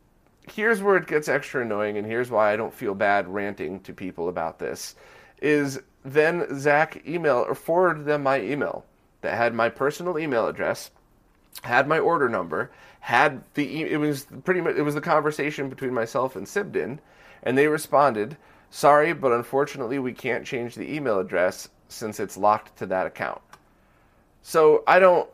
here's 0.53 0.83
where 0.83 0.97
it 0.97 1.07
gets 1.07 1.29
extra 1.29 1.63
annoying, 1.63 1.97
and 1.97 2.07
here's 2.07 2.31
why 2.31 2.53
I 2.53 2.57
don't 2.57 2.75
feel 2.75 2.95
bad 2.95 3.29
ranting 3.29 3.81
to 3.81 3.93
people 3.93 4.29
about 4.29 4.59
this. 4.59 4.95
Is 5.41 5.81
then 6.05 6.47
Zach 6.59 7.07
email 7.07 7.45
or 7.47 7.55
forwarded 7.55 8.05
them 8.05 8.23
my 8.23 8.41
email 8.41 8.85
that 9.23 9.37
had 9.37 9.55
my 9.55 9.69
personal 9.69 10.19
email 10.19 10.47
address, 10.47 10.91
had 11.63 11.89
my 11.89 11.99
order 11.99 12.29
number, 12.29 12.71
had 13.01 13.43
the 13.55 13.83
it 13.83 13.99
was 13.99 14.27
pretty 14.45 14.61
much 14.61 14.77
it 14.77 14.83
was 14.83 14.95
the 14.95 15.01
conversation 15.01 15.69
between 15.69 15.95
myself 15.95 16.37
and 16.37 16.47
Cybdyn, 16.47 16.99
and 17.43 17.57
they 17.57 17.69
responded, 17.69 18.37
"Sorry, 18.71 19.13
but 19.13 19.33
unfortunately 19.33 19.99
we 19.99 20.13
can't 20.13 20.47
change 20.47 20.75
the 20.75 20.95
email 20.95 21.19
address 21.19 21.69
since 21.89 22.21
it's 22.21 22.37
locked 22.37 22.77
to 22.79 22.87
that 22.87 23.07
account." 23.07 23.41
So 24.43 24.85
I 24.87 24.99
don't 24.99 25.29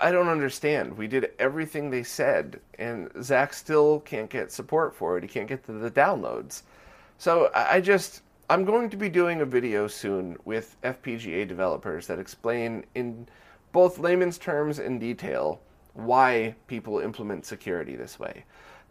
I 0.00 0.10
don't 0.10 0.28
understand. 0.28 0.96
We 0.96 1.06
did 1.06 1.30
everything 1.38 1.90
they 1.90 2.02
said, 2.02 2.60
and 2.78 3.10
Zach 3.22 3.52
still 3.52 4.00
can't 4.00 4.30
get 4.30 4.50
support 4.50 4.94
for 4.94 5.16
it. 5.16 5.22
He 5.22 5.28
can't 5.28 5.48
get 5.48 5.64
the, 5.64 5.90
downloads. 5.90 6.62
So 7.18 7.50
I 7.54 7.80
just, 7.80 8.22
I'm 8.48 8.64
going 8.64 8.88
to 8.90 8.96
be 8.96 9.08
doing 9.08 9.40
a 9.40 9.44
video 9.44 9.86
soon 9.86 10.36
with 10.44 10.76
FPGA 10.82 11.46
developers 11.46 12.06
that 12.06 12.18
explain 12.18 12.84
in 12.94 13.28
both 13.72 13.98
layman's 13.98 14.38
terms 14.38 14.78
and 14.78 14.98
detail 14.98 15.60
why 15.94 16.54
people 16.66 17.00
implement 17.00 17.44
security 17.44 17.96
this 17.96 18.18
way. 18.18 18.44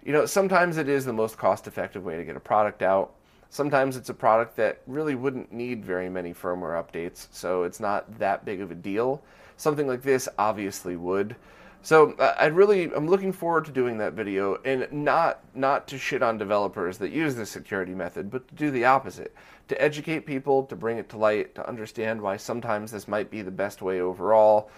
You 0.03 0.13
know, 0.13 0.25
sometimes 0.25 0.77
it 0.77 0.87
is 0.87 1.05
the 1.05 1.13
most 1.13 1.37
cost 1.37 1.67
effective 1.67 2.05
way 2.05 2.17
to 2.17 2.23
get 2.23 2.35
a 2.35 2.39
product 2.39 2.81
out. 2.81 3.13
Sometimes 3.49 3.97
it's 3.97 4.09
a 4.09 4.13
product 4.13 4.55
that 4.57 4.81
really 4.85 5.15
wouldn't 5.15 5.51
need 5.51 5.83
very 5.83 6.09
many 6.09 6.33
firmware 6.33 6.81
updates, 6.81 7.27
so 7.31 7.63
it's 7.63 7.79
not 7.79 8.19
that 8.19 8.45
big 8.45 8.61
of 8.61 8.69
a 8.69 8.75
deal. 8.75 9.23
Something 9.59 9.87
like 9.87 10.03
this 10.03 10.29
obviously 10.37 10.95
would. 10.95 11.35
So 11.81 12.13
uh, 12.13 12.33
I 12.37 12.45
really 12.45 12.85
I'm 12.93 13.09
looking 13.09 13.33
forward 13.33 13.65
to 13.65 13.73
doing 13.73 13.97
that 13.97 14.13
video 14.13 14.55
and 14.63 14.87
not 14.89 15.41
not 15.53 15.85
to 15.89 15.97
shit 15.97 16.23
on 16.23 16.37
developers 16.37 16.97
that 16.99 17.11
use 17.11 17.35
this 17.35 17.49
security 17.49 17.93
method, 17.93 18.31
but 18.31 18.47
to 18.47 18.55
do 18.55 18.71
the 18.71 18.85
opposite. 18.85 19.35
To 19.67 19.81
educate 19.81 20.21
people, 20.21 20.63
to 20.63 20.77
bring 20.77 20.97
it 20.97 21.09
to 21.09 21.17
light, 21.17 21.55
to 21.55 21.67
understand 21.67 22.21
why 22.21 22.37
sometimes 22.37 22.89
this 22.89 23.05
might 23.05 23.29
be 23.29 23.41
the 23.41 23.51
best 23.51 23.81
way 23.81 23.99
overall. 23.99 24.71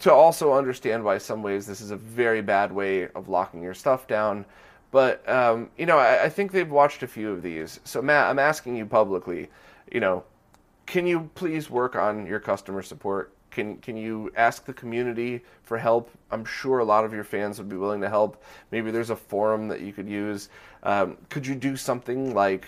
To 0.00 0.12
also 0.12 0.52
understand 0.52 1.02
why 1.02 1.16
some 1.16 1.42
ways 1.42 1.66
this 1.66 1.80
is 1.80 1.90
a 1.90 1.96
very 1.96 2.42
bad 2.42 2.70
way 2.70 3.08
of 3.08 3.30
locking 3.30 3.62
your 3.62 3.74
stuff 3.74 4.06
down. 4.06 4.44
But 4.90 5.26
um, 5.26 5.70
you 5.78 5.86
know, 5.86 5.96
I, 5.96 6.24
I 6.24 6.28
think 6.28 6.52
they've 6.52 6.70
watched 6.70 7.02
a 7.02 7.08
few 7.08 7.30
of 7.30 7.40
these. 7.40 7.80
So 7.84 8.02
Matt, 8.02 8.28
I'm 8.28 8.38
asking 8.38 8.76
you 8.76 8.84
publicly, 8.84 9.48
you 9.90 10.00
know, 10.00 10.24
can 10.84 11.06
you 11.06 11.30
please 11.34 11.70
work 11.70 11.96
on 11.96 12.26
your 12.26 12.38
customer 12.38 12.82
support? 12.82 13.34
Can 13.54 13.76
can 13.76 13.96
you 13.96 14.32
ask 14.36 14.64
the 14.64 14.72
community 14.72 15.40
for 15.62 15.78
help? 15.78 16.10
I'm 16.32 16.44
sure 16.44 16.80
a 16.80 16.84
lot 16.84 17.04
of 17.04 17.12
your 17.14 17.22
fans 17.22 17.56
would 17.58 17.68
be 17.68 17.76
willing 17.76 18.00
to 18.00 18.08
help. 18.08 18.42
Maybe 18.72 18.90
there's 18.90 19.10
a 19.10 19.16
forum 19.16 19.68
that 19.68 19.80
you 19.80 19.92
could 19.92 20.08
use. 20.08 20.48
Um, 20.82 21.16
could 21.30 21.46
you 21.46 21.54
do 21.54 21.76
something 21.76 22.34
like 22.34 22.66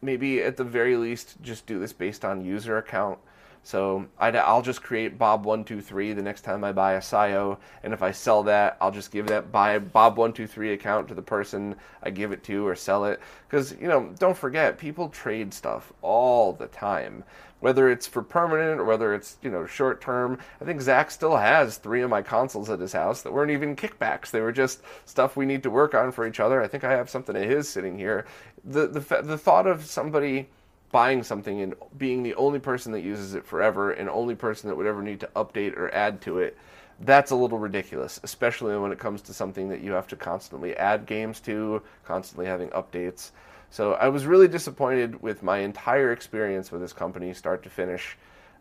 maybe 0.00 0.42
at 0.42 0.56
the 0.56 0.64
very 0.64 0.96
least 0.96 1.36
just 1.42 1.66
do 1.66 1.78
this 1.78 1.92
based 1.92 2.24
on 2.24 2.42
user 2.42 2.78
account? 2.78 3.18
So 3.64 4.06
i 4.18 4.30
will 4.30 4.60
just 4.60 4.82
create 4.82 5.18
Bob123 5.18 6.14
the 6.14 6.22
next 6.22 6.42
time 6.42 6.62
I 6.62 6.72
buy 6.72 6.92
a 6.92 7.00
SIO, 7.00 7.56
and 7.82 7.94
if 7.94 8.02
I 8.02 8.12
sell 8.12 8.42
that, 8.42 8.76
I'll 8.78 8.90
just 8.90 9.10
give 9.10 9.26
that 9.28 9.50
buy 9.50 9.78
Bob123 9.78 10.74
account 10.74 11.08
to 11.08 11.14
the 11.14 11.22
person 11.22 11.74
I 12.02 12.10
give 12.10 12.30
it 12.30 12.44
to 12.44 12.66
or 12.66 12.76
sell 12.76 13.06
it. 13.06 13.20
Because, 13.48 13.74
you 13.80 13.88
know, 13.88 14.12
don't 14.18 14.36
forget, 14.36 14.76
people 14.76 15.08
trade 15.08 15.54
stuff 15.54 15.94
all 16.02 16.52
the 16.52 16.66
time. 16.66 17.24
Whether 17.60 17.88
it's 17.88 18.06
for 18.06 18.20
permanent 18.20 18.78
or 18.78 18.84
whether 18.84 19.14
it's, 19.14 19.38
you 19.40 19.50
know, 19.50 19.64
short 19.64 20.02
term. 20.02 20.38
I 20.60 20.66
think 20.66 20.82
Zach 20.82 21.10
still 21.10 21.38
has 21.38 21.78
three 21.78 22.02
of 22.02 22.10
my 22.10 22.20
consoles 22.20 22.68
at 22.68 22.80
his 22.80 22.92
house 22.92 23.22
that 23.22 23.32
weren't 23.32 23.50
even 23.50 23.74
kickbacks. 23.74 24.30
They 24.30 24.42
were 24.42 24.52
just 24.52 24.82
stuff 25.06 25.38
we 25.38 25.46
need 25.46 25.62
to 25.62 25.70
work 25.70 25.94
on 25.94 26.12
for 26.12 26.26
each 26.26 26.40
other. 26.40 26.60
I 26.60 26.68
think 26.68 26.84
I 26.84 26.92
have 26.92 27.08
something 27.08 27.34
of 27.34 27.42
his 27.42 27.66
sitting 27.66 27.96
here. 27.96 28.26
The, 28.62 28.88
the, 28.88 29.22
the 29.22 29.38
thought 29.38 29.66
of 29.66 29.86
somebody 29.86 30.50
buying 30.94 31.24
something 31.24 31.60
and 31.60 31.74
being 31.98 32.22
the 32.22 32.32
only 32.36 32.60
person 32.60 32.92
that 32.92 33.00
uses 33.00 33.34
it 33.34 33.44
forever 33.44 33.90
and 33.90 34.08
only 34.08 34.36
person 34.36 34.68
that 34.68 34.76
would 34.76 34.86
ever 34.86 35.02
need 35.02 35.18
to 35.18 35.28
update 35.34 35.76
or 35.76 35.92
add 35.92 36.20
to 36.20 36.38
it 36.38 36.56
that's 37.00 37.32
a 37.32 37.34
little 37.34 37.58
ridiculous 37.58 38.20
especially 38.22 38.78
when 38.78 38.92
it 38.92 38.98
comes 39.00 39.20
to 39.20 39.34
something 39.34 39.68
that 39.68 39.80
you 39.80 39.90
have 39.90 40.06
to 40.06 40.14
constantly 40.14 40.76
add 40.76 41.04
games 41.04 41.40
to 41.40 41.82
constantly 42.04 42.46
having 42.46 42.68
updates. 42.68 43.32
So 43.70 43.94
i 43.94 44.06
was 44.06 44.24
really 44.24 44.46
disappointed 44.46 45.20
with 45.20 45.42
my 45.42 45.58
entire 45.58 46.12
experience 46.12 46.70
with 46.70 46.80
this 46.80 46.92
company 46.92 47.34
start 47.34 47.64
to 47.64 47.70
finish. 47.70 48.16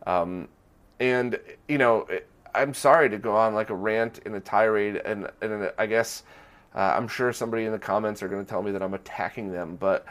Um, 0.07 0.47
and 0.99 1.39
you 1.67 1.77
know 1.77 2.07
i'm 2.55 2.73
sorry 2.73 3.09
to 3.09 3.19
go 3.19 3.35
on 3.35 3.53
like 3.53 3.69
a 3.69 3.75
rant 3.75 4.21
and 4.25 4.35
a 4.35 4.39
tirade 4.39 4.95
and, 4.97 5.29
and 5.41 5.71
i 5.77 5.85
guess 5.85 6.23
uh, 6.73 6.93
i'm 6.97 7.07
sure 7.07 7.31
somebody 7.31 7.65
in 7.65 7.71
the 7.71 7.79
comments 7.79 8.23
are 8.23 8.27
going 8.27 8.43
to 8.43 8.49
tell 8.49 8.63
me 8.63 8.71
that 8.71 8.81
i'm 8.81 8.93
attacking 8.93 9.51
them 9.51 9.75
but 9.79 10.05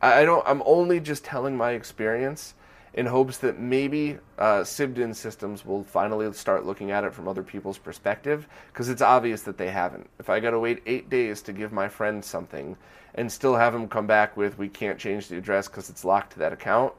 I 0.00 0.24
don't. 0.24 0.46
I'm 0.46 0.62
only 0.66 1.00
just 1.00 1.24
telling 1.24 1.56
my 1.56 1.72
experience 1.72 2.54
in 2.96 3.06
hopes 3.06 3.38
that 3.38 3.58
maybe 3.58 4.18
uh, 4.38 4.60
Cybdyn 4.60 5.14
Systems 5.14 5.64
will 5.64 5.84
finally 5.84 6.32
start 6.32 6.64
looking 6.64 6.90
at 6.90 7.04
it 7.04 7.12
from 7.12 7.28
other 7.28 7.42
people's 7.42 7.78
perspective, 7.78 8.48
because 8.72 8.88
it's 8.88 9.02
obvious 9.02 9.42
that 9.42 9.58
they 9.58 9.70
haven't. 9.70 10.08
If 10.18 10.30
I 10.30 10.40
got 10.40 10.50
to 10.50 10.58
wait 10.58 10.82
eight 10.86 11.10
days 11.10 11.42
to 11.42 11.52
give 11.52 11.72
my 11.72 11.88
friend 11.88 12.24
something 12.24 12.76
and 13.14 13.30
still 13.30 13.54
have 13.54 13.74
him 13.74 13.88
come 13.88 14.06
back 14.06 14.36
with 14.36 14.58
we 14.58 14.68
can't 14.68 14.98
change 14.98 15.28
the 15.28 15.36
address 15.36 15.68
because 15.68 15.88
it's 15.90 16.04
locked 16.04 16.32
to 16.32 16.38
that 16.40 16.52
account, 16.52 16.92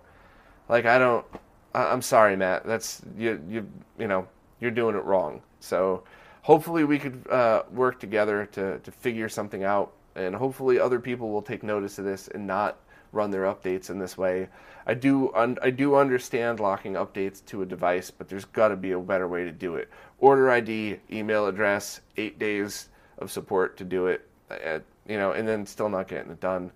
like 0.70 0.86
I 0.86 0.98
don't. 0.98 1.26
I, 1.74 1.94
am 1.94 2.02
sorry, 2.02 2.36
Matt. 2.36 2.66
That's 2.66 3.02
you. 3.18 3.42
You 3.50 3.68
you 4.00 4.08
know 4.08 4.28
you're 4.60 4.72
doing 4.72 4.96
it 4.96 5.04
wrong. 5.04 5.42
So 5.60 6.04
hopefully 6.42 6.84
we 6.84 6.98
could 6.98 7.28
uh, 7.30 7.64
work 7.72 8.00
together 8.00 8.48
to 8.54 8.80
to 8.80 8.92
figure 8.92 9.30
something 9.30 9.64
out, 9.64 9.94
and 10.16 10.36
hopefully 10.36 10.80
other 10.80 11.00
people 11.00 11.30
will 11.30 11.44
take 11.44 11.64
notice 11.64 12.00
of 12.00 12.06
this 12.06 12.28
and 12.28 12.46
not 12.46 12.78
run 13.12 13.32
their 13.32 13.44
updates 13.44 13.90
in 13.90 14.00
this 14.00 14.18
way. 14.18 14.50
I 14.86 14.94
do 14.94 15.34
un- 15.34 15.58
I 15.62 15.70
do 15.70 15.96
understand 15.96 16.60
locking 16.60 16.94
updates 16.94 17.44
to 17.48 17.62
a 17.62 17.66
device, 17.66 18.10
but 18.10 18.30
there's 18.30 18.46
got 18.46 18.70
to 18.70 18.76
be 18.76 18.92
a 18.92 19.00
better 19.00 19.28
way 19.28 19.44
to 19.44 19.52
do 19.52 19.76
it. 19.76 19.90
Order 20.20 20.50
ID, 20.50 21.00
email 21.12 21.48
address, 21.48 22.02
eight 22.16 22.40
days 22.40 22.90
of 23.18 23.32
support 23.32 23.78
to 23.78 23.84
do 23.84 24.08
it, 24.08 24.28
at, 24.50 24.84
you 25.08 25.18
know, 25.18 25.32
and 25.32 25.48
then 25.48 25.66
still 25.66 25.90
not 25.90 26.08
getting 26.08 26.32
it 26.32 26.40
done. 26.40 26.72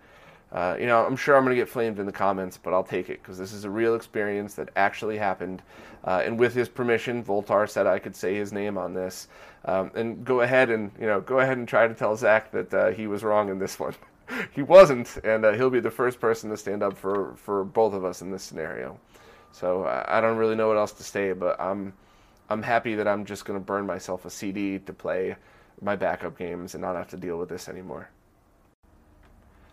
Uh, 0.51 0.75
you 0.77 0.85
know, 0.85 1.05
I'm 1.05 1.15
sure 1.15 1.37
I'm 1.37 1.45
going 1.45 1.55
to 1.55 1.61
get 1.61 1.69
flamed 1.69 1.97
in 1.99 2.05
the 2.05 2.11
comments, 2.11 2.57
but 2.61 2.73
I'll 2.73 2.83
take 2.83 3.09
it 3.09 3.21
because 3.21 3.37
this 3.37 3.53
is 3.53 3.63
a 3.63 3.69
real 3.69 3.95
experience 3.95 4.53
that 4.55 4.69
actually 4.75 5.17
happened. 5.17 5.61
Uh, 6.03 6.21
and 6.25 6.37
with 6.37 6.53
his 6.53 6.67
permission, 6.67 7.23
Voultar 7.23 7.69
said 7.69 7.87
I 7.87 7.99
could 7.99 8.15
say 8.15 8.35
his 8.35 8.51
name 8.51 8.77
on 8.77 8.93
this. 8.93 9.29
Um, 9.63 9.91
and 9.95 10.25
go 10.25 10.41
ahead 10.41 10.69
and 10.69 10.91
you 10.99 11.05
know, 11.05 11.21
go 11.21 11.39
ahead 11.39 11.57
and 11.57 11.67
try 11.67 11.87
to 11.87 11.93
tell 11.93 12.15
Zach 12.17 12.51
that 12.51 12.73
uh, 12.73 12.91
he 12.91 13.07
was 13.07 13.23
wrong 13.23 13.49
in 13.49 13.59
this 13.59 13.79
one. 13.79 13.95
he 14.51 14.61
wasn't, 14.61 15.17
and 15.23 15.45
uh, 15.45 15.53
he'll 15.53 15.69
be 15.69 15.79
the 15.79 15.91
first 15.91 16.19
person 16.19 16.49
to 16.49 16.57
stand 16.57 16.83
up 16.83 16.97
for, 16.97 17.35
for 17.35 17.63
both 17.63 17.93
of 17.93 18.05
us 18.05 18.21
in 18.21 18.31
this 18.31 18.43
scenario. 18.43 18.99
So 19.51 19.83
uh, 19.83 20.05
I 20.07 20.21
don't 20.21 20.37
really 20.37 20.55
know 20.55 20.67
what 20.67 20.77
else 20.77 20.93
to 20.93 21.03
say, 21.03 21.33
but 21.33 21.59
I'm 21.59 21.93
I'm 22.49 22.63
happy 22.63 22.95
that 22.95 23.07
I'm 23.07 23.23
just 23.23 23.45
going 23.45 23.57
to 23.57 23.65
burn 23.65 23.85
myself 23.85 24.25
a 24.25 24.29
CD 24.29 24.77
to 24.79 24.91
play 24.91 25.37
my 25.81 25.95
backup 25.95 26.37
games 26.37 26.73
and 26.73 26.81
not 26.81 26.97
have 26.97 27.07
to 27.09 27.17
deal 27.17 27.37
with 27.37 27.47
this 27.47 27.69
anymore. 27.69 28.09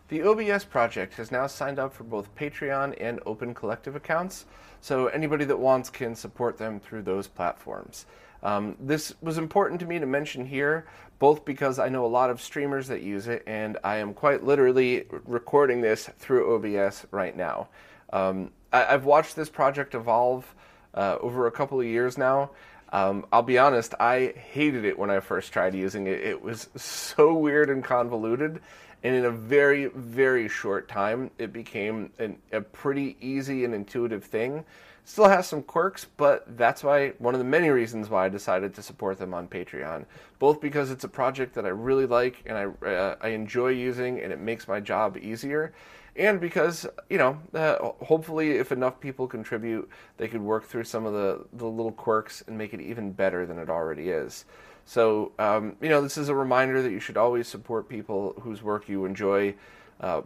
The 0.08 0.22
OBS 0.22 0.64
project 0.64 1.14
has 1.14 1.32
now 1.32 1.48
signed 1.48 1.80
up 1.80 1.92
for 1.92 2.04
both 2.04 2.34
Patreon 2.36 2.96
and 3.00 3.18
Open 3.26 3.52
Collective 3.52 3.96
accounts, 3.96 4.46
so 4.80 5.08
anybody 5.08 5.44
that 5.44 5.58
wants 5.58 5.90
can 5.90 6.14
support 6.14 6.56
them 6.56 6.78
through 6.78 7.02
those 7.02 7.26
platforms. 7.26 8.06
Um, 8.42 8.76
this 8.80 9.14
was 9.20 9.38
important 9.38 9.80
to 9.80 9.86
me 9.86 9.98
to 9.98 10.06
mention 10.06 10.46
here, 10.46 10.86
both 11.18 11.44
because 11.44 11.78
I 11.78 11.88
know 11.88 12.04
a 12.04 12.06
lot 12.06 12.30
of 12.30 12.40
streamers 12.40 12.88
that 12.88 13.02
use 13.02 13.26
it, 13.26 13.42
and 13.46 13.78
I 13.82 13.96
am 13.96 14.14
quite 14.14 14.44
literally 14.44 15.06
recording 15.24 15.80
this 15.80 16.08
through 16.18 16.54
OBS 16.54 17.06
right 17.10 17.36
now. 17.36 17.68
Um, 18.12 18.52
I, 18.72 18.84
have 18.84 19.04
watched 19.04 19.34
this 19.34 19.48
project 19.48 19.94
evolve 19.94 20.54
uh, 20.94 21.16
over 21.20 21.46
a 21.46 21.50
couple 21.50 21.80
of 21.80 21.86
years 21.86 22.16
now. 22.16 22.50
Um, 22.90 23.26
I'll 23.32 23.42
be 23.42 23.58
honest, 23.58 23.94
I 24.00 24.32
hated 24.52 24.84
it 24.84 24.98
when 24.98 25.10
I 25.10 25.20
first 25.20 25.52
tried 25.52 25.74
using 25.74 26.06
it. 26.06 26.20
It 26.20 26.40
was 26.40 26.68
so 26.76 27.34
weird 27.34 27.68
and 27.68 27.84
convoluted, 27.84 28.60
and 29.02 29.14
in 29.14 29.24
a 29.24 29.30
very, 29.30 29.86
very 29.86 30.48
short 30.48 30.88
time, 30.88 31.30
it 31.38 31.52
became 31.52 32.10
an, 32.18 32.38
a 32.52 32.60
pretty 32.60 33.16
easy 33.20 33.64
and 33.64 33.74
intuitive 33.74 34.24
thing 34.24 34.64
Still 35.08 35.30
has 35.30 35.48
some 35.48 35.62
quirks, 35.62 36.04
but 36.18 36.44
that's 36.58 36.84
why 36.84 37.14
one 37.16 37.34
of 37.34 37.38
the 37.38 37.44
many 37.44 37.70
reasons 37.70 38.10
why 38.10 38.26
I 38.26 38.28
decided 38.28 38.74
to 38.74 38.82
support 38.82 39.16
them 39.16 39.32
on 39.32 39.48
Patreon. 39.48 40.04
Both 40.38 40.60
because 40.60 40.90
it's 40.90 41.02
a 41.02 41.08
project 41.08 41.54
that 41.54 41.64
I 41.64 41.70
really 41.70 42.04
like 42.04 42.42
and 42.44 42.58
I 42.58 42.86
uh, 42.86 43.16
I 43.18 43.28
enjoy 43.28 43.68
using, 43.68 44.20
and 44.20 44.30
it 44.30 44.38
makes 44.38 44.68
my 44.68 44.80
job 44.80 45.16
easier, 45.16 45.72
and 46.14 46.38
because 46.38 46.86
you 47.08 47.16
know 47.16 47.40
uh, 47.54 48.04
hopefully 48.04 48.58
if 48.58 48.70
enough 48.70 49.00
people 49.00 49.26
contribute, 49.26 49.88
they 50.18 50.28
could 50.28 50.42
work 50.42 50.66
through 50.66 50.84
some 50.84 51.06
of 51.06 51.14
the 51.14 51.46
the 51.54 51.66
little 51.66 51.92
quirks 51.92 52.44
and 52.46 52.58
make 52.58 52.74
it 52.74 52.82
even 52.82 53.10
better 53.10 53.46
than 53.46 53.58
it 53.58 53.70
already 53.70 54.10
is. 54.10 54.44
So 54.88 55.32
um, 55.38 55.76
you 55.82 55.90
know 55.90 56.00
this 56.00 56.16
is 56.16 56.30
a 56.30 56.34
reminder 56.34 56.80
that 56.80 56.90
you 56.90 56.98
should 56.98 57.18
always 57.18 57.46
support 57.46 57.90
people 57.90 58.32
whose 58.40 58.62
work 58.62 58.88
you 58.88 59.04
enjoy. 59.04 59.54
Uh, 60.00 60.22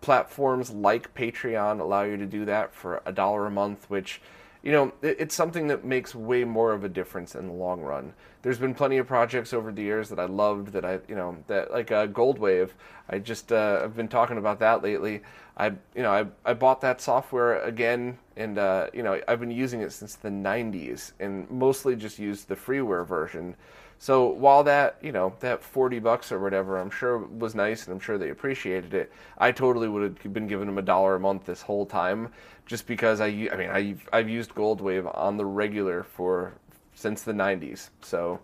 platforms 0.00 0.70
like 0.70 1.14
Patreon 1.14 1.80
allow 1.80 2.02
you 2.04 2.16
to 2.16 2.24
do 2.24 2.46
that 2.46 2.74
for 2.74 3.02
a 3.04 3.12
dollar 3.12 3.44
a 3.44 3.50
month, 3.50 3.90
which 3.90 4.22
you 4.62 4.72
know 4.72 4.94
it's 5.02 5.34
something 5.34 5.66
that 5.66 5.84
makes 5.84 6.14
way 6.14 6.44
more 6.44 6.72
of 6.72 6.82
a 6.82 6.88
difference 6.88 7.34
in 7.34 7.46
the 7.46 7.52
long 7.52 7.82
run. 7.82 8.14
There's 8.40 8.58
been 8.58 8.72
plenty 8.72 8.96
of 8.96 9.06
projects 9.06 9.52
over 9.52 9.70
the 9.70 9.82
years 9.82 10.08
that 10.08 10.18
I 10.18 10.24
loved 10.24 10.68
that 10.68 10.86
I 10.86 11.00
you 11.08 11.14
know 11.14 11.36
that 11.48 11.70
like 11.70 11.92
uh, 11.92 12.06
Goldwave. 12.06 12.70
I 13.10 13.18
just 13.18 13.52
uh, 13.52 13.82
I've 13.84 13.96
been 13.96 14.08
talking 14.08 14.38
about 14.38 14.60
that 14.60 14.82
lately. 14.82 15.20
I 15.58 15.66
you 15.94 16.02
know 16.02 16.10
I 16.10 16.24
I 16.50 16.54
bought 16.54 16.80
that 16.80 17.02
software 17.02 17.60
again 17.62 18.16
and 18.34 18.56
uh, 18.56 18.86
you 18.94 19.02
know 19.02 19.20
I've 19.28 19.40
been 19.40 19.50
using 19.50 19.82
it 19.82 19.92
since 19.92 20.14
the 20.14 20.30
90s 20.30 21.12
and 21.20 21.50
mostly 21.50 21.96
just 21.96 22.18
used 22.18 22.48
the 22.48 22.56
freeware 22.56 23.06
version 23.06 23.56
so 23.98 24.26
while 24.26 24.62
that, 24.64 24.98
you 25.00 25.12
know, 25.12 25.34
that 25.40 25.62
40 25.62 25.98
bucks 26.00 26.30
or 26.30 26.38
whatever, 26.38 26.78
I'm 26.78 26.90
sure 26.90 27.18
was 27.18 27.54
nice 27.54 27.86
and 27.86 27.94
I'm 27.94 28.00
sure 28.00 28.18
they 28.18 28.30
appreciated 28.30 28.94
it. 28.94 29.12
I 29.38 29.52
totally 29.52 29.88
would 29.88 30.02
have 30.02 30.32
been 30.32 30.46
giving 30.46 30.66
them 30.66 30.78
a 30.78 30.82
dollar 30.82 31.14
a 31.14 31.20
month 31.20 31.46
this 31.46 31.62
whole 31.62 31.86
time 31.86 32.30
just 32.66 32.86
because 32.86 33.20
I, 33.20 33.26
I 33.26 33.56
mean, 33.56 33.70
I've, 33.70 34.08
I've 34.12 34.28
used 34.28 34.54
Goldwave 34.54 35.16
on 35.16 35.36
the 35.36 35.46
regular 35.46 36.02
for 36.02 36.54
since 36.94 37.22
the 37.22 37.32
90s. 37.32 37.90
So, 38.02 38.40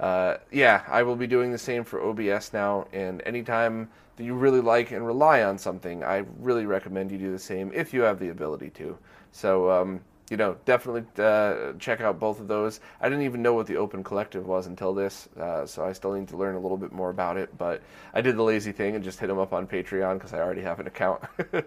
uh, 0.00 0.38
yeah, 0.50 0.82
I 0.88 1.02
will 1.02 1.16
be 1.16 1.26
doing 1.26 1.52
the 1.52 1.58
same 1.58 1.84
for 1.84 2.02
OBS 2.02 2.52
now. 2.52 2.86
And 2.92 3.22
anytime 3.24 3.88
that 4.16 4.24
you 4.24 4.34
really 4.34 4.60
like 4.60 4.90
and 4.90 5.06
rely 5.06 5.42
on 5.42 5.56
something, 5.56 6.02
I 6.02 6.24
really 6.38 6.66
recommend 6.66 7.12
you 7.12 7.18
do 7.18 7.30
the 7.30 7.38
same 7.38 7.70
if 7.72 7.94
you 7.94 8.00
have 8.02 8.18
the 8.18 8.30
ability 8.30 8.70
to. 8.70 8.98
So, 9.32 9.70
um, 9.70 10.00
you 10.30 10.36
know, 10.36 10.56
definitely 10.64 11.04
uh, 11.22 11.72
check 11.78 12.00
out 12.00 12.18
both 12.18 12.40
of 12.40 12.48
those. 12.48 12.80
I 13.00 13.08
didn't 13.08 13.24
even 13.24 13.42
know 13.42 13.52
what 13.52 13.66
the 13.66 13.76
Open 13.76 14.02
Collective 14.04 14.46
was 14.46 14.66
until 14.68 14.94
this, 14.94 15.28
uh, 15.38 15.66
so 15.66 15.84
I 15.84 15.92
still 15.92 16.12
need 16.14 16.28
to 16.28 16.36
learn 16.36 16.54
a 16.54 16.60
little 16.60 16.78
bit 16.78 16.92
more 16.92 17.10
about 17.10 17.36
it. 17.36 17.58
But 17.58 17.82
I 18.14 18.20
did 18.22 18.36
the 18.36 18.42
lazy 18.44 18.72
thing 18.72 18.94
and 18.94 19.04
just 19.04 19.18
hit 19.18 19.26
them 19.26 19.38
up 19.40 19.52
on 19.52 19.66
Patreon 19.66 20.14
because 20.14 20.32
I 20.32 20.38
already 20.38 20.62
have 20.62 20.80
an 20.80 20.86
account. 20.86 21.22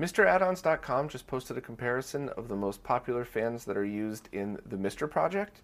MrAddons.com 0.00 1.08
just 1.08 1.26
posted 1.26 1.58
a 1.58 1.60
comparison 1.60 2.28
of 2.30 2.48
the 2.48 2.56
most 2.56 2.82
popular 2.82 3.24
fans 3.24 3.64
that 3.66 3.76
are 3.76 3.84
used 3.84 4.28
in 4.32 4.58
the 4.64 4.76
MiSTer 4.76 5.10
project. 5.10 5.60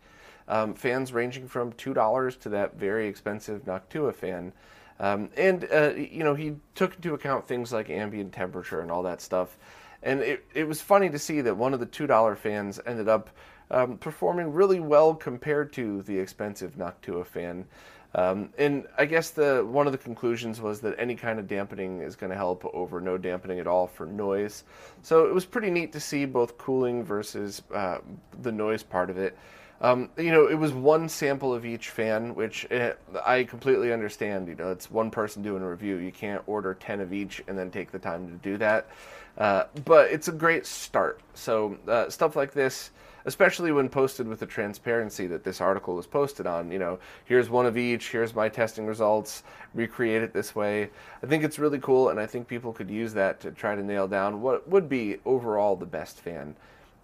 um, 0.49 0.74
fans 0.74 1.12
ranging 1.12 1.47
from 1.47 1.72
$2 1.74 2.41
to 2.41 2.49
that 2.49 2.74
very 2.76 3.07
expensive 3.07 3.64
Noctua 3.64 4.14
fan. 4.14 4.53
Um, 5.01 5.30
and, 5.36 5.68
uh, 5.72 5.93
you 5.95 6.24
know, 6.24 6.34
he 6.34 6.57
took 6.74 6.97
into 6.97 7.14
account 7.14 7.47
things 7.47 7.72
like 7.72 7.89
ambient 7.91 8.32
temperature 8.32 8.80
and 8.80 8.91
all 8.91 9.03
that 9.05 9.20
stuff. 9.20 9.57
And 10.03 10.20
it, 10.20 10.44
it 10.55 10.64
was 10.68 10.80
funny 10.80 11.09
to 11.11 11.18
see 11.18 11.40
that 11.40 11.57
one 11.57 11.74
of 11.74 11.80
the 11.80 11.86
$2 11.86 12.36
fans 12.36 12.80
ended 12.86 13.09
up 13.09 13.30
um, 13.70 13.99
performing 13.99 14.53
really 14.53 14.80
well 14.80 15.14
compared 15.14 15.72
to 15.74 16.03
the 16.03 16.18
expensive 16.18 16.76
Noctua 16.76 17.26
fan. 17.26 17.66
Um, 18.14 18.51
and 18.57 18.86
I 18.96 19.05
guess 19.05 19.30
the 19.30 19.66
one 19.68 19.86
of 19.86 19.92
the 19.92 19.99
conclusions 19.99 20.62
was 20.62 20.80
that 20.80 20.94
any 20.99 21.14
kind 21.14 21.38
of 21.38 21.46
dampening 21.46 22.01
is 22.01 22.16
going 22.16 22.30
to 22.30 22.36
help 22.36 22.64
over 22.72 23.01
no 23.01 23.18
dampening 23.18 23.59
at 23.59 23.66
all 23.66 23.86
for 23.86 24.07
noise. 24.07 24.64
So 25.03 25.26
it 25.26 25.34
was 25.34 25.44
pretty 25.44 25.70
neat 25.70 25.92
to 25.92 26.01
see 26.01 26.24
both 26.24 26.57
cooling 26.57 27.05
versus 27.05 27.62
uh, 27.74 27.99
the 28.40 28.53
noise 28.53 28.82
part 28.82 29.11
of 29.11 29.18
it. 29.18 29.36
Um, 29.80 30.09
you 30.16 30.32
know, 30.32 30.49
it 30.49 30.57
was 30.57 30.72
one 30.72 31.09
sample 31.09 31.55
of 31.55 31.64
each 31.64 31.90
fan, 31.90 32.34
which 32.34 32.64
it, 32.64 32.99
eh, 33.14 33.18
I 33.24 33.44
completely 33.44 33.92
understand. 33.92 34.49
You 34.49 34.57
know, 34.57 34.72
it's 34.72 34.90
one 34.90 35.11
person 35.11 35.42
doing 35.42 35.62
a 35.62 35.68
review. 35.68 35.96
You 35.96 36.11
can't 36.11 36.42
order 36.46 36.74
10 36.74 37.01
of 37.01 37.12
each 37.12 37.42
and 37.46 37.57
then 37.57 37.70
take 37.70 37.92
the 37.92 37.99
time 37.99 38.26
to 38.28 38.34
do 38.36 38.57
that. 38.57 38.88
Uh, 39.39 39.64
but 39.84 40.11
it's 40.11 40.28
a 40.28 40.32
great 40.32 40.66
start. 40.66 41.20
So, 41.32 41.78
uh, 41.86 42.11
stuff 42.11 42.34
like 42.34 42.53
this, 42.53 42.91
especially 43.24 43.70
when 43.70 43.89
posted 43.89 44.26
with 44.26 44.41
the 44.41 44.47
transparency 44.47 45.28
that 45.28 45.45
this 45.45 45.61
article 45.61 45.95
was 45.95 46.09
posted 46.09 46.47
on, 46.47 46.72
you 46.72 46.78
know, 46.78 46.99
here's 47.24 47.49
one 47.49 47.64
of 47.64 47.76
each, 47.76 48.11
here's 48.11 48.34
my 48.34 48.49
testing 48.49 48.84
results, 48.84 49.45
recreate 49.74 50.22
it 50.22 50.32
this 50.32 50.57
way. 50.57 50.91
I 51.22 51.26
think 51.26 51.45
it's 51.45 51.59
really 51.59 51.78
cool, 51.78 52.09
and 52.09 52.18
I 52.18 52.26
think 52.26 52.49
people 52.49 52.72
could 52.72 52.91
use 52.91 53.14
that 53.14 53.39
to 53.41 53.53
try 53.53 53.76
to 53.76 53.82
nail 53.82 54.09
down 54.09 54.43
what 54.43 54.68
would 54.68 54.89
be 54.89 55.18
overall 55.24 55.76
the 55.76 55.86
best 55.86 56.18
fan. 56.20 56.57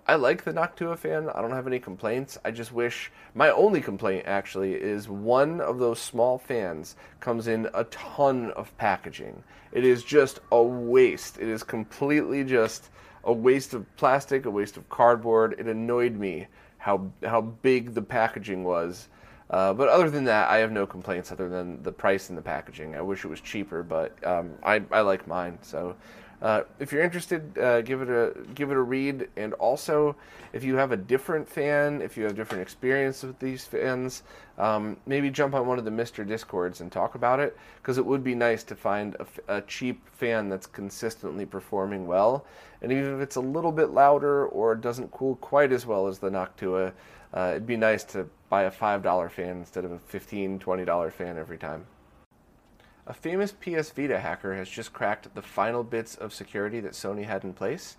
I 0.06 0.16
like 0.16 0.44
the 0.44 0.52
Noctua 0.52 0.98
fan. 0.98 1.30
I 1.30 1.40
don't 1.40 1.52
have 1.52 1.66
any 1.66 1.78
complaints. 1.78 2.36
I 2.44 2.50
just 2.50 2.72
wish 2.72 3.10
my 3.34 3.50
only 3.50 3.80
complaint 3.80 4.24
actually 4.26 4.74
is 4.74 5.08
one 5.08 5.62
of 5.62 5.78
those 5.78 5.98
small 5.98 6.38
fans 6.38 6.96
comes 7.20 7.48
in 7.48 7.68
a 7.72 7.84
ton 7.84 8.50
of 8.50 8.76
packaging. 8.76 9.42
It 9.72 9.84
is 9.84 10.04
just 10.04 10.40
a 10.52 10.62
waste. 10.62 11.38
It 11.38 11.48
is 11.48 11.62
completely 11.62 12.44
just 12.44 12.90
a 13.24 13.32
waste 13.32 13.72
of 13.72 13.86
plastic, 13.96 14.44
a 14.44 14.50
waste 14.50 14.76
of 14.76 14.88
cardboard. 14.90 15.54
It 15.58 15.66
annoyed 15.66 16.14
me 16.14 16.48
how 16.76 17.10
how 17.22 17.40
big 17.40 17.94
the 17.94 18.02
packaging 18.02 18.62
was. 18.62 19.08
Uh, 19.48 19.72
but 19.72 19.88
other 19.88 20.10
than 20.10 20.24
that, 20.24 20.50
I 20.50 20.58
have 20.58 20.72
no 20.72 20.86
complaints 20.86 21.30
other 21.32 21.48
than 21.48 21.82
the 21.82 21.92
price 21.92 22.28
and 22.28 22.36
the 22.36 22.42
packaging. 22.42 22.94
I 22.94 23.02
wish 23.02 23.24
it 23.24 23.28
was 23.28 23.40
cheaper, 23.40 23.82
but 23.82 24.12
um, 24.26 24.52
I, 24.62 24.82
I 24.90 25.00
like 25.02 25.26
mine. 25.26 25.58
So 25.62 25.96
uh, 26.44 26.62
if 26.78 26.92
you're 26.92 27.02
interested, 27.02 27.56
uh, 27.58 27.80
give 27.80 28.02
it 28.02 28.10
a 28.10 28.34
give 28.54 28.70
it 28.70 28.76
a 28.76 28.82
read. 28.82 29.30
And 29.34 29.54
also, 29.54 30.14
if 30.52 30.62
you 30.62 30.76
have 30.76 30.92
a 30.92 30.96
different 30.96 31.48
fan, 31.48 32.02
if 32.02 32.18
you 32.18 32.24
have 32.24 32.36
different 32.36 32.60
experience 32.60 33.22
with 33.22 33.38
these 33.38 33.64
fans, 33.64 34.24
um, 34.58 34.98
maybe 35.06 35.30
jump 35.30 35.54
on 35.54 35.66
one 35.66 35.78
of 35.78 35.86
the 35.86 35.90
MiSTer 35.90 36.28
Discords 36.28 36.82
and 36.82 36.92
talk 36.92 37.14
about 37.14 37.40
it 37.40 37.56
because 37.80 37.96
it 37.96 38.04
would 38.04 38.22
be 38.22 38.34
nice 38.34 38.62
to 38.64 38.76
find 38.76 39.16
a, 39.16 39.56
a, 39.56 39.62
cheap 39.62 40.06
fan 40.10 40.50
that's 40.50 40.66
consistently 40.66 41.46
performing 41.46 42.06
well. 42.06 42.44
And 42.82 42.92
even 42.92 43.14
if 43.14 43.20
it's 43.22 43.36
a 43.36 43.40
little 43.40 43.72
bit 43.72 43.92
louder 43.92 44.46
or 44.48 44.74
doesn't 44.74 45.12
cool 45.12 45.36
quite 45.36 45.72
as 45.72 45.86
well 45.86 46.06
as 46.08 46.18
the 46.18 46.28
Noctua, 46.28 46.92
uh, 47.32 47.52
it'd 47.52 47.66
be 47.66 47.78
nice 47.78 48.04
to 48.04 48.28
buy 48.50 48.64
a 48.64 48.70
five 48.70 49.02
dollar 49.02 49.30
fan 49.30 49.56
instead 49.56 49.86
of 49.86 49.92
a 49.92 49.98
15 49.98 50.58
20 50.58 50.84
dollar 50.84 51.10
fan 51.10 51.38
every 51.38 51.56
time. 51.56 51.86
A 53.06 53.12
famous 53.12 53.52
PS 53.52 53.90
Vita 53.90 54.18
hacker 54.18 54.54
has 54.54 54.68
just 54.68 54.94
cracked 54.94 55.34
the 55.34 55.42
final 55.42 55.84
bits 55.84 56.14
of 56.14 56.32
security 56.32 56.80
that 56.80 56.92
Sony 56.92 57.24
had 57.24 57.44
in 57.44 57.52
place. 57.52 57.98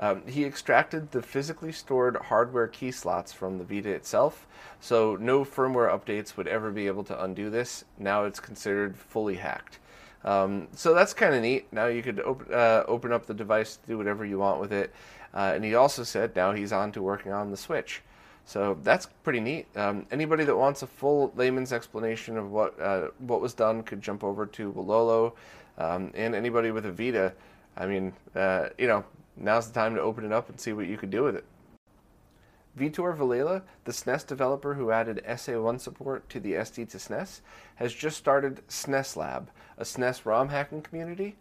Um, 0.00 0.22
he 0.26 0.44
extracted 0.44 1.10
the 1.10 1.22
physically 1.22 1.72
stored 1.72 2.16
hardware 2.16 2.68
key 2.68 2.90
slots 2.90 3.32
from 3.32 3.58
the 3.58 3.64
Vita 3.64 3.90
itself, 3.90 4.46
so 4.80 5.16
no 5.20 5.44
firmware 5.44 5.90
updates 5.90 6.36
would 6.36 6.46
ever 6.46 6.70
be 6.70 6.86
able 6.86 7.04
to 7.04 7.22
undo 7.22 7.50
this. 7.50 7.84
Now 7.98 8.24
it's 8.24 8.40
considered 8.40 8.96
fully 8.96 9.34
hacked. 9.34 9.80
Um, 10.24 10.68
so 10.72 10.94
that's 10.94 11.12
kind 11.12 11.34
of 11.34 11.42
neat. 11.42 11.70
Now 11.72 11.86
you 11.86 12.02
could 12.02 12.20
open, 12.20 12.52
uh, 12.52 12.84
open 12.88 13.12
up 13.12 13.26
the 13.26 13.34
device, 13.34 13.78
do 13.86 13.98
whatever 13.98 14.24
you 14.24 14.38
want 14.38 14.60
with 14.60 14.72
it. 14.72 14.94
Uh, 15.34 15.52
and 15.54 15.64
he 15.64 15.74
also 15.74 16.04
said 16.04 16.34
now 16.34 16.52
he's 16.52 16.72
on 16.72 16.90
to 16.92 17.02
working 17.02 17.32
on 17.32 17.50
the 17.50 17.56
Switch. 17.56 18.02
So 18.48 18.78
that's 18.82 19.04
pretty 19.24 19.40
neat. 19.40 19.66
Um, 19.76 20.06
anybody 20.10 20.42
that 20.44 20.56
wants 20.56 20.80
a 20.80 20.86
full 20.86 21.30
layman's 21.36 21.70
explanation 21.70 22.38
of 22.38 22.50
what 22.50 22.80
uh, 22.80 23.08
what 23.18 23.42
was 23.42 23.52
done 23.52 23.82
could 23.82 24.00
jump 24.00 24.24
over 24.24 24.46
to 24.46 24.72
Wololo, 24.72 25.34
um, 25.76 26.10
and 26.14 26.34
anybody 26.34 26.70
with 26.70 26.86
a 26.86 26.90
Vita. 26.90 27.34
I 27.76 27.84
mean, 27.84 28.14
uh, 28.34 28.70
you 28.78 28.86
know, 28.86 29.04
now's 29.36 29.68
the 29.68 29.74
time 29.74 29.94
to 29.96 30.00
open 30.00 30.24
it 30.24 30.32
up 30.32 30.48
and 30.48 30.58
see 30.58 30.72
what 30.72 30.86
you 30.86 30.96
could 30.96 31.10
do 31.10 31.24
with 31.24 31.36
it. 31.36 31.44
Vitor 32.78 33.14
Vilela, 33.14 33.64
the 33.84 33.92
SNES 33.92 34.26
developer 34.26 34.72
who 34.72 34.90
added 34.90 35.22
SA1 35.28 35.78
support 35.78 36.26
to 36.30 36.40
the 36.40 36.54
SD2SNES, 36.54 37.42
has 37.74 37.92
just 37.92 38.16
started 38.16 38.66
SNES 38.68 39.14
Lab, 39.14 39.50
a 39.76 39.84
SNES 39.84 40.24
ROM 40.24 40.48
hacking 40.48 40.80
community. 40.80 41.36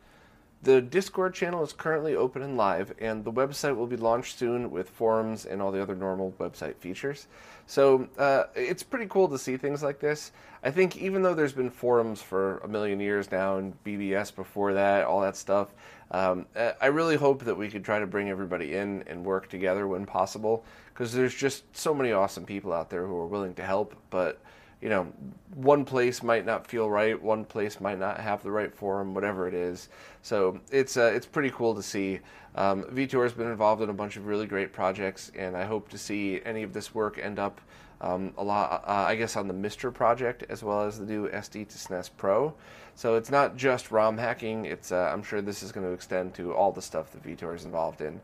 The 0.63 0.81
Discord 0.81 1.35
channel 1.35 1.63
is 1.63 1.71
currently 1.71 2.15
open 2.15 2.41
and 2.41 2.57
live, 2.57 2.91
and 2.99 3.23
the 3.23 3.31
website 3.31 3.75
will 3.75 3.85
be 3.85 3.95
launched 3.95 4.39
soon 4.39 4.71
with 4.71 4.89
forums 4.89 5.45
and 5.45 5.61
all 5.61 5.71
the 5.71 5.81
other 5.81 5.95
normal 5.95 6.33
website 6.39 6.75
features. 6.77 7.27
So 7.67 8.07
uh, 8.17 8.45
it's 8.55 8.81
pretty 8.81 9.05
cool 9.07 9.27
to 9.27 9.37
see 9.37 9.55
things 9.55 9.83
like 9.83 9.99
this. 9.99 10.31
I 10.63 10.71
think 10.71 10.97
even 10.97 11.21
though 11.21 11.35
there's 11.35 11.53
been 11.53 11.69
forums 11.69 12.23
for 12.23 12.57
a 12.59 12.67
million 12.67 12.99
years 12.99 13.31
now 13.31 13.57
and 13.57 13.81
BBS 13.83 14.35
before 14.35 14.73
that, 14.73 15.05
all 15.05 15.21
that 15.21 15.35
stuff, 15.35 15.75
um, 16.09 16.47
I 16.55 16.87
really 16.87 17.17
hope 17.17 17.43
that 17.45 17.55
we 17.55 17.69
could 17.69 17.85
try 17.85 17.99
to 17.99 18.07
bring 18.07 18.29
everybody 18.29 18.75
in 18.75 19.03
and 19.05 19.23
work 19.23 19.49
together 19.49 19.87
when 19.87 20.05
possible 20.05 20.65
because 20.93 21.13
there's 21.13 21.35
just 21.35 21.63
so 21.75 21.93
many 21.93 22.11
awesome 22.13 22.45
people 22.45 22.73
out 22.73 22.89
there 22.89 23.05
who 23.05 23.15
are 23.17 23.27
willing 23.27 23.53
to 23.55 23.63
help, 23.63 23.95
but 24.09 24.41
you 24.81 24.89
know, 24.89 25.11
one 25.55 25.85
place 25.85 26.21
might 26.21 26.45
not 26.45 26.67
feel 26.67 26.89
right, 26.89 27.19
one 27.21 27.45
place 27.45 27.81
might 27.81 27.97
not 27.97 28.19
have 28.19 28.43
the 28.43 28.51
right 28.51 28.73
forum, 28.73 29.13
whatever 29.13 29.47
it 29.47 29.53
is. 29.53 29.89
So 30.21 30.59
it's 30.71 30.97
uh, 30.97 31.11
it's 31.15 31.25
pretty 31.25 31.49
cool 31.49 31.73
to 31.75 31.81
see. 31.81 32.19
Um, 32.55 32.83
Vitor 32.85 33.23
has 33.23 33.33
been 33.33 33.47
involved 33.47 33.81
in 33.81 33.89
a 33.89 33.93
bunch 33.93 34.17
of 34.17 34.27
really 34.27 34.45
great 34.45 34.73
projects, 34.73 35.31
and 35.35 35.57
I 35.57 35.65
hope 35.65 35.89
to 35.89 35.97
see 35.97 36.41
any 36.45 36.63
of 36.63 36.73
this 36.73 36.93
work 36.93 37.19
end 37.19 37.39
up 37.39 37.59
um, 38.01 38.33
a 38.37 38.43
lot. 38.43 38.83
Uh, 38.85 39.05
I 39.07 39.15
guess 39.15 39.35
on 39.35 39.47
the 39.47 39.53
MiSTer 39.53 39.93
project 39.93 40.43
as 40.49 40.63
well 40.63 40.81
as 40.81 40.99
the 40.99 41.05
new 41.05 41.27
SD2SNES 41.29 42.11
Pro. 42.17 42.53
So 42.93 43.15
it's 43.15 43.29
not 43.29 43.57
just 43.57 43.91
ROM 43.91 44.17
hacking. 44.17 44.65
It's 44.65 44.91
uh, 44.91 45.09
I'm 45.11 45.23
sure 45.23 45.41
this 45.41 45.63
is 45.63 45.71
going 45.71 45.85
to 45.85 45.93
extend 45.93 46.33
to 46.35 46.53
all 46.53 46.71
the 46.71 46.81
stuff 46.81 47.11
that 47.11 47.23
Vitor 47.23 47.55
is 47.55 47.65
involved 47.65 48.01
in. 48.01 48.21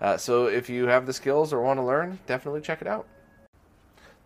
Uh, 0.00 0.16
so 0.16 0.46
if 0.46 0.68
you 0.68 0.86
have 0.86 1.06
the 1.06 1.12
skills 1.12 1.52
or 1.52 1.62
want 1.62 1.78
to 1.78 1.84
learn, 1.84 2.18
definitely 2.26 2.60
check 2.60 2.80
it 2.80 2.86
out. 2.86 3.06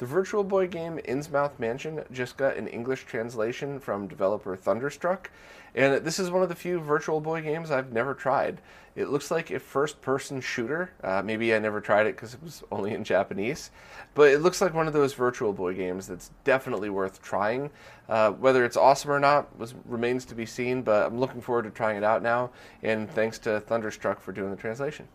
The 0.00 0.06
Virtual 0.06 0.44
Boy 0.44 0.66
game 0.66 0.98
Innsmouth 1.06 1.58
Mansion 1.58 2.02
just 2.10 2.38
got 2.38 2.56
an 2.56 2.68
English 2.68 3.04
translation 3.04 3.78
from 3.78 4.08
developer 4.08 4.56
Thunderstruck, 4.56 5.30
and 5.74 6.02
this 6.02 6.18
is 6.18 6.30
one 6.30 6.42
of 6.42 6.48
the 6.48 6.54
few 6.54 6.80
Virtual 6.80 7.20
Boy 7.20 7.42
games 7.42 7.70
I've 7.70 7.92
never 7.92 8.14
tried. 8.14 8.62
It 8.96 9.10
looks 9.10 9.30
like 9.30 9.50
a 9.50 9.58
first 9.58 10.00
person 10.00 10.40
shooter. 10.40 10.90
Uh, 11.04 11.20
maybe 11.22 11.54
I 11.54 11.58
never 11.58 11.82
tried 11.82 12.06
it 12.06 12.16
because 12.16 12.32
it 12.32 12.42
was 12.42 12.64
only 12.72 12.94
in 12.94 13.04
Japanese, 13.04 13.72
but 14.14 14.30
it 14.30 14.40
looks 14.40 14.62
like 14.62 14.72
one 14.72 14.86
of 14.86 14.94
those 14.94 15.12
Virtual 15.12 15.52
Boy 15.52 15.74
games 15.74 16.06
that's 16.06 16.30
definitely 16.44 16.88
worth 16.88 17.20
trying. 17.20 17.68
Uh, 18.08 18.30
whether 18.30 18.64
it's 18.64 18.78
awesome 18.78 19.10
or 19.10 19.20
not 19.20 19.54
was, 19.58 19.74
remains 19.84 20.24
to 20.24 20.34
be 20.34 20.46
seen, 20.46 20.80
but 20.80 21.08
I'm 21.08 21.20
looking 21.20 21.42
forward 21.42 21.64
to 21.64 21.70
trying 21.70 21.98
it 21.98 22.04
out 22.04 22.22
now, 22.22 22.52
and 22.82 23.10
thanks 23.10 23.38
to 23.40 23.60
Thunderstruck 23.60 24.22
for 24.22 24.32
doing 24.32 24.50
the 24.50 24.56
translation. 24.56 25.06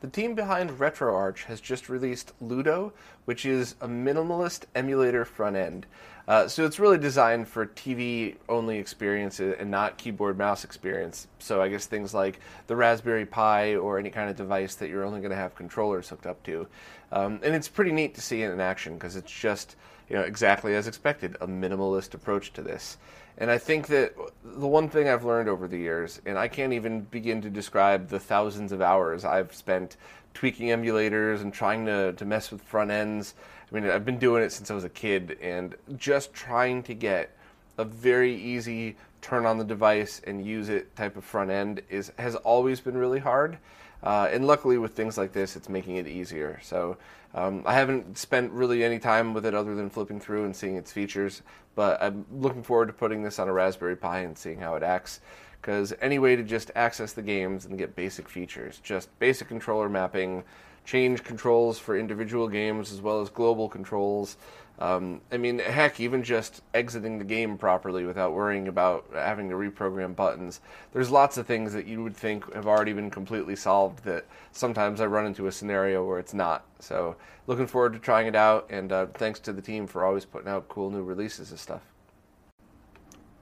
The 0.00 0.08
team 0.08 0.34
behind 0.34 0.70
RetroArch 0.70 1.44
has 1.44 1.60
just 1.60 1.90
released 1.90 2.32
Ludo, 2.40 2.94
which 3.26 3.44
is 3.44 3.74
a 3.82 3.88
minimalist 3.88 4.64
emulator 4.74 5.26
front 5.26 5.56
end. 5.56 5.84
Uh, 6.26 6.48
so 6.48 6.64
it's 6.64 6.78
really 6.78 6.96
designed 6.96 7.48
for 7.48 7.66
TV 7.66 8.36
only 8.48 8.78
experience 8.78 9.40
and 9.40 9.70
not 9.70 9.98
keyboard 9.98 10.38
mouse 10.38 10.64
experience. 10.64 11.26
So 11.38 11.60
I 11.60 11.68
guess 11.68 11.84
things 11.84 12.14
like 12.14 12.40
the 12.66 12.76
Raspberry 12.76 13.26
Pi 13.26 13.74
or 13.74 13.98
any 13.98 14.08
kind 14.08 14.30
of 14.30 14.36
device 14.36 14.74
that 14.76 14.88
you're 14.88 15.04
only 15.04 15.20
going 15.20 15.32
to 15.32 15.36
have 15.36 15.54
controllers 15.54 16.08
hooked 16.08 16.26
up 16.26 16.42
to. 16.44 16.66
Um, 17.12 17.40
and 17.42 17.54
it's 17.54 17.68
pretty 17.68 17.92
neat 17.92 18.14
to 18.14 18.22
see 18.22 18.42
it 18.42 18.50
in 18.50 18.60
action 18.60 18.94
because 18.94 19.16
it's 19.16 19.32
just 19.32 19.76
you 20.08 20.16
know 20.16 20.22
exactly 20.22 20.74
as 20.74 20.86
expected, 20.86 21.36
a 21.40 21.46
minimalist 21.46 22.14
approach 22.14 22.52
to 22.54 22.62
this. 22.62 22.96
And 23.38 23.50
I 23.50 23.58
think 23.58 23.86
that 23.88 24.14
the 24.44 24.66
one 24.66 24.88
thing 24.88 25.08
I've 25.08 25.24
learned 25.24 25.48
over 25.48 25.66
the 25.66 25.78
years, 25.78 26.20
and 26.26 26.38
I 26.38 26.48
can't 26.48 26.72
even 26.72 27.02
begin 27.02 27.40
to 27.42 27.50
describe 27.50 28.08
the 28.08 28.20
thousands 28.20 28.72
of 28.72 28.82
hours 28.82 29.24
I've 29.24 29.54
spent 29.54 29.96
tweaking 30.34 30.68
emulators 30.68 31.40
and 31.40 31.52
trying 31.52 31.86
to, 31.86 32.12
to 32.12 32.24
mess 32.24 32.50
with 32.50 32.62
front 32.62 32.90
ends. 32.90 33.34
I 33.70 33.74
mean, 33.74 33.88
I've 33.88 34.04
been 34.04 34.18
doing 34.18 34.42
it 34.42 34.52
since 34.52 34.70
I 34.70 34.74
was 34.74 34.84
a 34.84 34.90
kid, 34.90 35.38
and 35.40 35.74
just 35.96 36.34
trying 36.34 36.82
to 36.84 36.94
get 36.94 37.36
a 37.78 37.84
very 37.84 38.34
easy 38.34 38.96
turn 39.22 39.46
on 39.46 39.58
the 39.58 39.64
device 39.64 40.20
and 40.26 40.44
use 40.44 40.68
it 40.68 40.94
type 40.96 41.16
of 41.16 41.24
front 41.24 41.50
end 41.50 41.82
is 41.88 42.12
has 42.18 42.34
always 42.36 42.80
been 42.80 42.96
really 42.96 43.18
hard. 43.18 43.58
Uh, 44.02 44.28
and 44.32 44.46
luckily, 44.46 44.78
with 44.78 44.94
things 44.94 45.18
like 45.18 45.32
this, 45.32 45.56
it's 45.56 45.68
making 45.68 45.96
it 45.96 46.06
easier. 46.06 46.58
So 46.62 46.96
um, 47.34 47.62
I 47.64 47.74
haven't 47.74 48.18
spent 48.18 48.50
really 48.52 48.82
any 48.82 48.98
time 48.98 49.34
with 49.34 49.46
it 49.46 49.54
other 49.54 49.74
than 49.74 49.88
flipping 49.90 50.20
through 50.20 50.44
and 50.44 50.54
seeing 50.54 50.76
its 50.76 50.92
features. 50.92 51.42
But 51.74 52.02
I'm 52.02 52.26
looking 52.32 52.62
forward 52.62 52.86
to 52.86 52.92
putting 52.92 53.22
this 53.22 53.38
on 53.38 53.48
a 53.48 53.52
Raspberry 53.52 53.96
Pi 53.96 54.20
and 54.20 54.36
seeing 54.36 54.60
how 54.60 54.74
it 54.74 54.82
acts. 54.82 55.20
because 55.60 55.92
any 56.00 56.18
way 56.18 56.36
to 56.36 56.42
just 56.42 56.70
access 56.74 57.12
the 57.12 57.22
games 57.22 57.66
and 57.66 57.76
get 57.76 57.94
basic 57.94 58.28
features, 58.28 58.80
just 58.82 59.16
basic 59.18 59.48
controller 59.48 59.88
mapping, 59.88 60.42
change 60.84 61.22
controls 61.22 61.78
for 61.78 61.98
individual 61.98 62.48
games 62.48 62.90
as 62.90 63.00
well 63.00 63.20
as 63.20 63.28
global 63.28 63.68
controls. 63.68 64.36
Um, 64.80 65.20
I 65.30 65.36
mean, 65.36 65.58
heck, 65.58 66.00
even 66.00 66.22
just 66.22 66.62
exiting 66.72 67.18
the 67.18 67.24
game 67.24 67.58
properly 67.58 68.04
without 68.04 68.32
worrying 68.32 68.66
about 68.66 69.04
having 69.12 69.50
to 69.50 69.54
reprogram 69.54 70.16
buttons. 70.16 70.62
There's 70.92 71.10
lots 71.10 71.36
of 71.36 71.46
things 71.46 71.74
that 71.74 71.86
you 71.86 72.02
would 72.02 72.16
think 72.16 72.50
have 72.54 72.66
already 72.66 72.94
been 72.94 73.10
completely 73.10 73.56
solved 73.56 74.04
that 74.04 74.24
sometimes 74.52 75.02
I 75.02 75.06
run 75.06 75.26
into 75.26 75.48
a 75.48 75.52
scenario 75.52 76.02
where 76.06 76.18
it's 76.18 76.32
not. 76.32 76.64
So, 76.78 77.16
looking 77.46 77.66
forward 77.66 77.92
to 77.92 77.98
trying 77.98 78.26
it 78.26 78.34
out, 78.34 78.66
and 78.70 78.90
uh, 78.90 79.06
thanks 79.12 79.38
to 79.40 79.52
the 79.52 79.60
team 79.60 79.86
for 79.86 80.02
always 80.02 80.24
putting 80.24 80.48
out 80.48 80.68
cool 80.68 80.90
new 80.90 81.02
releases 81.02 81.52
of 81.52 81.60
stuff. 81.60 81.82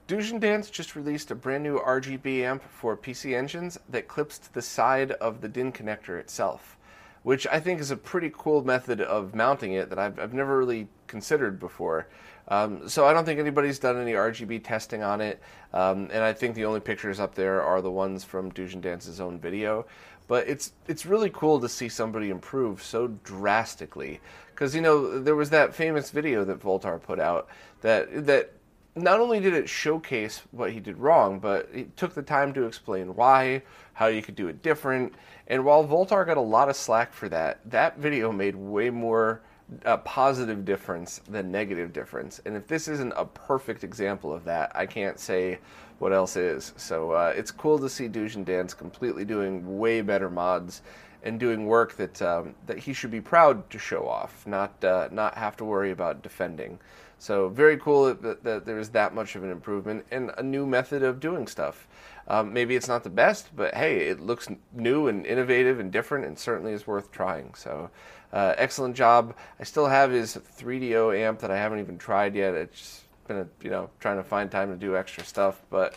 Doujin 0.09 0.41
Dance 0.41 0.69
just 0.69 0.95
released 0.95 1.31
a 1.31 1.35
brand 1.35 1.63
new 1.63 1.79
RGB 1.79 2.41
amp 2.41 2.63
for 2.63 2.97
PC 2.97 3.37
engines 3.37 3.79
that 3.87 4.07
clips 4.09 4.39
to 4.39 4.53
the 4.53 4.61
side 4.61 5.11
of 5.11 5.39
the 5.39 5.47
DIN 5.47 5.71
connector 5.71 6.19
itself 6.19 6.78
which 7.23 7.45
I 7.47 7.59
think 7.59 7.79
is 7.79 7.91
a 7.91 7.97
pretty 7.97 8.31
cool 8.35 8.63
method 8.63 9.01
of 9.01 9.35
mounting 9.35 9.73
it 9.73 9.89
that 9.89 9.99
I've, 9.99 10.19
I've 10.19 10.33
never 10.33 10.57
really 10.57 10.87
considered 11.07 11.59
before. 11.59 12.07
Um, 12.47 12.89
so 12.89 13.05
I 13.05 13.13
don't 13.13 13.25
think 13.25 13.39
anybody's 13.39 13.77
done 13.77 14.01
any 14.01 14.13
RGB 14.13 14.63
testing 14.63 15.03
on 15.03 15.21
it, 15.21 15.39
um, 15.73 16.09
and 16.11 16.23
I 16.23 16.33
think 16.33 16.55
the 16.55 16.65
only 16.65 16.79
pictures 16.79 17.19
up 17.19 17.35
there 17.35 17.61
are 17.61 17.81
the 17.81 17.91
ones 17.91 18.23
from 18.23 18.51
Doujin 18.51 18.81
Dance's 18.81 19.21
own 19.21 19.39
video. 19.39 19.85
But 20.27 20.47
it's 20.47 20.73
it's 20.87 21.05
really 21.05 21.31
cool 21.31 21.59
to 21.59 21.69
see 21.69 21.89
somebody 21.89 22.29
improve 22.29 22.83
so 22.83 23.07
drastically, 23.23 24.19
because 24.47 24.75
you 24.75 24.81
know 24.81 25.19
there 25.19 25.35
was 25.35 25.49
that 25.51 25.73
famous 25.73 26.11
video 26.11 26.43
that 26.45 26.59
Voultar 26.59 27.01
put 27.01 27.19
out 27.19 27.49
that 27.81 28.25
that 28.27 28.51
not 28.95 29.19
only 29.19 29.39
did 29.39 29.53
it 29.53 29.69
showcase 29.69 30.41
what 30.51 30.71
he 30.71 30.79
did 30.79 30.97
wrong, 30.97 31.39
but 31.39 31.69
he 31.73 31.85
took 31.95 32.13
the 32.13 32.21
time 32.21 32.53
to 32.53 32.65
explain 32.65 33.15
why, 33.15 33.61
how 33.99 34.07
you 34.07 34.21
could 34.21 34.35
do 34.35 34.47
it 34.47 34.63
different. 34.63 35.13
And 35.47 35.65
while 35.65 35.85
Voultar 35.85 36.25
got 36.25 36.37
a 36.37 36.41
lot 36.41 36.69
of 36.69 36.77
slack 36.77 37.11
for 37.11 37.27
that, 37.27 37.59
that 37.69 37.97
video 37.97 38.31
made 38.31 38.55
way 38.55 38.89
more 38.89 39.41
uh, 39.83 39.97
positive 39.97 40.63
difference 40.63 41.19
than 41.27 41.51
negative 41.51 41.91
difference. 41.91 42.39
And 42.45 42.55
if 42.55 42.65
this 42.65 42.87
isn't 42.87 43.11
a 43.17 43.25
perfect 43.25 43.83
example 43.83 44.31
of 44.31 44.45
that, 44.45 44.71
I 44.73 44.85
can't 44.85 45.19
say 45.19 45.59
what 45.97 46.13
else 46.13 46.37
is. 46.37 46.71
So 46.77 47.11
uh, 47.11 47.33
it's 47.35 47.51
cool 47.51 47.77
to 47.77 47.89
see 47.89 48.07
Doujin 48.07 48.45
Dance 48.45 48.73
completely 48.73 49.25
doing 49.25 49.77
way 49.77 49.99
better 49.99 50.29
mods 50.29 50.81
and 51.23 51.37
doing 51.37 51.65
work 51.65 51.97
that 51.97 52.21
um, 52.21 52.55
that 52.67 52.77
he 52.77 52.93
should 52.93 53.11
be 53.11 53.19
proud 53.19 53.69
to 53.69 53.77
show 53.77 54.07
off, 54.07 54.47
not 54.47 54.81
uh, 54.81 55.09
not 55.11 55.35
have 55.37 55.57
to 55.57 55.65
worry 55.65 55.91
about 55.91 56.23
defending. 56.23 56.79
So 57.19 57.49
very 57.49 57.77
cool 57.77 58.13
that, 58.13 58.43
that 58.43 58.65
there's 58.65 58.89
that 58.89 59.13
much 59.13 59.35
of 59.35 59.43
an 59.43 59.51
improvement 59.51 60.05
and 60.09 60.31
a 60.37 60.43
new 60.43 60.65
method 60.65 61.03
of 61.03 61.19
doing 61.19 61.47
stuff. 61.47 61.87
Um, 62.27 62.53
maybe 62.53 62.75
it's 62.75 62.87
not 62.87 63.03
the 63.03 63.09
best, 63.09 63.49
but 63.55 63.73
hey, 63.73 64.07
it 64.07 64.19
looks 64.19 64.47
new 64.73 65.07
and 65.07 65.25
innovative 65.25 65.79
and 65.79 65.91
different, 65.91 66.25
and 66.25 66.37
certainly 66.37 66.73
is 66.73 66.85
worth 66.87 67.11
trying. 67.11 67.53
So, 67.55 67.89
uh, 68.31 68.53
excellent 68.57 68.95
job. 68.95 69.35
I 69.59 69.63
still 69.63 69.87
have 69.87 70.11
his 70.11 70.35
3DO 70.35 71.17
amp 71.17 71.39
that 71.39 71.51
I 71.51 71.57
haven't 71.57 71.79
even 71.79 71.97
tried 71.97 72.35
yet. 72.35 72.53
It's 72.53 73.03
been 73.27 73.37
a, 73.37 73.47
you 73.63 73.69
know 73.69 73.89
trying 73.99 74.17
to 74.17 74.23
find 74.23 74.51
time 74.51 74.69
to 74.69 74.77
do 74.77 74.95
extra 74.95 75.23
stuff, 75.23 75.61
but 75.69 75.95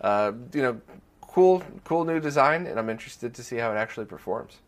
uh, 0.00 0.32
you 0.52 0.62
know, 0.62 0.80
cool, 1.20 1.62
cool 1.84 2.04
new 2.04 2.20
design, 2.20 2.66
and 2.66 2.78
I'm 2.78 2.88
interested 2.88 3.34
to 3.34 3.42
see 3.42 3.56
how 3.56 3.72
it 3.72 3.76
actually 3.76 4.06
performs. 4.06 4.58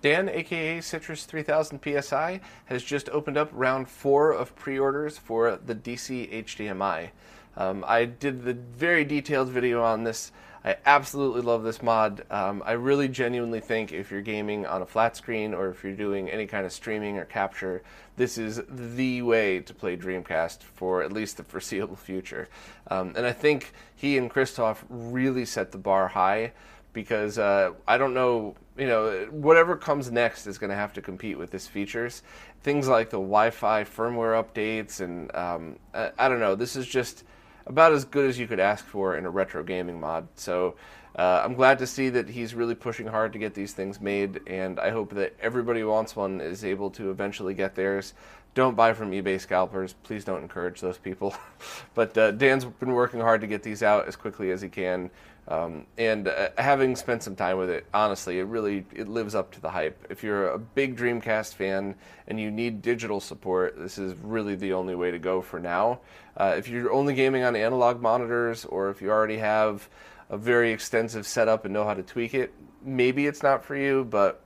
Dan, 0.00 0.28
aka 0.28 0.80
Citrus 0.80 1.24
3000 1.24 1.80
PSI, 1.82 2.40
has 2.66 2.84
just 2.84 3.08
opened 3.08 3.36
up 3.36 3.50
round 3.52 3.88
four 3.88 4.32
of 4.32 4.54
pre 4.54 4.78
orders 4.78 5.18
for 5.18 5.58
the 5.64 5.74
DC 5.74 6.44
HDMI. 6.44 7.10
Um, 7.56 7.84
I 7.86 8.04
did 8.04 8.44
the 8.44 8.54
very 8.54 9.04
detailed 9.04 9.48
video 9.48 9.82
on 9.82 10.04
this. 10.04 10.30
I 10.64 10.76
absolutely 10.86 11.40
love 11.40 11.64
this 11.64 11.82
mod. 11.82 12.24
Um, 12.30 12.62
I 12.64 12.72
really 12.72 13.08
genuinely 13.08 13.60
think 13.60 13.92
if 13.92 14.10
you're 14.10 14.20
gaming 14.20 14.66
on 14.66 14.82
a 14.82 14.86
flat 14.86 15.16
screen 15.16 15.54
or 15.54 15.68
if 15.68 15.82
you're 15.82 15.94
doing 15.94 16.28
any 16.28 16.46
kind 16.46 16.66
of 16.66 16.72
streaming 16.72 17.16
or 17.16 17.24
capture, 17.24 17.82
this 18.16 18.38
is 18.38 18.60
the 18.68 19.22
way 19.22 19.60
to 19.60 19.74
play 19.74 19.96
Dreamcast 19.96 20.62
for 20.62 21.02
at 21.02 21.12
least 21.12 21.36
the 21.36 21.44
foreseeable 21.44 21.96
future. 21.96 22.48
Um, 22.88 23.14
and 23.16 23.24
I 23.24 23.32
think 23.32 23.72
he 23.94 24.18
and 24.18 24.30
Christoph 24.30 24.84
really 24.88 25.44
set 25.44 25.72
the 25.72 25.78
bar 25.78 26.08
high 26.08 26.52
because 26.92 27.38
uh, 27.38 27.72
I 27.86 27.98
don't 27.98 28.14
know, 28.14 28.56
you 28.76 28.86
know, 28.86 29.26
whatever 29.30 29.76
comes 29.76 30.10
next 30.10 30.46
is 30.46 30.58
going 30.58 30.70
to 30.70 30.76
have 30.76 30.92
to 30.94 31.02
compete 31.02 31.38
with 31.38 31.50
this 31.50 31.66
features. 31.66 32.22
Things 32.62 32.88
like 32.88 33.10
the 33.10 33.18
Wi-Fi 33.18 33.84
firmware 33.84 34.42
updates, 34.42 35.00
and 35.00 35.34
um, 35.34 35.78
I, 35.94 36.10
I, 36.18 36.28
don't 36.28 36.40
know. 36.40 36.54
This 36.54 36.76
is 36.76 36.86
just 36.86 37.24
about 37.66 37.92
as 37.92 38.04
good 38.04 38.28
as 38.28 38.38
you 38.38 38.46
could 38.46 38.60
ask 38.60 38.84
for 38.84 39.16
in 39.16 39.26
a 39.26 39.30
retro 39.30 39.62
gaming 39.62 40.00
mod. 40.00 40.26
So 40.34 40.74
uh, 41.16 41.42
I'm 41.44 41.54
glad 41.54 41.78
to 41.78 41.86
see 41.86 42.08
that 42.10 42.28
he's 42.28 42.54
really 42.54 42.74
pushing 42.74 43.06
hard 43.06 43.32
to 43.32 43.38
get 43.38 43.54
these 43.54 43.72
things 43.72 44.00
made, 44.00 44.40
and 44.46 44.80
I 44.80 44.90
hope 44.90 45.14
that 45.14 45.36
everybody 45.40 45.80
who 45.80 45.88
wants 45.88 46.16
one 46.16 46.40
is 46.40 46.64
able 46.64 46.90
to 46.90 47.10
eventually 47.10 47.54
get 47.54 47.74
theirs. 47.74 48.14
Don't 48.54 48.74
buy 48.74 48.92
from 48.92 49.12
eBay 49.12 49.40
scalpers. 49.40 49.92
Please 50.02 50.24
don't 50.24 50.42
encourage 50.42 50.80
those 50.80 50.98
people. 50.98 51.34
but 51.94 52.16
uh, 52.16 52.32
Dan's 52.32 52.64
been 52.64 52.92
working 52.92 53.20
hard 53.20 53.40
to 53.42 53.46
get 53.46 53.62
these 53.62 53.82
out 53.82 54.08
as 54.08 54.16
quickly 54.16 54.50
as 54.50 54.62
he 54.62 54.68
can. 54.68 55.10
Um, 55.48 55.86
and 55.96 56.28
uh, 56.28 56.50
having 56.58 56.94
spent 56.94 57.22
some 57.22 57.34
time 57.34 57.56
with 57.56 57.70
it, 57.70 57.86
honestly, 57.94 58.38
it 58.38 58.44
really 58.44 58.84
it 58.94 59.08
lives 59.08 59.34
up 59.34 59.50
to 59.52 59.60
the 59.60 59.70
hype. 59.70 60.06
If 60.10 60.22
you're 60.22 60.50
a 60.50 60.58
big 60.58 60.96
Dreamcast 60.96 61.54
fan 61.54 61.94
and 62.26 62.38
you 62.38 62.50
need 62.50 62.82
digital 62.82 63.18
support, 63.18 63.78
this 63.78 63.96
is 63.96 64.14
really 64.22 64.56
the 64.56 64.74
only 64.74 64.94
way 64.94 65.10
to 65.10 65.18
go 65.18 65.40
for 65.40 65.58
now. 65.58 66.00
Uh, 66.36 66.54
if 66.58 66.68
you're 66.68 66.92
only 66.92 67.14
gaming 67.14 67.44
on 67.44 67.56
analog 67.56 68.02
monitors, 68.02 68.66
or 68.66 68.90
if 68.90 69.00
you 69.00 69.10
already 69.10 69.38
have 69.38 69.88
a 70.28 70.36
very 70.36 70.70
extensive 70.70 71.26
setup 71.26 71.64
and 71.64 71.72
know 71.72 71.84
how 71.84 71.94
to 71.94 72.02
tweak 72.02 72.34
it, 72.34 72.52
maybe 72.82 73.26
it's 73.26 73.42
not 73.42 73.64
for 73.64 73.74
you, 73.74 74.04
but 74.04 74.42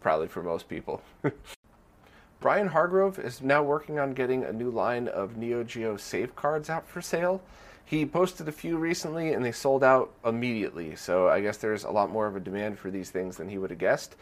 probably 0.00 0.28
for 0.28 0.42
most 0.42 0.68
people. 0.68 1.02
Brian 2.40 2.66
Hargrove 2.66 3.18
is 3.18 3.40
now 3.40 3.62
working 3.62 3.98
on 3.98 4.12
getting 4.12 4.44
a 4.44 4.52
new 4.52 4.68
line 4.68 5.08
of 5.08 5.36
Neo 5.36 5.64
Geo 5.64 5.96
save 5.96 6.36
cards 6.36 6.68
out 6.68 6.86
for 6.86 7.00
sale. 7.00 7.40
He 7.84 8.06
posted 8.06 8.48
a 8.48 8.52
few 8.52 8.78
recently 8.78 9.32
and 9.32 9.44
they 9.44 9.52
sold 9.52 9.84
out 9.84 10.12
immediately. 10.24 10.96
So 10.96 11.28
I 11.28 11.40
guess 11.40 11.58
there's 11.58 11.84
a 11.84 11.90
lot 11.90 12.10
more 12.10 12.26
of 12.26 12.36
a 12.36 12.40
demand 12.40 12.78
for 12.78 12.90
these 12.90 13.10
things 13.10 13.36
than 13.36 13.48
he 13.48 13.58
would 13.58 13.70
have 13.70 13.78
guessed. 13.78 14.16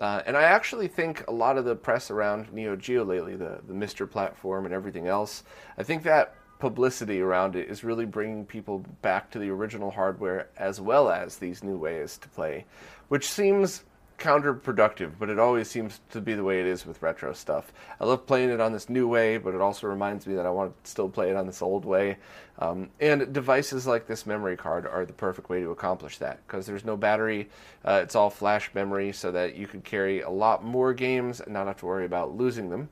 Uh, 0.00 0.22
and 0.26 0.36
I 0.36 0.42
actually 0.42 0.88
think 0.88 1.24
a 1.28 1.32
lot 1.32 1.58
of 1.58 1.64
the 1.64 1.76
press 1.76 2.10
around 2.10 2.52
Neo 2.52 2.74
Geo 2.74 3.04
lately, 3.04 3.36
the, 3.36 3.60
the 3.66 3.74
MiSTer 3.74 4.10
platform 4.10 4.64
and 4.64 4.74
everything 4.74 5.06
else, 5.06 5.44
I 5.78 5.84
think 5.84 6.02
that 6.02 6.34
publicity 6.58 7.20
around 7.20 7.56
it 7.56 7.68
is 7.68 7.84
really 7.84 8.04
bringing 8.04 8.46
people 8.46 8.84
back 9.02 9.30
to 9.30 9.38
the 9.38 9.50
original 9.50 9.90
hardware 9.90 10.48
as 10.56 10.80
well 10.80 11.10
as 11.10 11.36
these 11.36 11.62
new 11.62 11.76
ways 11.76 12.18
to 12.18 12.28
play, 12.28 12.64
which 13.08 13.28
seems 13.28 13.84
counterproductive, 14.22 15.12
but 15.18 15.28
it 15.28 15.38
always 15.38 15.68
seems 15.68 16.00
to 16.10 16.20
be 16.20 16.34
the 16.34 16.44
way 16.44 16.60
it 16.60 16.66
is 16.66 16.86
with 16.86 17.02
retro 17.02 17.32
stuff. 17.32 17.72
I 18.00 18.04
love 18.04 18.24
playing 18.24 18.50
it 18.50 18.60
on 18.60 18.72
this 18.72 18.88
new 18.88 19.08
way, 19.08 19.36
but 19.36 19.52
it 19.52 19.60
also 19.60 19.88
reminds 19.88 20.26
me 20.26 20.34
that 20.34 20.46
I 20.46 20.50
want 20.50 20.84
to 20.84 20.90
still 20.90 21.08
play 21.08 21.30
it 21.30 21.36
on 21.36 21.46
this 21.46 21.60
old 21.60 21.84
way. 21.84 22.18
Um, 22.60 22.90
and 23.00 23.32
devices 23.32 23.86
like 23.86 24.06
this 24.06 24.24
memory 24.24 24.56
card 24.56 24.86
are 24.86 25.04
the 25.04 25.12
perfect 25.12 25.48
way 25.48 25.60
to 25.60 25.70
accomplish 25.70 26.18
that 26.18 26.46
because 26.46 26.66
there's 26.66 26.84
no 26.84 26.96
battery. 26.96 27.48
Uh, 27.84 28.00
it's 28.04 28.14
all 28.14 28.30
flash 28.30 28.70
memory 28.74 29.12
so 29.12 29.32
that 29.32 29.56
you 29.56 29.66
can 29.66 29.82
carry 29.82 30.20
a 30.20 30.30
lot 30.30 30.64
more 30.64 30.94
games 30.94 31.40
and 31.40 31.52
not 31.52 31.66
have 31.66 31.78
to 31.78 31.86
worry 31.86 32.04
about 32.04 32.36
losing 32.36 32.70
them. 32.70 32.88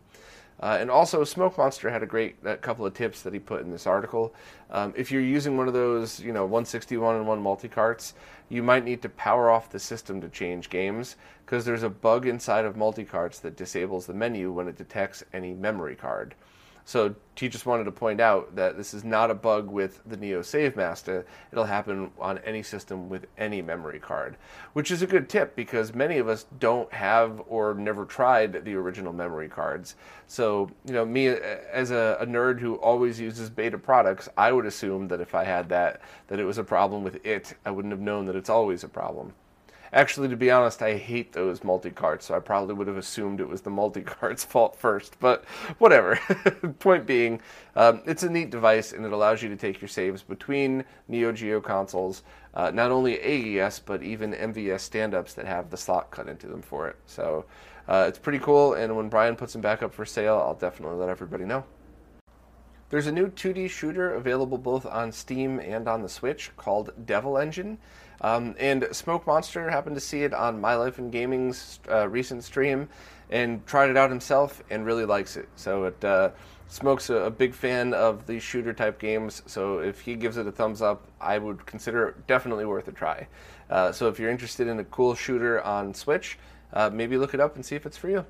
Uh, 0.60 0.76
and 0.78 0.90
also, 0.90 1.24
Smoke 1.24 1.56
Monster 1.56 1.88
had 1.88 2.02
a 2.02 2.06
great 2.06 2.36
uh, 2.44 2.56
couple 2.56 2.84
of 2.84 2.92
tips 2.92 3.22
that 3.22 3.32
he 3.32 3.38
put 3.38 3.62
in 3.62 3.70
this 3.70 3.86
article. 3.86 4.34
Um, 4.70 4.92
if 4.94 5.10
you're 5.10 5.22
using 5.22 5.56
one 5.56 5.68
of 5.68 5.74
those, 5.74 6.20
you 6.20 6.32
know, 6.32 6.44
161 6.44 7.16
and 7.16 7.26
one 7.26 7.40
multi 7.40 7.68
carts, 7.68 8.12
you 8.50 8.62
might 8.62 8.84
need 8.84 9.00
to 9.02 9.08
power 9.08 9.50
off 9.50 9.70
the 9.70 9.78
system 9.78 10.20
to 10.20 10.28
change 10.28 10.68
games 10.68 11.16
because 11.46 11.64
there's 11.64 11.82
a 11.82 11.88
bug 11.88 12.26
inside 12.26 12.66
of 12.66 12.76
multi 12.76 13.04
carts 13.04 13.38
that 13.38 13.56
disables 13.56 14.04
the 14.04 14.12
menu 14.12 14.52
when 14.52 14.68
it 14.68 14.76
detects 14.76 15.24
any 15.32 15.54
memory 15.54 15.96
card. 15.96 16.34
So 16.90 17.14
he 17.36 17.48
just 17.48 17.66
wanted 17.66 17.84
to 17.84 17.92
point 17.92 18.20
out 18.20 18.56
that 18.56 18.76
this 18.76 18.94
is 18.94 19.04
not 19.04 19.30
a 19.30 19.34
bug 19.34 19.70
with 19.70 20.02
the 20.06 20.16
Neo 20.16 20.42
Save 20.42 20.74
Master. 20.74 21.24
It'll 21.52 21.62
happen 21.62 22.10
on 22.18 22.38
any 22.38 22.64
system 22.64 23.08
with 23.08 23.26
any 23.38 23.62
memory 23.62 24.00
card, 24.00 24.36
which 24.72 24.90
is 24.90 25.00
a 25.00 25.06
good 25.06 25.28
tip 25.28 25.54
because 25.54 25.94
many 25.94 26.18
of 26.18 26.26
us 26.26 26.46
don't 26.58 26.92
have 26.92 27.42
or 27.46 27.74
never 27.74 28.04
tried 28.04 28.64
the 28.64 28.74
original 28.74 29.12
memory 29.12 29.48
cards. 29.48 29.94
So, 30.26 30.68
you 30.84 30.92
know, 30.92 31.04
me 31.04 31.28
as 31.28 31.92
a, 31.92 32.16
a 32.18 32.26
nerd 32.26 32.58
who 32.58 32.74
always 32.74 33.20
uses 33.20 33.50
beta 33.50 33.78
products, 33.78 34.28
I 34.36 34.50
would 34.50 34.66
assume 34.66 35.06
that 35.08 35.20
if 35.20 35.32
I 35.32 35.44
had 35.44 35.68
that, 35.68 36.00
that 36.26 36.40
it 36.40 36.44
was 36.44 36.58
a 36.58 36.64
problem 36.64 37.04
with 37.04 37.24
it. 37.24 37.54
I 37.64 37.70
wouldn't 37.70 37.92
have 37.92 38.00
known 38.00 38.26
that 38.26 38.34
it's 38.34 38.50
always 38.50 38.82
a 38.82 38.88
problem. 38.88 39.32
Actually, 39.92 40.28
to 40.28 40.36
be 40.36 40.50
honest, 40.50 40.82
I 40.82 40.96
hate 40.96 41.32
those 41.32 41.64
multi 41.64 41.90
carts, 41.90 42.26
so 42.26 42.34
I 42.34 42.38
probably 42.38 42.74
would 42.74 42.86
have 42.86 42.96
assumed 42.96 43.40
it 43.40 43.48
was 43.48 43.62
the 43.62 43.70
multi 43.70 44.02
cart's 44.02 44.44
fault 44.52 44.76
first. 44.76 45.16
But 45.18 45.44
whatever. 45.78 46.16
Point 46.78 47.06
being, 47.06 47.40
um, 47.74 48.02
it's 48.06 48.22
a 48.22 48.30
neat 48.30 48.50
device, 48.50 48.92
and 48.92 49.04
it 49.04 49.12
allows 49.12 49.42
you 49.42 49.48
to 49.48 49.56
take 49.56 49.80
your 49.80 49.88
saves 49.88 50.22
between 50.22 50.84
Neo 51.08 51.32
Geo 51.32 51.60
consoles, 51.60 52.22
uh, 52.54 52.70
not 52.70 52.90
only 52.90 53.18
AES 53.20 53.80
but 53.80 54.02
even 54.02 54.32
MVS 54.32 54.80
stand-ups 54.80 55.34
that 55.34 55.46
have 55.46 55.70
the 55.70 55.76
slot 55.76 56.10
cut 56.10 56.28
into 56.28 56.46
them 56.46 56.62
for 56.62 56.88
it. 56.88 56.96
So 57.06 57.44
uh, 57.88 58.04
it's 58.08 58.18
pretty 58.18 58.38
cool. 58.38 58.74
And 58.74 58.96
when 58.96 59.08
Brian 59.08 59.34
puts 59.34 59.52
them 59.52 59.62
back 59.62 59.82
up 59.82 59.92
for 59.92 60.04
sale, 60.04 60.36
I'll 60.36 60.54
definitely 60.54 60.98
let 60.98 61.08
everybody 61.08 61.44
know. 61.44 61.64
There's 62.90 63.06
a 63.06 63.12
new 63.12 63.28
2D 63.28 63.70
shooter 63.70 64.14
available 64.14 64.58
both 64.58 64.84
on 64.84 65.12
Steam 65.12 65.60
and 65.60 65.86
on 65.86 66.02
the 66.02 66.08
Switch 66.08 66.50
called 66.56 66.90
Devil 67.06 67.38
Engine. 67.38 67.78
Um, 68.20 68.54
and 68.58 68.86
Smoke 68.92 69.26
Monster 69.26 69.70
happened 69.70 69.96
to 69.96 70.00
see 70.00 70.22
it 70.22 70.34
on 70.34 70.60
My 70.60 70.74
Life 70.74 70.98
in 70.98 71.10
Gaming's 71.10 71.80
uh, 71.90 72.08
recent 72.08 72.44
stream 72.44 72.88
and 73.30 73.64
tried 73.66 73.90
it 73.90 73.96
out 73.96 74.10
himself 74.10 74.62
and 74.70 74.84
really 74.84 75.04
likes 75.04 75.36
it. 75.36 75.48
So 75.56 75.84
it 75.84 76.04
uh, 76.04 76.30
Smoke's 76.68 77.10
a, 77.10 77.16
a, 77.16 77.30
big 77.30 77.54
fan 77.54 77.94
of 77.94 78.26
these 78.26 78.42
shooter 78.42 78.72
type 78.72 78.98
games. 78.98 79.42
So 79.46 79.78
if 79.78 80.00
he 80.00 80.14
gives 80.14 80.36
it 80.36 80.46
a 80.46 80.52
thumbs 80.52 80.82
up, 80.82 81.06
I 81.20 81.38
would 81.38 81.66
consider 81.66 82.08
it 82.08 82.26
definitely 82.26 82.64
worth 82.64 82.86
a 82.88 82.92
try. 82.92 83.26
Uh, 83.68 83.92
so 83.92 84.08
if 84.08 84.18
you're 84.18 84.30
interested 84.30 84.68
in 84.68 84.78
a 84.78 84.84
cool 84.84 85.14
shooter 85.14 85.60
on 85.62 85.94
Switch, 85.94 86.38
uh, 86.72 86.90
maybe 86.92 87.16
look 87.16 87.34
it 87.34 87.40
up 87.40 87.56
and 87.56 87.64
see 87.64 87.74
if 87.74 87.86
it's 87.86 87.96
for 87.96 88.08
you. 88.08 88.24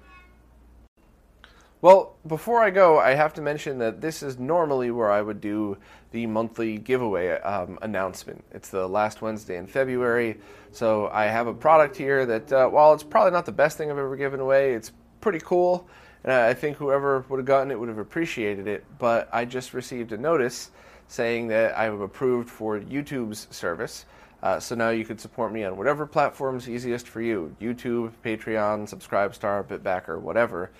Well, 1.82 2.16
before 2.26 2.62
I 2.62 2.68
go, 2.68 2.98
I 2.98 3.14
have 3.14 3.32
to 3.34 3.40
mention 3.40 3.78
that 3.78 4.02
this 4.02 4.22
is 4.22 4.38
normally 4.38 4.90
where 4.90 5.10
I 5.10 5.22
would 5.22 5.40
do 5.40 5.78
the 6.10 6.26
monthly 6.26 6.76
giveaway 6.76 7.30
um, 7.40 7.78
announcement. 7.80 8.44
It's 8.50 8.68
the 8.68 8.86
last 8.86 9.22
Wednesday 9.22 9.56
in 9.56 9.66
February, 9.66 10.38
so 10.72 11.08
I 11.08 11.24
have 11.24 11.46
a 11.46 11.54
product 11.54 11.96
here 11.96 12.26
that, 12.26 12.52
uh, 12.52 12.68
while 12.68 12.92
it's 12.92 13.02
probably 13.02 13.32
not 13.32 13.46
the 13.46 13.52
best 13.52 13.78
thing 13.78 13.90
I've 13.90 13.96
ever 13.96 14.16
given 14.16 14.40
away, 14.40 14.74
it's 14.74 14.92
pretty 15.22 15.38
cool, 15.38 15.88
and 16.22 16.30
I 16.30 16.52
think 16.52 16.76
whoever 16.76 17.24
would 17.30 17.38
have 17.38 17.46
gotten 17.46 17.70
it 17.70 17.80
would 17.80 17.88
have 17.88 17.96
appreciated 17.96 18.66
it. 18.66 18.84
But 18.98 19.30
I 19.32 19.46
just 19.46 19.72
received 19.72 20.12
a 20.12 20.18
notice 20.18 20.72
saying 21.08 21.48
that 21.48 21.78
I 21.78 21.84
have 21.84 22.02
approved 22.02 22.50
for 22.50 22.78
YouTube's 22.78 23.48
service. 23.50 24.04
Uh, 24.42 24.58
so 24.58 24.74
now 24.74 24.88
you 24.88 25.04
can 25.04 25.18
support 25.18 25.52
me 25.52 25.64
on 25.64 25.76
whatever 25.76 26.06
platform 26.06 26.56
is 26.56 26.68
easiest 26.68 27.06
for 27.06 27.20
you 27.20 27.54
YouTube, 27.60 28.10
Patreon, 28.24 28.88
Subscribestar, 28.88 29.62
Bitbacker, 29.64 30.18
whatever 30.18 30.70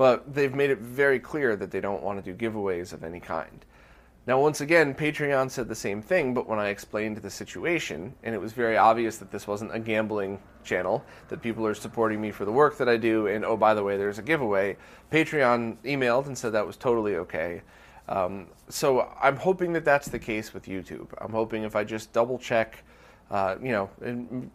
but 0.00 0.34
they've 0.34 0.54
made 0.54 0.70
it 0.70 0.78
very 0.78 1.20
clear 1.20 1.56
that 1.56 1.70
they 1.70 1.78
don't 1.78 2.02
want 2.02 2.24
to 2.24 2.32
do 2.32 2.34
giveaways 2.34 2.94
of 2.94 3.04
any 3.04 3.20
kind. 3.20 3.66
Now, 4.26 4.40
once 4.40 4.62
again, 4.62 4.94
Patreon 4.94 5.50
said 5.50 5.68
the 5.68 5.74
same 5.74 6.00
thing, 6.00 6.32
but 6.32 6.48
when 6.48 6.58
I 6.58 6.68
explained 6.68 7.18
the 7.18 7.28
situation, 7.28 8.14
and 8.22 8.34
it 8.34 8.40
was 8.40 8.54
very 8.54 8.78
obvious 8.78 9.18
that 9.18 9.30
this 9.30 9.46
wasn't 9.46 9.74
a 9.74 9.78
gambling 9.78 10.40
channel, 10.64 11.04
that 11.28 11.42
people 11.42 11.66
are 11.66 11.74
supporting 11.74 12.18
me 12.18 12.30
for 12.30 12.46
the 12.46 12.50
work 12.50 12.78
that 12.78 12.88
I 12.88 12.96
do, 12.96 13.26
and 13.26 13.44
oh, 13.44 13.58
by 13.58 13.74
the 13.74 13.84
way, 13.84 13.98
there's 13.98 14.18
a 14.18 14.22
giveaway, 14.22 14.78
Patreon 15.12 15.76
emailed 15.84 16.28
and 16.28 16.38
said 16.38 16.52
that 16.52 16.66
was 16.66 16.78
totally 16.78 17.16
okay. 17.16 17.60
Um, 18.08 18.46
so 18.70 19.06
I'm 19.20 19.36
hoping 19.36 19.74
that 19.74 19.84
that's 19.84 20.08
the 20.08 20.18
case 20.18 20.54
with 20.54 20.64
YouTube. 20.64 21.08
I'm 21.18 21.32
hoping 21.32 21.62
if 21.64 21.76
I 21.76 21.84
just 21.84 22.10
double 22.14 22.38
check, 22.38 22.84
uh, 23.30 23.56
you 23.62 23.72
know, 23.72 23.90
and 24.00 24.50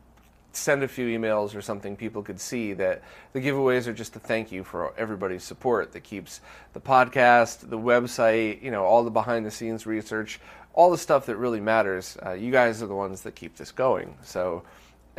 send 0.56 0.84
a 0.84 0.88
few 0.88 1.08
emails 1.08 1.56
or 1.56 1.62
something, 1.62 1.96
people 1.96 2.22
could 2.22 2.40
see 2.40 2.74
that 2.74 3.02
the 3.34 3.42
giveaways 3.42 3.88
are 3.88 3.94
just 3.94 4.16
a 4.16 4.20
thank 4.20 4.52
you 4.52 4.64
for 4.64 4.94
everybody's 4.98 5.44
support 5.44 5.92
that 5.94 6.04
keeps 6.04 6.42
the 6.74 6.82
podcast, 6.82 7.70
the 7.70 7.78
website, 7.78 8.62
you 8.62 8.72
know, 8.72 8.84
all 8.84 9.04
the 9.04 9.12
behind 9.12 9.46
the 9.46 9.52
scenes 9.52 9.86
research, 9.86 10.40
all 10.74 10.92
the 10.92 10.98
stuff 10.98 11.26
that 11.26 11.38
really 11.38 11.62
matters. 11.62 12.18
Uh, 12.26 12.32
you 12.32 12.52
guys 12.52 12.82
are 12.82 12.88
the 12.88 12.96
ones 12.96 13.22
that 13.22 13.36
keep 13.36 13.56
this 13.56 13.72
going. 13.72 14.16
So 14.24 14.64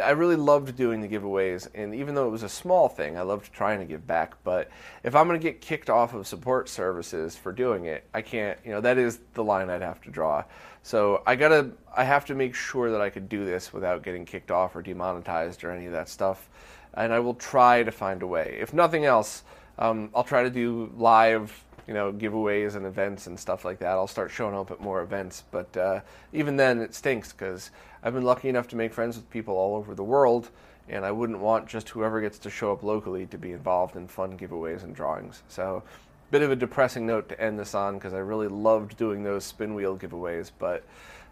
I 0.02 0.10
really 0.10 0.36
loved 0.36 0.76
doing 0.76 1.00
the 1.00 1.08
giveaways, 1.08 1.68
and 1.74 1.94
even 1.94 2.14
though 2.14 2.26
it 2.26 2.30
was 2.30 2.42
a 2.42 2.48
small 2.48 2.88
thing, 2.88 3.16
I 3.16 3.22
loved 3.22 3.52
trying 3.52 3.78
to 3.78 3.86
give 3.86 4.06
back. 4.06 4.34
But 4.44 4.68
if 5.02 5.14
I'm 5.14 5.26
going 5.26 5.40
to 5.40 5.42
get 5.42 5.60
kicked 5.60 5.88
off 5.88 6.12
of 6.12 6.26
support 6.26 6.68
services 6.68 7.36
for 7.36 7.50
doing 7.50 7.86
it, 7.86 8.04
I 8.12 8.20
can't. 8.20 8.58
You 8.64 8.72
know, 8.72 8.80
that 8.82 8.98
is 8.98 9.20
the 9.32 9.42
line 9.42 9.70
I'd 9.70 9.82
have 9.82 10.02
to 10.02 10.10
draw. 10.10 10.44
So 10.86 11.20
I 11.26 11.34
gotta, 11.34 11.70
I 11.96 12.04
have 12.04 12.26
to 12.26 12.36
make 12.36 12.54
sure 12.54 12.92
that 12.92 13.00
I 13.00 13.10
could 13.10 13.28
do 13.28 13.44
this 13.44 13.72
without 13.72 14.04
getting 14.04 14.24
kicked 14.24 14.52
off 14.52 14.76
or 14.76 14.82
demonetized 14.82 15.64
or 15.64 15.72
any 15.72 15.86
of 15.86 15.92
that 15.92 16.08
stuff. 16.08 16.48
And 16.94 17.12
I 17.12 17.18
will 17.18 17.34
try 17.34 17.82
to 17.82 17.90
find 17.90 18.22
a 18.22 18.26
way. 18.28 18.56
If 18.60 18.72
nothing 18.72 19.04
else, 19.04 19.42
um, 19.80 20.10
I'll 20.14 20.22
try 20.22 20.44
to 20.44 20.50
do 20.50 20.92
live 20.96 21.64
you 21.88 21.94
know 21.94 22.12
giveaways 22.12 22.76
and 22.76 22.86
events 22.86 23.26
and 23.26 23.36
stuff 23.36 23.64
like 23.64 23.80
that. 23.80 23.90
I'll 23.90 24.06
start 24.06 24.30
showing 24.30 24.54
up 24.54 24.70
at 24.70 24.80
more 24.80 25.02
events, 25.02 25.42
but 25.50 25.76
uh, 25.76 26.00
even 26.32 26.56
then 26.56 26.80
it 26.80 26.94
stinks 26.94 27.32
because 27.32 27.72
I've 28.04 28.14
been 28.14 28.22
lucky 28.22 28.48
enough 28.48 28.68
to 28.68 28.76
make 28.76 28.94
friends 28.94 29.16
with 29.16 29.28
people 29.28 29.56
all 29.56 29.74
over 29.74 29.92
the 29.92 30.04
world, 30.04 30.50
and 30.88 31.04
I 31.04 31.10
wouldn't 31.10 31.40
want 31.40 31.66
just 31.66 31.88
whoever 31.88 32.20
gets 32.20 32.38
to 32.38 32.50
show 32.50 32.70
up 32.70 32.84
locally 32.84 33.26
to 33.26 33.38
be 33.38 33.50
involved 33.50 33.96
in 33.96 34.06
fun 34.06 34.38
giveaways 34.38 34.84
and 34.84 34.94
drawings. 34.94 35.42
So, 35.48 35.82
bit 36.30 36.42
of 36.42 36.50
a 36.50 36.56
depressing 36.56 37.06
note 37.06 37.28
to 37.28 37.40
end 37.40 37.58
this 37.58 37.74
on 37.74 37.94
because 37.94 38.14
I 38.14 38.18
really 38.18 38.48
loved 38.48 38.96
doing 38.96 39.22
those 39.22 39.44
spin 39.44 39.74
wheel 39.74 39.96
giveaways, 39.96 40.50
but 40.58 40.84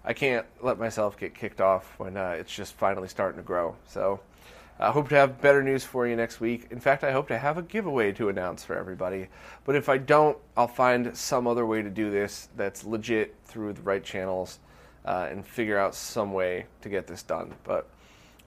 I 0.05 0.12
can't 0.12 0.47
let 0.61 0.78
myself 0.78 1.18
get 1.18 1.34
kicked 1.34 1.61
off 1.61 1.95
when 1.99 2.16
uh, 2.16 2.36
it's 2.38 2.55
just 2.55 2.74
finally 2.74 3.09
starting 3.09 3.38
to 3.38 3.47
grow. 3.47 3.76
So. 3.86 4.20
I 4.78 4.90
hope 4.90 5.09
to 5.11 5.14
have 5.14 5.40
better 5.40 5.62
news 5.62 5.84
for 5.84 6.05
you 6.05 6.16
next 6.16 6.40
week. 6.40 6.66
In 6.72 6.80
fact, 6.80 7.05
I 7.05 7.12
hope 7.12 7.28
to 7.28 7.38
have 7.38 7.59
a 7.59 7.62
giveaway 7.62 8.11
to 8.12 8.28
announce 8.28 8.64
for 8.64 8.76
everybody. 8.76 9.28
But 9.64 9.76
if 9.76 9.88
I 9.88 9.99
don't, 9.99 10.36
I'll 10.57 10.66
find 10.66 11.16
some 11.16 11.47
other 11.47 11.64
way 11.64 11.80
to 11.80 11.90
do 11.90 12.11
this 12.11 12.49
that's 12.57 12.84
legit 12.84 13.36
through 13.45 13.74
the 13.74 13.82
right 13.82 14.03
channels 14.03 14.59
uh, 15.05 15.28
and 15.30 15.47
figure 15.47 15.78
out 15.78 15.95
some 15.95 16.32
way 16.32 16.66
to 16.82 16.88
get 16.88 17.07
this 17.07 17.22
done. 17.22 17.55
But 17.62 17.88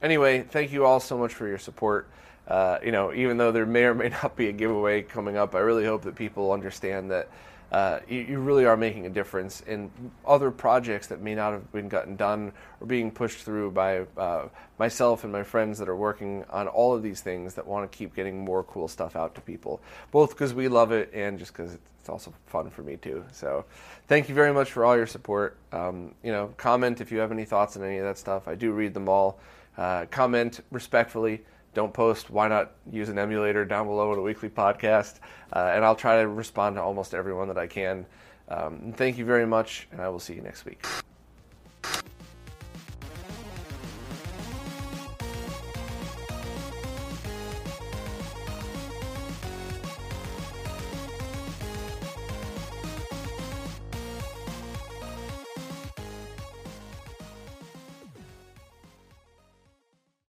anyway, 0.01 0.41
thank 0.41 0.73
you 0.73 0.85
all 0.85 0.99
so 0.99 1.17
much 1.17 1.33
for 1.33 1.47
your 1.47 1.57
support. 1.57 2.09
Uh, 2.47 2.79
you 2.83 2.91
know, 2.91 3.13
even 3.13 3.37
though 3.37 3.51
there 3.51 3.65
may 3.65 3.83
or 3.83 3.93
may 3.93 4.09
not 4.23 4.35
be 4.35 4.47
a 4.47 4.51
giveaway 4.51 5.01
coming 5.01 5.37
up, 5.37 5.55
I 5.55 5.59
really 5.59 5.85
hope 5.85 6.03
that 6.03 6.15
people 6.15 6.51
understand 6.51 7.11
that 7.11 7.29
uh, 7.71 7.99
you, 8.07 8.19
you, 8.19 8.39
really 8.39 8.65
are 8.65 8.77
making 8.77 9.05
a 9.05 9.09
difference 9.09 9.59
in 9.67 9.91
other 10.25 10.51
projects 10.51 11.07
that 11.07 11.19
may 11.19 11.35
not 11.35 11.51
have 11.51 11.69
been 11.73 11.89
gotten 11.89 12.15
done 12.15 12.53
or 12.79 12.87
being 12.87 13.11
pushed 13.11 13.39
through 13.39 13.71
by 13.71 14.05
uh, 14.15 14.47
myself 14.79 15.25
and 15.25 15.33
my 15.33 15.43
friends 15.43 15.77
that 15.77 15.89
are 15.89 15.95
working 15.95 16.45
on 16.49 16.69
all 16.69 16.95
of 16.95 17.03
these 17.03 17.19
things 17.19 17.55
that 17.55 17.67
want 17.67 17.89
to 17.91 17.97
keep 17.97 18.15
getting 18.15 18.39
more 18.39 18.63
cool 18.63 18.87
stuff 18.87 19.17
out 19.17 19.35
to 19.35 19.41
people, 19.41 19.81
both 20.11 20.29
because 20.29 20.53
we 20.53 20.69
love 20.69 20.93
it 20.93 21.11
and 21.13 21.37
just 21.37 21.51
because 21.51 21.73
it's 21.73 22.07
also 22.07 22.33
fun 22.45 22.69
for 22.69 22.83
me 22.83 22.95
too. 22.95 23.25
So, 23.33 23.65
thank 24.07 24.29
you 24.29 24.35
very 24.35 24.53
much 24.53 24.71
for 24.71 24.85
all 24.85 24.95
your 24.95 25.07
support. 25.07 25.57
Um, 25.73 26.15
you 26.23 26.31
know, 26.31 26.53
comment 26.55 27.01
if 27.01 27.11
you 27.11 27.17
have 27.17 27.33
any 27.33 27.43
thoughts 27.43 27.75
on 27.75 27.83
any 27.83 27.97
of 27.97 28.05
that 28.05 28.17
stuff. 28.17 28.47
I 28.47 28.55
do 28.55 28.71
read 28.71 28.93
them 28.93 29.09
all. 29.09 29.39
Uh, 29.77 30.05
comment 30.09 30.61
respectfully 30.71 31.41
don't 31.73 31.93
post, 31.93 32.29
why 32.29 32.47
not 32.47 32.71
use 32.91 33.09
an 33.09 33.19
emulator 33.19 33.65
down 33.65 33.87
below 33.87 34.13
in 34.13 34.19
a 34.19 34.21
weekly 34.21 34.49
podcast? 34.49 35.19
Uh, 35.53 35.71
and 35.73 35.85
I'll 35.85 35.95
try 35.95 36.21
to 36.21 36.27
respond 36.27 36.75
to 36.75 36.81
almost 36.81 37.13
everyone 37.13 37.47
that 37.49 37.57
I 37.57 37.67
can. 37.67 38.05
Um, 38.49 38.93
thank 38.95 39.17
you 39.17 39.25
very 39.25 39.45
much, 39.45 39.87
and 39.91 40.01
I 40.01 40.09
will 40.09 40.19
see 40.19 40.33
you 40.33 40.41
next 40.41 40.65
week. 40.65 40.85